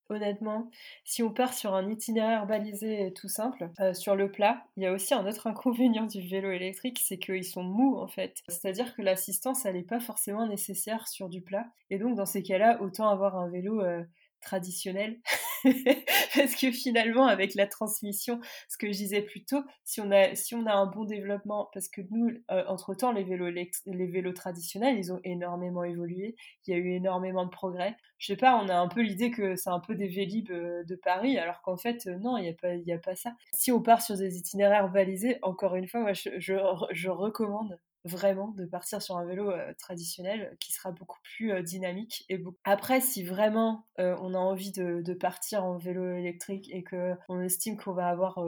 Honnêtement, 0.09 0.71
si 1.05 1.25
on 1.25 1.33
part 1.33 1.53
sur 1.53 1.75
un 1.75 1.91
itinéraire 1.91 2.47
balisé 2.47 3.13
tout 3.13 3.29
simple, 3.29 3.71
euh, 3.81 3.93
sur 3.93 4.15
le 4.15 4.31
plat, 4.31 4.65
il 4.77 4.85
y 4.85 4.87
a 4.87 4.93
aussi 4.93 5.15
un 5.15 5.27
autre 5.27 5.47
inconvénient 5.49 6.07
du 6.07 6.21
vélo 6.21 6.51
électrique, 6.51 7.01
c'est 7.05 7.19
qu'ils 7.19 7.45
sont 7.45 7.65
mous 7.65 7.97
en 7.97 8.07
fait. 8.07 8.43
C'est-à-dire 8.49 8.95
que 8.95 9.03
l'assistance, 9.03 9.67
elle 9.67 9.75
n'est 9.75 9.83
pas 9.83 10.01
forcément 10.01 10.47
nécessaire 10.47 11.09
sur 11.09 11.29
du 11.29 11.43
plat. 11.43 11.67
Et 11.91 11.99
donc 11.99 12.17
dans 12.17 12.27
ces 12.27 12.43
cas-là, 12.43 12.81
autant 12.83 13.09
avoir 13.09 13.37
un 13.37 13.49
vélo 13.49 13.81
euh, 13.81 14.05
traditionnel. 14.41 15.19
Parce 15.65 16.55
que 16.55 16.71
finalement, 16.71 17.27
avec 17.27 17.55
la 17.55 17.67
transmission, 17.67 18.41
ce 18.69 18.79
que 18.79 18.87
je 18.89 18.93
disais 18.93 19.23
plus 19.23 19.45
tôt, 19.45 19.63
si 19.85 20.01
on 20.01 20.11
a, 20.11 20.35
si 20.35 20.55
on 20.55 20.67
a 20.67 20.73
un 20.73 20.87
bon 20.87 21.05
développement, 21.05 21.69
parce 21.73 21.89
que 21.89 22.03
nous, 22.11 22.31
euh, 22.51 22.65
entre-temps, 22.69 23.13
les 23.13 23.25
vélos, 23.25 23.51
les 23.51 24.07
vélos 24.07 24.33
traditionnels, 24.33 24.97
ils 24.99 25.13
ont 25.13 25.21
énormément 25.25 25.85
évolué, 25.85 26.37
il 26.67 26.71
y 26.71 26.75
a 26.75 26.79
eu 26.79 26.95
énormément 26.95 27.45
de 27.45 27.51
progrès. 27.51 27.97
Je 28.19 28.27
sais 28.29 28.37
pas, 28.37 28.61
on 28.63 28.69
a 28.69 28.77
un 28.77 28.89
peu 28.89 29.03
l'idée 29.03 29.31
que 29.31 29.57
c'est 29.57 29.71
un 29.71 29.81
peu 29.81 29.95
des 29.95 30.09
vélib 30.09 30.51
euh, 30.51 30.85
de 30.85 30.97
Paris, 30.97 31.39
alors 31.39 31.63
qu'en 31.63 31.77
fait, 31.77 32.07
euh, 32.07 32.17
non, 32.19 32.37
il 32.37 32.43
n'y 32.43 32.51
a, 32.51 32.55
pas, 32.55 32.75
y 32.75 32.93
a 32.93 32.99
pas 32.99 33.17
ça. 33.17 33.33
Si 33.53 33.73
on 33.73 33.83
part 33.83 34.03
sur 34.03 34.17
des 34.17 34.37
itinéraires 34.37 34.91
balisés, 34.91 35.39
encore 35.43 35.77
une 35.77 35.89
fois, 35.89 36.01
moi, 36.01 36.13
je, 36.13 36.31
je 36.39 37.09
recommande 37.09 37.79
vraiment 38.07 38.49
de 38.49 38.65
partir 38.65 39.03
sur 39.03 39.17
un 39.17 39.25
vélo 39.25 39.51
euh, 39.51 39.73
traditionnel 39.79 40.57
qui 40.61 40.73
sera 40.73 40.93
beaucoup 40.93 41.19
plus 41.23 41.53
euh, 41.53 41.63
dynamique. 41.63 42.25
Et 42.29 42.43
Après, 42.65 43.01
si 43.01 43.25
vraiment 43.25 43.87
euh, 43.99 44.17
on 44.21 44.35
a 44.35 44.39
envie 44.39 44.73
de, 44.73 45.15
partir 45.15 45.65
en 45.65 45.77
vélo 45.77 46.15
électrique 46.15 46.69
et 46.73 46.85
qu'on 46.85 47.41
estime 47.41 47.77
qu'on 47.77 47.93
va 47.93 48.09
avoir... 48.09 48.39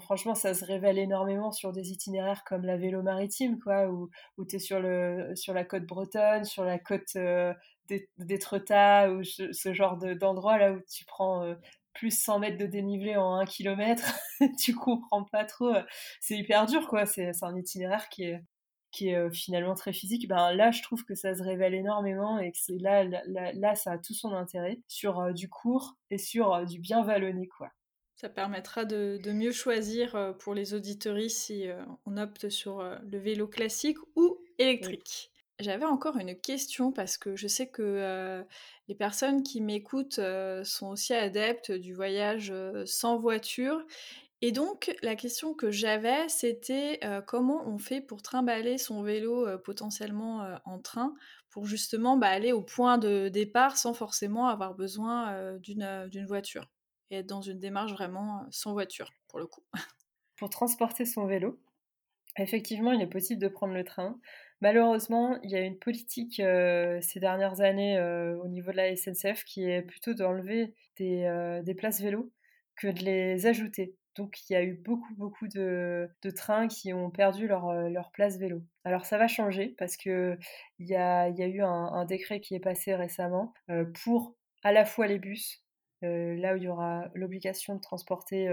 franchement, 0.00 0.34
ça 0.34 0.54
se 0.54 0.64
révèle 0.64 0.98
énormément 0.98 1.52
sur 1.52 1.72
des 1.72 1.92
itinéraires 1.92 2.44
comme 2.44 2.64
la 2.64 2.76
vélo 2.76 3.02
maritime, 3.02 3.58
quoi, 3.58 3.88
où, 3.88 4.10
où 4.38 4.44
tu 4.44 4.56
es 4.56 4.58
sur, 4.58 4.80
le, 4.80 5.32
sur 5.36 5.52
la 5.52 5.64
côte 5.64 5.84
bretonne, 5.84 6.44
sur 6.44 6.64
la 6.64 6.78
côte 6.78 7.16
d'Étretat, 8.18 9.12
ou 9.12 9.22
ce, 9.22 9.72
genre 9.74 9.98
d'endroit 9.98 10.58
là 10.58 10.72
où 10.72 10.80
tu 10.90 11.04
prends 11.04 11.54
plus 11.92 12.10
100 12.10 12.38
mètres 12.38 12.58
de 12.58 12.66
dénivelé 12.66 13.16
en 13.16 13.34
1 13.34 13.44
km, 13.44 14.02
tu 14.58 14.74
comprends 14.74 15.24
pas 15.24 15.44
trop. 15.44 15.74
C'est 16.20 16.36
hyper 16.36 16.66
dur, 16.66 16.88
quoi. 16.88 17.06
C'est 17.06 17.32
un 17.42 17.56
itinéraire 17.56 18.08
qui 18.08 18.24
est, 18.24 18.40
qui 18.90 19.08
est 19.08 19.16
euh, 19.16 19.30
finalement 19.30 19.74
très 19.74 19.92
physique, 19.92 20.28
ben 20.28 20.52
là 20.54 20.70
je 20.70 20.82
trouve 20.82 21.04
que 21.04 21.14
ça 21.14 21.34
se 21.34 21.42
révèle 21.42 21.74
énormément 21.74 22.38
et 22.38 22.52
que 22.52 22.58
c'est 22.58 22.78
là, 22.78 23.04
là, 23.04 23.74
ça 23.74 23.92
a 23.92 23.98
tout 23.98 24.14
son 24.14 24.32
intérêt 24.32 24.80
sur 24.88 25.20
euh, 25.20 25.32
du 25.32 25.48
court 25.48 25.96
et 26.10 26.18
sur 26.18 26.54
euh, 26.54 26.64
du 26.64 26.78
bien 26.78 27.02
vallonné 27.02 27.46
quoi. 27.46 27.70
Ça 28.16 28.28
permettra 28.28 28.84
de, 28.84 29.20
mieux 29.30 29.52
choisir 29.52 30.34
pour 30.40 30.52
les 30.52 30.74
auditories 30.74 31.30
si 31.30 31.68
on 32.04 32.16
opte 32.16 32.48
sur 32.48 32.82
le 32.82 33.16
vélo 33.16 33.46
classique 33.46 33.98
ou 34.16 34.38
électrique. 34.58 35.30
J'avais 35.60 35.84
encore 35.84 36.16
une 36.16 36.34
question 36.34 36.90
parce 36.90 37.16
que 37.16 37.36
je 37.36 37.46
sais 37.46 37.68
que 37.68 38.44
les 38.88 38.94
personnes 38.96 39.44
qui 39.44 39.60
m'écoutent 39.60 40.18
sont 40.64 40.88
aussi 40.88 41.14
adeptes 41.14 41.70
du 41.70 41.94
voyage 41.94 42.52
sans 42.86 43.20
voiture 43.20 43.84
et 44.40 44.52
donc, 44.52 44.94
la 45.02 45.16
question 45.16 45.52
que 45.52 45.72
j'avais, 45.72 46.28
c'était 46.28 47.00
comment 47.26 47.66
on 47.66 47.78
fait 47.78 48.00
pour 48.00 48.22
trimballer 48.22 48.78
son 48.78 49.02
vélo 49.02 49.46
potentiellement 49.58 50.58
en 50.64 50.78
train 50.78 51.14
pour 51.50 51.66
justement 51.66 52.16
bah, 52.16 52.28
aller 52.28 52.52
au 52.52 52.62
point 52.62 52.98
de 52.98 53.28
départ 53.28 53.76
sans 53.76 53.94
forcément 53.94 54.48
avoir 54.48 54.74
besoin 54.74 55.58
d'une 55.58 56.26
voiture 56.26 56.70
et 57.10 57.16
être 57.16 57.26
dans 57.26 57.42
une 57.42 57.58
démarche 57.58 57.92
vraiment 57.92 58.46
sans 58.50 58.72
voiture 58.72 59.10
pour 59.26 59.40
le 59.40 59.46
coup. 59.46 59.62
Pour 60.36 60.50
transporter 60.50 61.04
son 61.04 61.26
vélo, 61.26 61.58
effectivement, 62.36 62.92
il 62.92 63.02
est 63.02 63.08
possible 63.08 63.42
de 63.42 63.48
prendre 63.48 63.74
le 63.74 63.82
train. 63.82 64.20
Malheureusement, 64.60 65.36
il 65.42 65.50
y 65.50 65.56
a 65.56 65.62
une 65.62 65.80
politique 65.80 66.36
ces 66.36 67.18
dernières 67.20 67.60
années 67.60 68.00
au 68.40 68.46
niveau 68.46 68.70
de 68.70 68.76
la 68.76 68.94
SNCF 68.94 69.42
qui 69.42 69.64
est 69.64 69.82
plutôt 69.82 70.14
d'enlever 70.14 70.76
des, 70.96 71.60
des 71.64 71.74
places 71.74 72.00
vélo 72.00 72.30
que 72.76 72.86
de 72.86 73.00
les 73.00 73.46
ajouter. 73.46 73.97
Donc 74.18 74.50
il 74.50 74.52
y 74.52 74.56
a 74.56 74.64
eu 74.64 74.74
beaucoup, 74.74 75.14
beaucoup 75.14 75.46
de, 75.46 76.10
trains 76.34 76.66
qui 76.66 76.92
ont 76.92 77.08
perdu 77.08 77.46
leur, 77.46 77.68
euh, 77.68 77.88
leur, 77.88 78.10
place 78.10 78.36
vélo. 78.36 78.64
Alors 78.82 79.06
ça 79.06 79.16
va 79.16 79.28
changer 79.28 79.76
parce 79.78 79.96
qu'il 79.96 80.36
y 80.80 80.96
a, 80.96 81.28
y 81.28 81.42
a 81.42 81.46
eu 81.46 81.62
un, 81.62 82.04
décret 82.04 82.40
qui 82.40 82.56
est 82.56 82.60
passé 82.60 82.96
récemment 82.96 83.54
euh, 83.70 83.84
pour 84.02 84.34
à 84.64 84.72
la 84.72 84.84
fois 84.84 85.06
les 85.06 85.20
bus, 85.20 85.64
euh, 86.02 86.34
là 86.36 86.54
où 86.54 86.56
il 86.56 86.64
y 86.64 86.68
aura 86.68 87.08
l'obligation 87.14 87.76
de 87.76 87.80
transporter, 87.80 88.48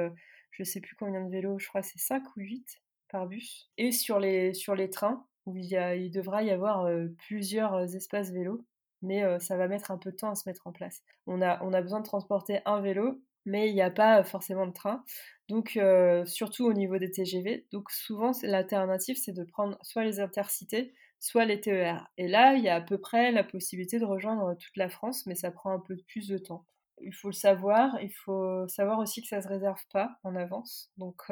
je 0.52 0.62
ne 0.62 0.66
sais 0.66 0.82
plus 0.82 0.96
combien 0.96 1.26
de 1.26 1.32
vélos, 1.32 1.58
je 1.58 1.68
crois 1.68 1.82
c'est 1.82 1.98
5 1.98 2.24
ou 2.38 2.42
8 2.42 2.84
par 3.10 3.26
bus, 3.26 3.72
et 3.80 3.92
sur 3.92 4.20
les, 4.20 4.54
sur 4.54 4.76
les 4.76 4.92
trains 4.92 5.26
où 5.48 5.58
il, 5.58 5.66
y 5.66 5.78
a, 5.78 5.96
il 5.96 6.12
devra 6.12 6.44
y 6.44 6.52
avoir 6.52 6.88
plusieurs 7.28 7.96
espaces 7.96 8.32
vélos 8.32 8.64
mais 9.02 9.24
ça 9.40 9.58
va 9.58 9.68
mettre 9.68 9.92
un 9.92 9.98
peu 9.98 10.12
de 10.12 10.16
temps 10.16 10.32
à 10.32 10.36
se 10.36 10.48
mettre 10.48 10.66
en 10.66 10.72
place. 10.72 11.04
On 11.28 11.42
a, 11.42 11.64
on 11.64 11.74
a 11.74 11.82
besoin 11.82 12.00
de 12.00 12.06
transporter 12.06 12.60
un 12.66 12.82
vélo 12.82 13.22
mais 13.46 13.70
il 13.70 13.74
n'y 13.74 13.82
a 13.82 13.92
pas 13.92 14.24
forcément 14.24 14.68
de 14.68 14.74
train. 14.74 15.04
Donc, 15.48 15.80
surtout 16.26 16.66
au 16.66 16.74
niveau 16.74 16.98
des 16.98 17.12
TGV. 17.12 17.68
Donc, 17.72 17.92
souvent, 17.92 18.32
l'alternative, 18.44 19.18
c'est 19.18 19.34
de 19.34 19.44
prendre 19.44 19.78
soit 19.84 20.04
les 20.04 20.20
intercités, 20.20 20.94
soit 21.20 21.46
les 21.46 21.62
TER. 21.62 22.08
Et 22.18 22.28
là, 22.28 22.56
il 22.56 22.64
y 22.64 22.70
a 22.70 22.76
à 22.76 22.82
peu 22.82 22.98
près 22.98 23.32
la 23.32 23.44
possibilité 23.44 24.00
de 24.00 24.06
rejoindre 24.06 24.56
toute 24.58 24.76
la 24.76 24.90
France, 24.90 25.26
mais 25.26 25.36
ça 25.36 25.52
prend 25.52 25.72
un 25.72 25.80
peu 25.80 25.96
plus 26.08 26.28
de 26.28 26.38
temps. 26.38 26.66
Il 27.02 27.14
faut 27.14 27.28
le 27.28 27.34
savoir. 27.34 27.96
Il 28.02 28.12
faut 28.12 28.68
savoir 28.68 29.00
aussi 29.00 29.22
que 29.22 29.28
ça 29.28 29.38
ne 29.38 29.42
se 29.42 29.48
réserve 29.48 29.82
pas 29.92 30.18
en 30.24 30.36
avance. 30.36 30.92
Donc, 30.98 31.24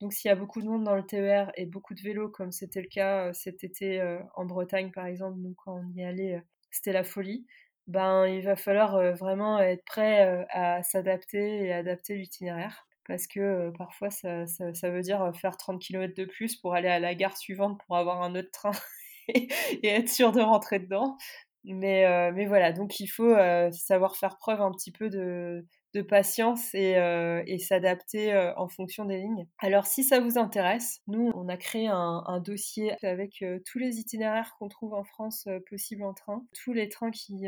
donc 0.00 0.12
s'il 0.12 0.28
y 0.28 0.32
a 0.32 0.36
beaucoup 0.36 0.60
de 0.60 0.66
monde 0.66 0.84
dans 0.84 0.94
le 0.94 1.04
TER 1.04 1.50
et 1.56 1.66
beaucoup 1.66 1.94
de 1.94 2.00
vélos, 2.00 2.28
comme 2.28 2.52
c'était 2.52 2.82
le 2.82 2.88
cas 2.88 3.32
cet 3.32 3.64
été 3.64 4.00
en 4.34 4.44
Bretagne, 4.44 4.92
par 4.92 5.06
exemple, 5.06 5.38
nous, 5.38 5.54
quand 5.64 5.80
on 5.80 5.92
y 5.96 6.04
allait, 6.04 6.42
c'était 6.70 6.92
la 6.92 7.04
folie 7.04 7.46
ben 7.86 8.26
il 8.26 8.42
va 8.42 8.56
falloir 8.56 9.14
vraiment 9.14 9.58
être 9.58 9.84
prêt 9.84 10.46
à 10.50 10.82
s'adapter 10.82 11.64
et 11.66 11.72
adapter 11.72 12.14
l'itinéraire 12.16 12.86
parce 13.06 13.26
que 13.26 13.70
parfois 13.76 14.10
ça, 14.10 14.46
ça, 14.46 14.90
veut 14.90 15.02
dire 15.02 15.32
faire 15.40 15.56
30 15.56 15.80
km 15.82 16.14
de 16.14 16.24
plus 16.24 16.56
pour 16.56 16.74
aller 16.74 16.88
à 16.88 17.00
la 17.00 17.14
gare 17.14 17.36
suivante 17.36 17.80
pour 17.86 17.96
avoir 17.96 18.22
un 18.22 18.34
autre 18.36 18.50
train 18.52 18.70
et, 19.28 19.48
être 19.82 20.08
sûr 20.08 20.32
de 20.32 20.40
rentrer 20.40 20.78
dedans. 20.78 21.16
Mais, 21.64 22.30
mais 22.32 22.46
voilà, 22.46 22.72
donc 22.72 23.00
il 23.00 23.08
faut 23.08 23.34
savoir 23.72 24.16
faire 24.16 24.38
preuve 24.38 24.60
un 24.60 24.72
petit 24.72 24.92
peu 24.92 25.10
de, 25.10 25.66
de 25.94 26.02
patience 26.02 26.74
et, 26.74 26.96
euh, 26.96 27.42
s'adapter 27.58 28.32
euh, 28.32 28.52
en 28.56 28.68
fonction 28.68 29.04
des 29.04 29.18
lignes. 29.18 29.46
Alors 29.58 29.86
si 29.86 30.02
ça 30.02 30.20
vous 30.20 30.38
intéresse, 30.38 31.00
nous 31.06 31.30
on 31.34 31.48
a 31.48 31.56
créé 31.56 31.86
un, 31.86 32.40
dossier 32.44 32.92
avec 33.04 33.42
euh, 33.42 33.60
tous 33.64 33.78
les 33.78 33.98
itinéraires 33.98 34.56
qu'on 34.58 34.68
trouve 34.68 34.94
en 34.94 35.04
France 35.04 35.46
possibles 35.68 36.02
en 36.02 36.14
train, 36.14 36.44
tous 36.64 36.72
les 36.72 36.88
trains 36.88 37.10
qui, 37.10 37.44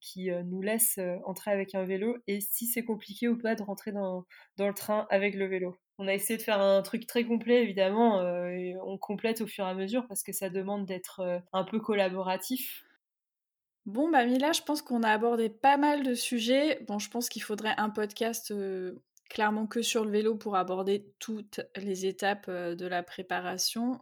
qui 0.00 0.30
nous 0.44 0.60
laissent 0.60 1.00
entrer 1.24 1.50
avec 1.50 1.74
un 1.74 1.84
vélo 1.84 2.16
et 2.26 2.40
si 2.40 2.66
c'est 2.66 2.84
compliqué 2.84 3.28
ou 3.28 3.38
pas 3.38 3.54
de 3.54 3.62
rentrer 3.62 3.92
dans, 3.92 4.24
dans 4.56 4.68
le 4.68 4.74
train 4.74 5.06
avec 5.10 5.34
le 5.34 5.46
vélo. 5.46 5.76
On 5.98 6.08
a 6.08 6.14
essayé 6.14 6.36
de 6.36 6.42
faire 6.42 6.60
un 6.60 6.82
truc 6.82 7.06
très 7.06 7.24
complet, 7.24 7.62
évidemment. 7.62 8.20
on 8.84 8.98
complète 8.98 9.40
au 9.40 9.46
fur 9.46 9.66
et 9.66 9.70
à 9.70 9.74
mesure 9.74 10.06
parce 10.08 10.22
que 10.22 10.32
ça 10.32 10.50
demande 10.50 10.84
d'être 10.84 11.42
un 11.52 11.64
peu 11.64 11.80
collaboratif. 11.80 12.85
Bon, 13.86 14.10
bah 14.10 14.26
Mila, 14.26 14.52
je 14.52 14.62
pense 14.62 14.82
qu'on 14.82 15.02
a 15.02 15.10
abordé 15.10 15.48
pas 15.48 15.76
mal 15.76 16.02
de 16.02 16.14
sujets. 16.14 16.82
Bon, 16.88 16.98
je 16.98 17.08
pense 17.08 17.28
qu'il 17.28 17.42
faudrait 17.42 17.74
un 17.78 17.88
podcast 17.88 18.52
clairement 19.30 19.66
que 19.66 19.80
sur 19.80 20.04
le 20.04 20.10
vélo 20.10 20.34
pour 20.34 20.56
aborder 20.56 21.12
toutes 21.18 21.60
les 21.76 22.04
étapes 22.04 22.50
de 22.50 22.86
la 22.86 23.02
préparation 23.02 24.00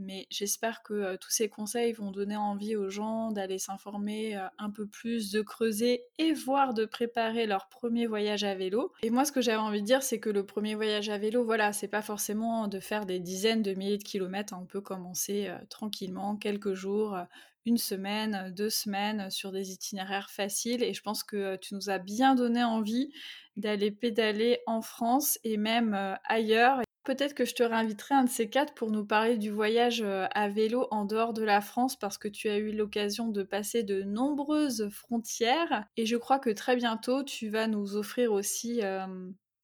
mais 0.00 0.26
j'espère 0.30 0.82
que 0.82 1.16
tous 1.16 1.30
ces 1.30 1.48
conseils 1.48 1.92
vont 1.92 2.10
donner 2.10 2.36
envie 2.36 2.76
aux 2.76 2.88
gens 2.88 3.32
d'aller 3.32 3.58
s'informer 3.58 4.34
un 4.58 4.70
peu 4.70 4.86
plus, 4.86 5.30
de 5.30 5.42
creuser 5.42 6.02
et 6.18 6.32
voire 6.32 6.74
de 6.74 6.84
préparer 6.84 7.46
leur 7.46 7.68
premier 7.68 8.06
voyage 8.06 8.44
à 8.44 8.54
vélo. 8.54 8.92
Et 9.02 9.10
moi, 9.10 9.24
ce 9.24 9.32
que 9.32 9.40
j'avais 9.40 9.58
envie 9.58 9.82
de 9.82 9.86
dire, 9.86 10.02
c'est 10.02 10.20
que 10.20 10.30
le 10.30 10.46
premier 10.46 10.74
voyage 10.74 11.10
à 11.10 11.18
vélo, 11.18 11.44
voilà, 11.44 11.72
c'est 11.72 11.88
pas 11.88 12.02
forcément 12.02 12.68
de 12.68 12.80
faire 12.80 13.06
des 13.06 13.18
dizaines 13.18 13.62
de 13.62 13.74
milliers 13.74 13.98
de 13.98 14.04
kilomètres. 14.04 14.54
On 14.58 14.66
peut 14.66 14.80
commencer 14.80 15.50
tranquillement, 15.68 16.36
quelques 16.36 16.74
jours, 16.74 17.18
une 17.66 17.78
semaine, 17.78 18.52
deux 18.54 18.70
semaines 18.70 19.30
sur 19.30 19.52
des 19.52 19.72
itinéraires 19.72 20.30
faciles. 20.30 20.82
Et 20.82 20.94
je 20.94 21.02
pense 21.02 21.24
que 21.24 21.56
tu 21.56 21.74
nous 21.74 21.90
as 21.90 21.98
bien 21.98 22.34
donné 22.34 22.64
envie 22.64 23.12
d'aller 23.56 23.90
pédaler 23.90 24.60
en 24.66 24.82
France 24.82 25.38
et 25.44 25.56
même 25.56 26.18
ailleurs. 26.24 26.80
Peut-être 27.04 27.34
que 27.34 27.46
je 27.46 27.54
te 27.54 27.62
réinviterai 27.62 28.14
un 28.14 28.24
de 28.24 28.28
ces 28.28 28.50
quatre 28.50 28.74
pour 28.74 28.90
nous 28.90 29.06
parler 29.06 29.38
du 29.38 29.50
voyage 29.50 30.02
euh, 30.02 30.26
à 30.32 30.48
vélo 30.48 30.86
en 30.90 31.06
dehors 31.06 31.32
de 31.32 31.42
la 31.42 31.62
France 31.62 31.98
parce 31.98 32.18
que 32.18 32.28
tu 32.28 32.48
as 32.50 32.58
eu 32.58 32.72
l'occasion 32.72 33.28
de 33.28 33.42
passer 33.42 33.82
de 33.82 34.02
nombreuses 34.02 34.88
frontières 34.90 35.86
et 35.96 36.04
je 36.04 36.16
crois 36.16 36.38
que 36.38 36.50
très 36.50 36.76
bientôt 36.76 37.22
tu 37.24 37.48
vas 37.48 37.68
nous 37.68 37.96
offrir 37.96 38.32
aussi 38.32 38.82
euh, 38.82 39.06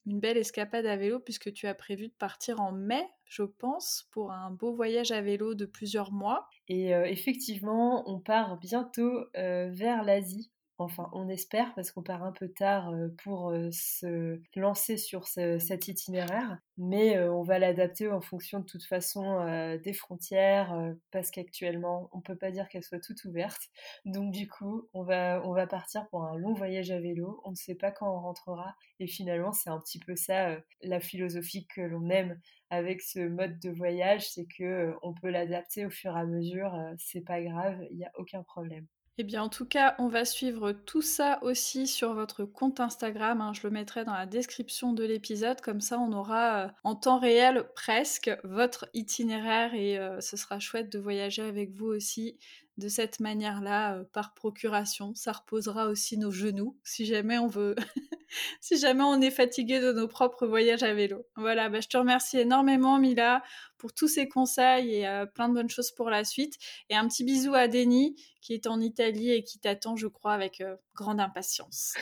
une 0.07 0.21
belle 0.21 0.37
escapade 0.37 0.87
à 0.87 0.97
vélo 0.97 1.19
puisque 1.19 1.53
tu 1.53 1.67
as 1.67 1.75
prévu 1.75 2.09
de 2.09 2.15
partir 2.15 2.61
en 2.61 2.73
mai, 2.73 3.07
je 3.27 3.43
pense, 3.43 4.09
pour 4.13 4.33
un 4.33 4.51
beau 4.51 4.75
voyage 4.75 5.11
à 5.11 5.21
vélo 5.21 5.55
de 5.55 5.67
plusieurs 5.67 6.13
mois. 6.13 6.49
Et 6.69 6.95
euh, 6.95 7.05
effectivement, 7.05 8.09
on 8.09 8.21
part 8.21 8.59
bientôt 8.59 9.25
vers 9.35 10.03
l'Asie 10.05 10.51
Enfin, 10.79 11.09
on 11.15 11.29
espère 11.31 11.75
parce 11.75 11.91
qu'on 11.91 12.03
part 12.03 12.23
un 12.23 12.33
peu 12.33 12.49
tard 12.49 12.93
pour 13.25 13.51
se 13.71 14.39
lancer 14.55 14.99
sur 14.99 15.27
cet 15.27 15.89
itinéraire, 15.89 16.59
mais 16.77 17.19
on 17.19 17.43
va 17.43 17.59
l'adapter 17.59 18.11
en 18.11 18.21
fonction 18.21 18.61
de 18.61 18.67
toute 18.67 18.85
façon 18.85 19.79
des 19.83 19.93
frontières 19.95 20.95
parce 21.11 21.31
qu'actuellement, 21.31 22.11
on 22.13 22.19
ne 22.19 22.23
peut 22.23 22.37
pas 22.37 22.51
dire 22.51 22.69
qu'elles 22.69 22.85
soient 22.85 23.01
toutes 23.01 23.25
ouvertes. 23.25 23.71
Donc 24.05 24.33
du 24.33 24.49
coup, 24.49 24.89
on 24.93 25.03
va, 25.03 25.41
on 25.47 25.55
va 25.55 25.67
partir 25.67 26.07
pour 26.09 26.25
un 26.25 26.37
long 26.37 26.53
voyage 26.53 26.91
à 26.91 27.01
vélo. 27.01 27.41
On 27.45 27.51
ne 27.53 27.57
sait 27.57 27.75
pas 27.75 27.91
quand 27.91 28.15
on 28.15 28.21
rentrera 28.21 28.75
et 29.01 29.07
finalement, 29.07 29.53
c'est 29.53 29.71
un 29.71 29.81
petit 29.81 29.99
peu 29.99 30.15
ça 30.15 30.59
la 30.83 31.01
philosophie 31.01 31.67
que 31.67 31.81
l'on 31.81 32.11
aime 32.11 32.39
avec 32.71 33.01
ce 33.01 33.21
mode 33.21 33.59
de 33.61 33.71
voyage, 33.71 34.29
c'est 34.31 34.47
que 34.47 34.95
on 35.03 35.15
peut 35.15 35.31
l'adapter 35.31 35.87
au 35.87 35.91
fur 35.91 36.17
et 36.17 36.21
à 36.21 36.25
mesure, 36.27 36.77
c'est 36.99 37.25
pas 37.25 37.41
grave, 37.41 37.79
il 37.91 37.97
n'y 37.97 38.05
a 38.05 38.13
aucun 38.17 38.43
problème. 38.43 38.87
Eh 39.19 39.25
bien, 39.25 39.43
en 39.43 39.49
tout 39.49 39.65
cas, 39.65 39.95
on 39.99 40.09
va 40.09 40.27
suivre 40.27 40.73
tout 40.73 41.01
ça 41.01 41.39
aussi 41.43 41.87
sur 41.87 42.13
votre 42.13 42.45
compte 42.45 42.81
Instagram. 42.81 43.41
Hein. 43.41 43.55
je 43.55 43.63
le 43.63 43.71
mettrai 43.71 44.05
dans 44.05 44.13
la 44.13 44.27
description 44.27 44.93
de 44.93 45.05
l'épisode. 45.05 45.63
Comme 45.63 45.81
ça, 45.81 45.99
on 45.99 46.13
aura 46.13 46.67
euh, 46.67 46.69
en 46.85 46.95
temps 46.95 47.19
réel 47.19 47.65
presque 47.75 48.31
votre 48.45 48.91
itinéraire 48.93 49.73
et 49.73 49.99
euh, 49.99 50.21
ce 50.21 50.37
sera 50.37 50.61
chouette 50.61 50.93
de 50.93 50.99
voyager 50.99 51.41
avec 51.41 51.73
vous 51.73 51.87
aussi 51.87 52.39
de 52.79 52.89
cette 52.89 53.21
manière-là, 53.21 53.97
euh, 53.97 54.05
par 54.13 54.35
procuration. 54.35 55.15
Ça 55.15 55.33
reposera 55.33 55.89
aussi 55.89 56.19
nos 56.19 56.31
genoux 56.31 56.77
si 56.85 57.07
jamais 57.07 57.39
on 57.39 57.47
veut 57.47 57.75
si 58.61 58.79
jamais 58.79 59.03
on 59.03 59.21
est 59.21 59.31
fatigué 59.31 59.81
de 59.81 59.93
nos 59.93 60.09
propres 60.09 60.47
voyages 60.47 60.83
à 60.83 60.93
vélo. 60.95 61.27
Voilà, 61.37 61.69
bah, 61.69 61.81
je 61.81 61.89
te 61.89 61.97
remercie 61.97 62.39
énormément 62.39 62.99
Mila 62.99 63.43
pour 63.79 63.93
tous 63.93 64.09
ces 64.09 64.29
conseils 64.29 64.95
et 64.95 65.07
euh, 65.07 65.27
plein 65.27 65.49
de 65.49 65.55
bonnes 65.55 65.71
choses 65.71 65.91
pour 65.91 66.11
la 66.11 66.25
suite. 66.25 66.57
Et 66.91 66.97
un 66.97 67.07
petit 67.09 67.25
bisou 67.25 67.55
à 67.55 67.69
Denis 67.69 68.21
qui 68.41 68.55
est 68.55 68.67
en 68.67 68.81
Italie 68.81 69.31
et 69.31 69.43
qui 69.43 69.59
t'attend, 69.59 69.97
je 69.97 70.07
crois, 70.07 70.33
avec 70.33 70.61
euh, 70.61 70.77
grande 70.95 71.21
impatience. 71.21 71.95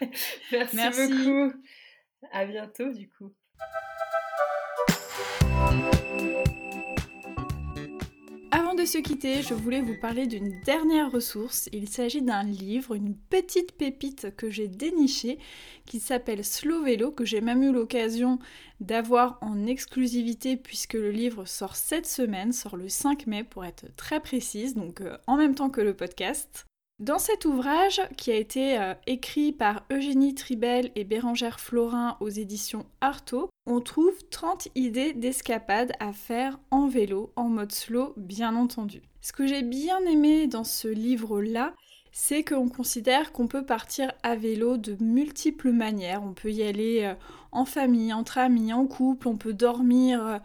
Merci, 0.52 0.76
Merci 0.76 1.08
beaucoup. 1.08 1.52
À 2.32 2.44
bientôt 2.44 2.92
du 2.92 3.08
coup. 3.08 3.34
De 8.80 8.86
se 8.86 8.96
quitter, 8.96 9.42
je 9.42 9.52
voulais 9.52 9.82
vous 9.82 9.94
parler 9.94 10.26
d'une 10.26 10.58
dernière 10.60 11.10
ressource. 11.12 11.68
Il 11.70 11.86
s'agit 11.86 12.22
d'un 12.22 12.44
livre, 12.44 12.94
une 12.94 13.14
petite 13.14 13.72
pépite 13.72 14.34
que 14.36 14.48
j'ai 14.48 14.68
dénichée, 14.68 15.38
qui 15.84 16.00
s'appelle 16.00 16.42
Slow 16.42 16.82
Vélo, 16.84 17.10
que 17.10 17.26
j'ai 17.26 17.42
même 17.42 17.62
eu 17.62 17.72
l'occasion 17.72 18.38
d'avoir 18.80 19.36
en 19.42 19.66
exclusivité 19.66 20.56
puisque 20.56 20.94
le 20.94 21.10
livre 21.10 21.44
sort 21.44 21.76
cette 21.76 22.06
semaine, 22.06 22.52
sort 22.52 22.76
le 22.76 22.88
5 22.88 23.26
mai 23.26 23.44
pour 23.44 23.66
être 23.66 23.84
très 23.96 24.20
précise, 24.20 24.74
donc 24.74 25.02
euh, 25.02 25.18
en 25.26 25.36
même 25.36 25.54
temps 25.54 25.68
que 25.68 25.82
le 25.82 25.92
podcast. 25.92 26.64
Dans 27.00 27.18
cet 27.18 27.46
ouvrage, 27.46 28.02
qui 28.18 28.30
a 28.30 28.34
été 28.34 28.78
euh, 28.78 28.92
écrit 29.06 29.52
par 29.52 29.84
Eugénie 29.90 30.34
Tribel 30.34 30.90
et 30.96 31.04
Bérangère 31.04 31.58
Florin 31.58 32.18
aux 32.20 32.28
éditions 32.28 32.84
Artaud, 33.00 33.48
on 33.64 33.80
trouve 33.80 34.12
30 34.30 34.68
idées 34.74 35.14
d'escapades 35.14 35.92
à 35.98 36.12
faire 36.12 36.60
en 36.70 36.88
vélo, 36.88 37.32
en 37.36 37.48
mode 37.48 37.72
slow, 37.72 38.12
bien 38.18 38.54
entendu. 38.54 39.00
Ce 39.22 39.32
que 39.32 39.46
j'ai 39.46 39.62
bien 39.62 40.04
aimé 40.04 40.46
dans 40.46 40.62
ce 40.62 40.88
livre-là, 40.88 41.72
c'est 42.12 42.44
qu'on 42.44 42.68
considère 42.68 43.32
qu'on 43.32 43.46
peut 43.46 43.64
partir 43.64 44.12
à 44.22 44.36
vélo 44.36 44.76
de 44.76 45.02
multiples 45.02 45.72
manières. 45.72 46.22
On 46.22 46.34
peut 46.34 46.52
y 46.52 46.62
aller 46.62 47.04
euh, 47.04 47.14
en 47.50 47.64
famille, 47.64 48.12
entre 48.12 48.36
amis, 48.36 48.74
en 48.74 48.86
couple, 48.86 49.26
on 49.26 49.38
peut 49.38 49.54
dormir 49.54 50.26
euh, 50.26 50.38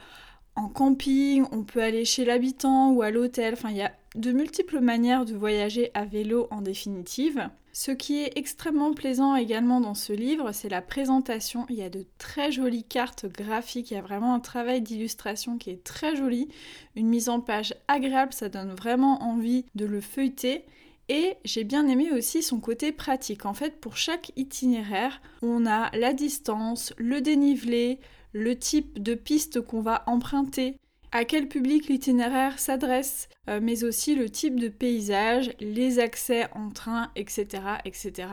en 0.56 0.70
camping, 0.70 1.45
on 1.51 1.64
peut 1.64 1.82
aller 1.82 2.06
chez 2.06 2.26
l'habitant 2.26 2.91
ou 2.91 3.01
à 3.01 3.12
l'hôtel. 3.12 3.53
Enfin, 3.53 3.70
il 3.72 3.78
y 3.78 3.82
a 3.82 3.91
de 4.16 4.32
multiples 4.32 4.80
manières 4.80 5.26
de 5.26 5.34
voyager 5.34 5.91
à 5.93 6.06
vélo 6.06 6.47
en 6.49 6.62
définitive. 6.62 7.49
Ce 7.74 7.91
qui 7.91 8.22
est 8.22 8.38
extrêmement 8.38 8.93
plaisant 8.93 9.36
également 9.36 9.82
dans 9.82 9.95
ce 9.95 10.14
livre, 10.14 10.53
c'est 10.53 10.70
la 10.70 10.82
présentation. 10.82 11.66
Il 11.68 11.76
y 11.76 11.82
a 11.82 11.89
de 11.89 12.06
très 12.18 12.49
jolies 12.49 12.86
cartes 12.86 13.26
graphiques, 13.26 13.91
il 13.91 13.95
y 13.95 13.97
a 13.97 14.01
vraiment 14.01 14.34
un 14.34 14.39
travail 14.39 14.82
d'illustration 14.82 15.58
qui 15.58 15.72
est 15.72 15.84
très 15.84 16.16
joli, 16.16 16.47
une 16.95 17.10
mise 17.10 17.28
en 17.28 17.41
page 17.41 17.76
agréable, 17.89 18.32
ça 18.32 18.47
donne 18.47 18.74
vraiment 18.74 19.22
envie 19.24 19.66
de 19.76 19.86
le 19.86 19.99
feuilleter. 19.99 20.64
Et 21.10 21.36
j'ai 21.43 21.66
bien 21.66 21.86
aimé 21.88 22.12
aussi 22.14 22.41
son 22.41 22.62
côté 22.62 22.93
pratique. 22.93 23.45
En 23.45 23.53
fait, 23.53 23.82
pour 23.82 23.97
chaque 23.97 24.32
itinéraire, 24.38 25.22
on 25.41 25.66
a 25.66 25.95
la 25.97 26.14
distance, 26.14 26.93
le 26.97 27.20
dénivelé, 27.20 27.99
le 28.36 28.59
type 28.59 29.01
de 29.01 29.15
piste 29.15 29.61
qu'on 29.61 29.79
va 29.79 30.03
emprunter, 30.07 30.75
à 31.13 31.23
quel 31.23 31.47
public 31.47 31.88
l'itinéraire 31.88 32.59
s'adresse, 32.59 33.29
euh, 33.49 33.61
mais 33.63 33.86
aussi 33.86 34.13
le 34.13 34.29
type 34.29 34.59
de 34.59 34.67
paysage, 34.67 35.53
les 35.61 35.99
accès 35.99 36.49
en 36.53 36.69
train, 36.69 37.11
etc. 37.15 37.63
etc. 37.86 38.27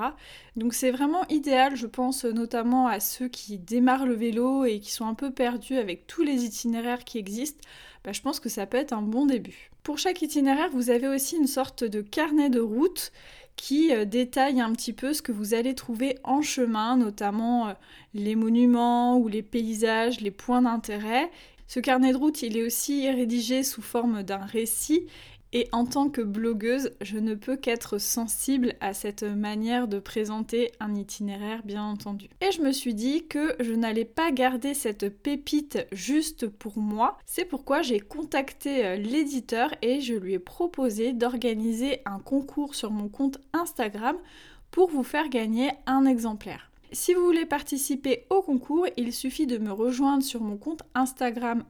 Donc 0.56 0.74
c'est 0.74 0.90
vraiment 0.90 1.24
idéal, 1.28 1.76
je 1.76 1.86
pense 1.86 2.24
notamment 2.24 2.88
à 2.88 2.98
ceux 2.98 3.28
qui 3.28 3.58
démarrent 3.58 4.06
le 4.06 4.16
vélo 4.16 4.64
et 4.64 4.80
qui 4.80 4.90
sont 4.90 5.06
un 5.06 5.14
peu 5.14 5.30
perdus 5.30 5.76
avec 5.76 6.08
tous 6.08 6.24
les 6.24 6.44
itinéraires 6.44 7.04
qui 7.04 7.18
existent. 7.18 7.60
Bah, 8.02 8.10
je 8.10 8.22
pense 8.22 8.40
que 8.40 8.48
ça 8.48 8.66
peut 8.66 8.78
être 8.78 8.92
un 8.92 9.02
bon 9.02 9.26
début. 9.26 9.70
Pour 9.84 9.98
chaque 9.98 10.20
itinéraire, 10.20 10.70
vous 10.72 10.90
avez 10.90 11.06
aussi 11.06 11.36
une 11.36 11.46
sorte 11.46 11.84
de 11.84 12.00
carnet 12.00 12.50
de 12.50 12.58
route 12.58 13.12
qui 13.56 13.92
euh, 13.92 14.04
détaille 14.04 14.60
un 14.60 14.72
petit 14.72 14.92
peu 14.92 15.12
ce 15.12 15.22
que 15.22 15.32
vous 15.32 15.54
allez 15.54 15.74
trouver 15.74 16.18
en 16.24 16.42
chemin, 16.42 16.96
notamment 16.96 17.68
euh, 17.68 17.72
les 18.14 18.34
monuments 18.34 19.18
ou 19.18 19.28
les 19.28 19.42
paysages, 19.42 20.20
les 20.20 20.30
points 20.30 20.62
d'intérêt, 20.62 21.30
ce 21.72 21.80
carnet 21.80 22.12
de 22.12 22.18
route, 22.18 22.42
il 22.42 22.58
est 22.58 22.66
aussi 22.66 23.08
rédigé 23.08 23.62
sous 23.62 23.80
forme 23.80 24.22
d'un 24.22 24.44
récit 24.44 25.06
et 25.52 25.68
en 25.72 25.84
tant 25.84 26.08
que 26.08 26.22
blogueuse, 26.22 26.92
je 27.00 27.18
ne 27.18 27.34
peux 27.34 27.56
qu'être 27.56 27.98
sensible 27.98 28.74
à 28.80 28.94
cette 28.94 29.22
manière 29.22 29.86
de 29.86 29.98
présenter 29.98 30.72
un 30.80 30.94
itinéraire, 30.94 31.62
bien 31.64 31.84
entendu. 31.84 32.28
Et 32.40 32.52
je 32.52 32.62
me 32.62 32.72
suis 32.72 32.94
dit 32.94 33.26
que 33.26 33.54
je 33.60 33.72
n'allais 33.72 34.06
pas 34.06 34.32
garder 34.32 34.74
cette 34.74 35.08
pépite 35.22 35.86
juste 35.92 36.48
pour 36.48 36.78
moi. 36.78 37.18
C'est 37.26 37.44
pourquoi 37.44 37.82
j'ai 37.82 38.00
contacté 38.00 38.84
euh, 38.84 38.96
l'éditeur 38.96 39.74
et 39.82 40.00
je 40.00 40.14
lui 40.14 40.34
ai 40.34 40.38
proposé 40.38 41.12
d'organiser 41.12 42.00
un 42.06 42.18
concours 42.18 42.74
sur 42.74 42.90
mon 42.90 43.08
compte 43.08 43.38
Instagram 43.52 44.16
pour 44.70 44.90
vous 44.90 45.04
faire 45.04 45.28
gagner 45.28 45.70
un 45.86 46.06
exemplaire. 46.06 46.71
Si 46.94 47.14
vous 47.14 47.24
voulez 47.24 47.46
participer 47.46 48.26
au 48.28 48.42
concours, 48.42 48.86
il 48.98 49.14
suffit 49.14 49.46
de 49.46 49.56
me 49.56 49.72
rejoindre 49.72 50.22
sur 50.22 50.42
mon 50.42 50.58
compte 50.58 50.82
Instagram 50.94 51.64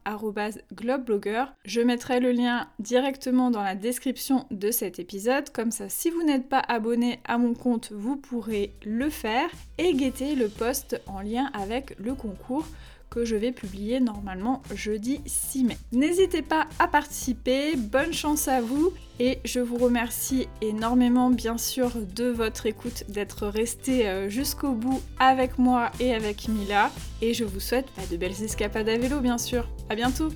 globeblogger. 0.74 1.44
Je 1.64 1.80
mettrai 1.80 2.18
le 2.18 2.32
lien 2.32 2.66
directement 2.80 3.52
dans 3.52 3.62
la 3.62 3.76
description 3.76 4.46
de 4.50 4.72
cet 4.72 4.98
épisode. 4.98 5.50
Comme 5.50 5.70
ça, 5.70 5.88
si 5.88 6.10
vous 6.10 6.24
n'êtes 6.24 6.48
pas 6.48 6.58
abonné 6.66 7.20
à 7.24 7.38
mon 7.38 7.54
compte, 7.54 7.92
vous 7.92 8.16
pourrez 8.16 8.74
le 8.84 9.10
faire 9.10 9.48
et 9.78 9.94
guetter 9.94 10.34
le 10.34 10.48
post 10.48 11.00
en 11.06 11.20
lien 11.20 11.50
avec 11.54 11.96
le 12.00 12.14
concours 12.14 12.66
que 13.12 13.26
je 13.26 13.36
vais 13.36 13.52
publier 13.52 14.00
normalement 14.00 14.62
jeudi 14.74 15.20
6 15.26 15.64
mai. 15.64 15.76
N'hésitez 15.92 16.40
pas 16.40 16.66
à 16.78 16.88
participer, 16.88 17.76
bonne 17.76 18.14
chance 18.14 18.48
à 18.48 18.62
vous 18.62 18.90
et 19.20 19.38
je 19.44 19.60
vous 19.60 19.76
remercie 19.76 20.48
énormément 20.62 21.28
bien 21.28 21.58
sûr 21.58 21.90
de 22.16 22.24
votre 22.24 22.64
écoute, 22.64 23.04
d'être 23.08 23.46
resté 23.46 24.08
euh, 24.08 24.30
jusqu'au 24.30 24.72
bout 24.72 25.02
avec 25.18 25.58
moi 25.58 25.90
et 26.00 26.14
avec 26.14 26.48
Mila 26.48 26.90
et 27.20 27.34
je 27.34 27.44
vous 27.44 27.60
souhaite 27.60 27.86
bah, 27.98 28.04
de 28.10 28.16
belles 28.16 28.42
escapades 28.42 28.88
à 28.88 28.96
vélo 28.96 29.20
bien 29.20 29.36
sûr. 29.36 29.68
À 29.90 29.94
bientôt 29.94 30.30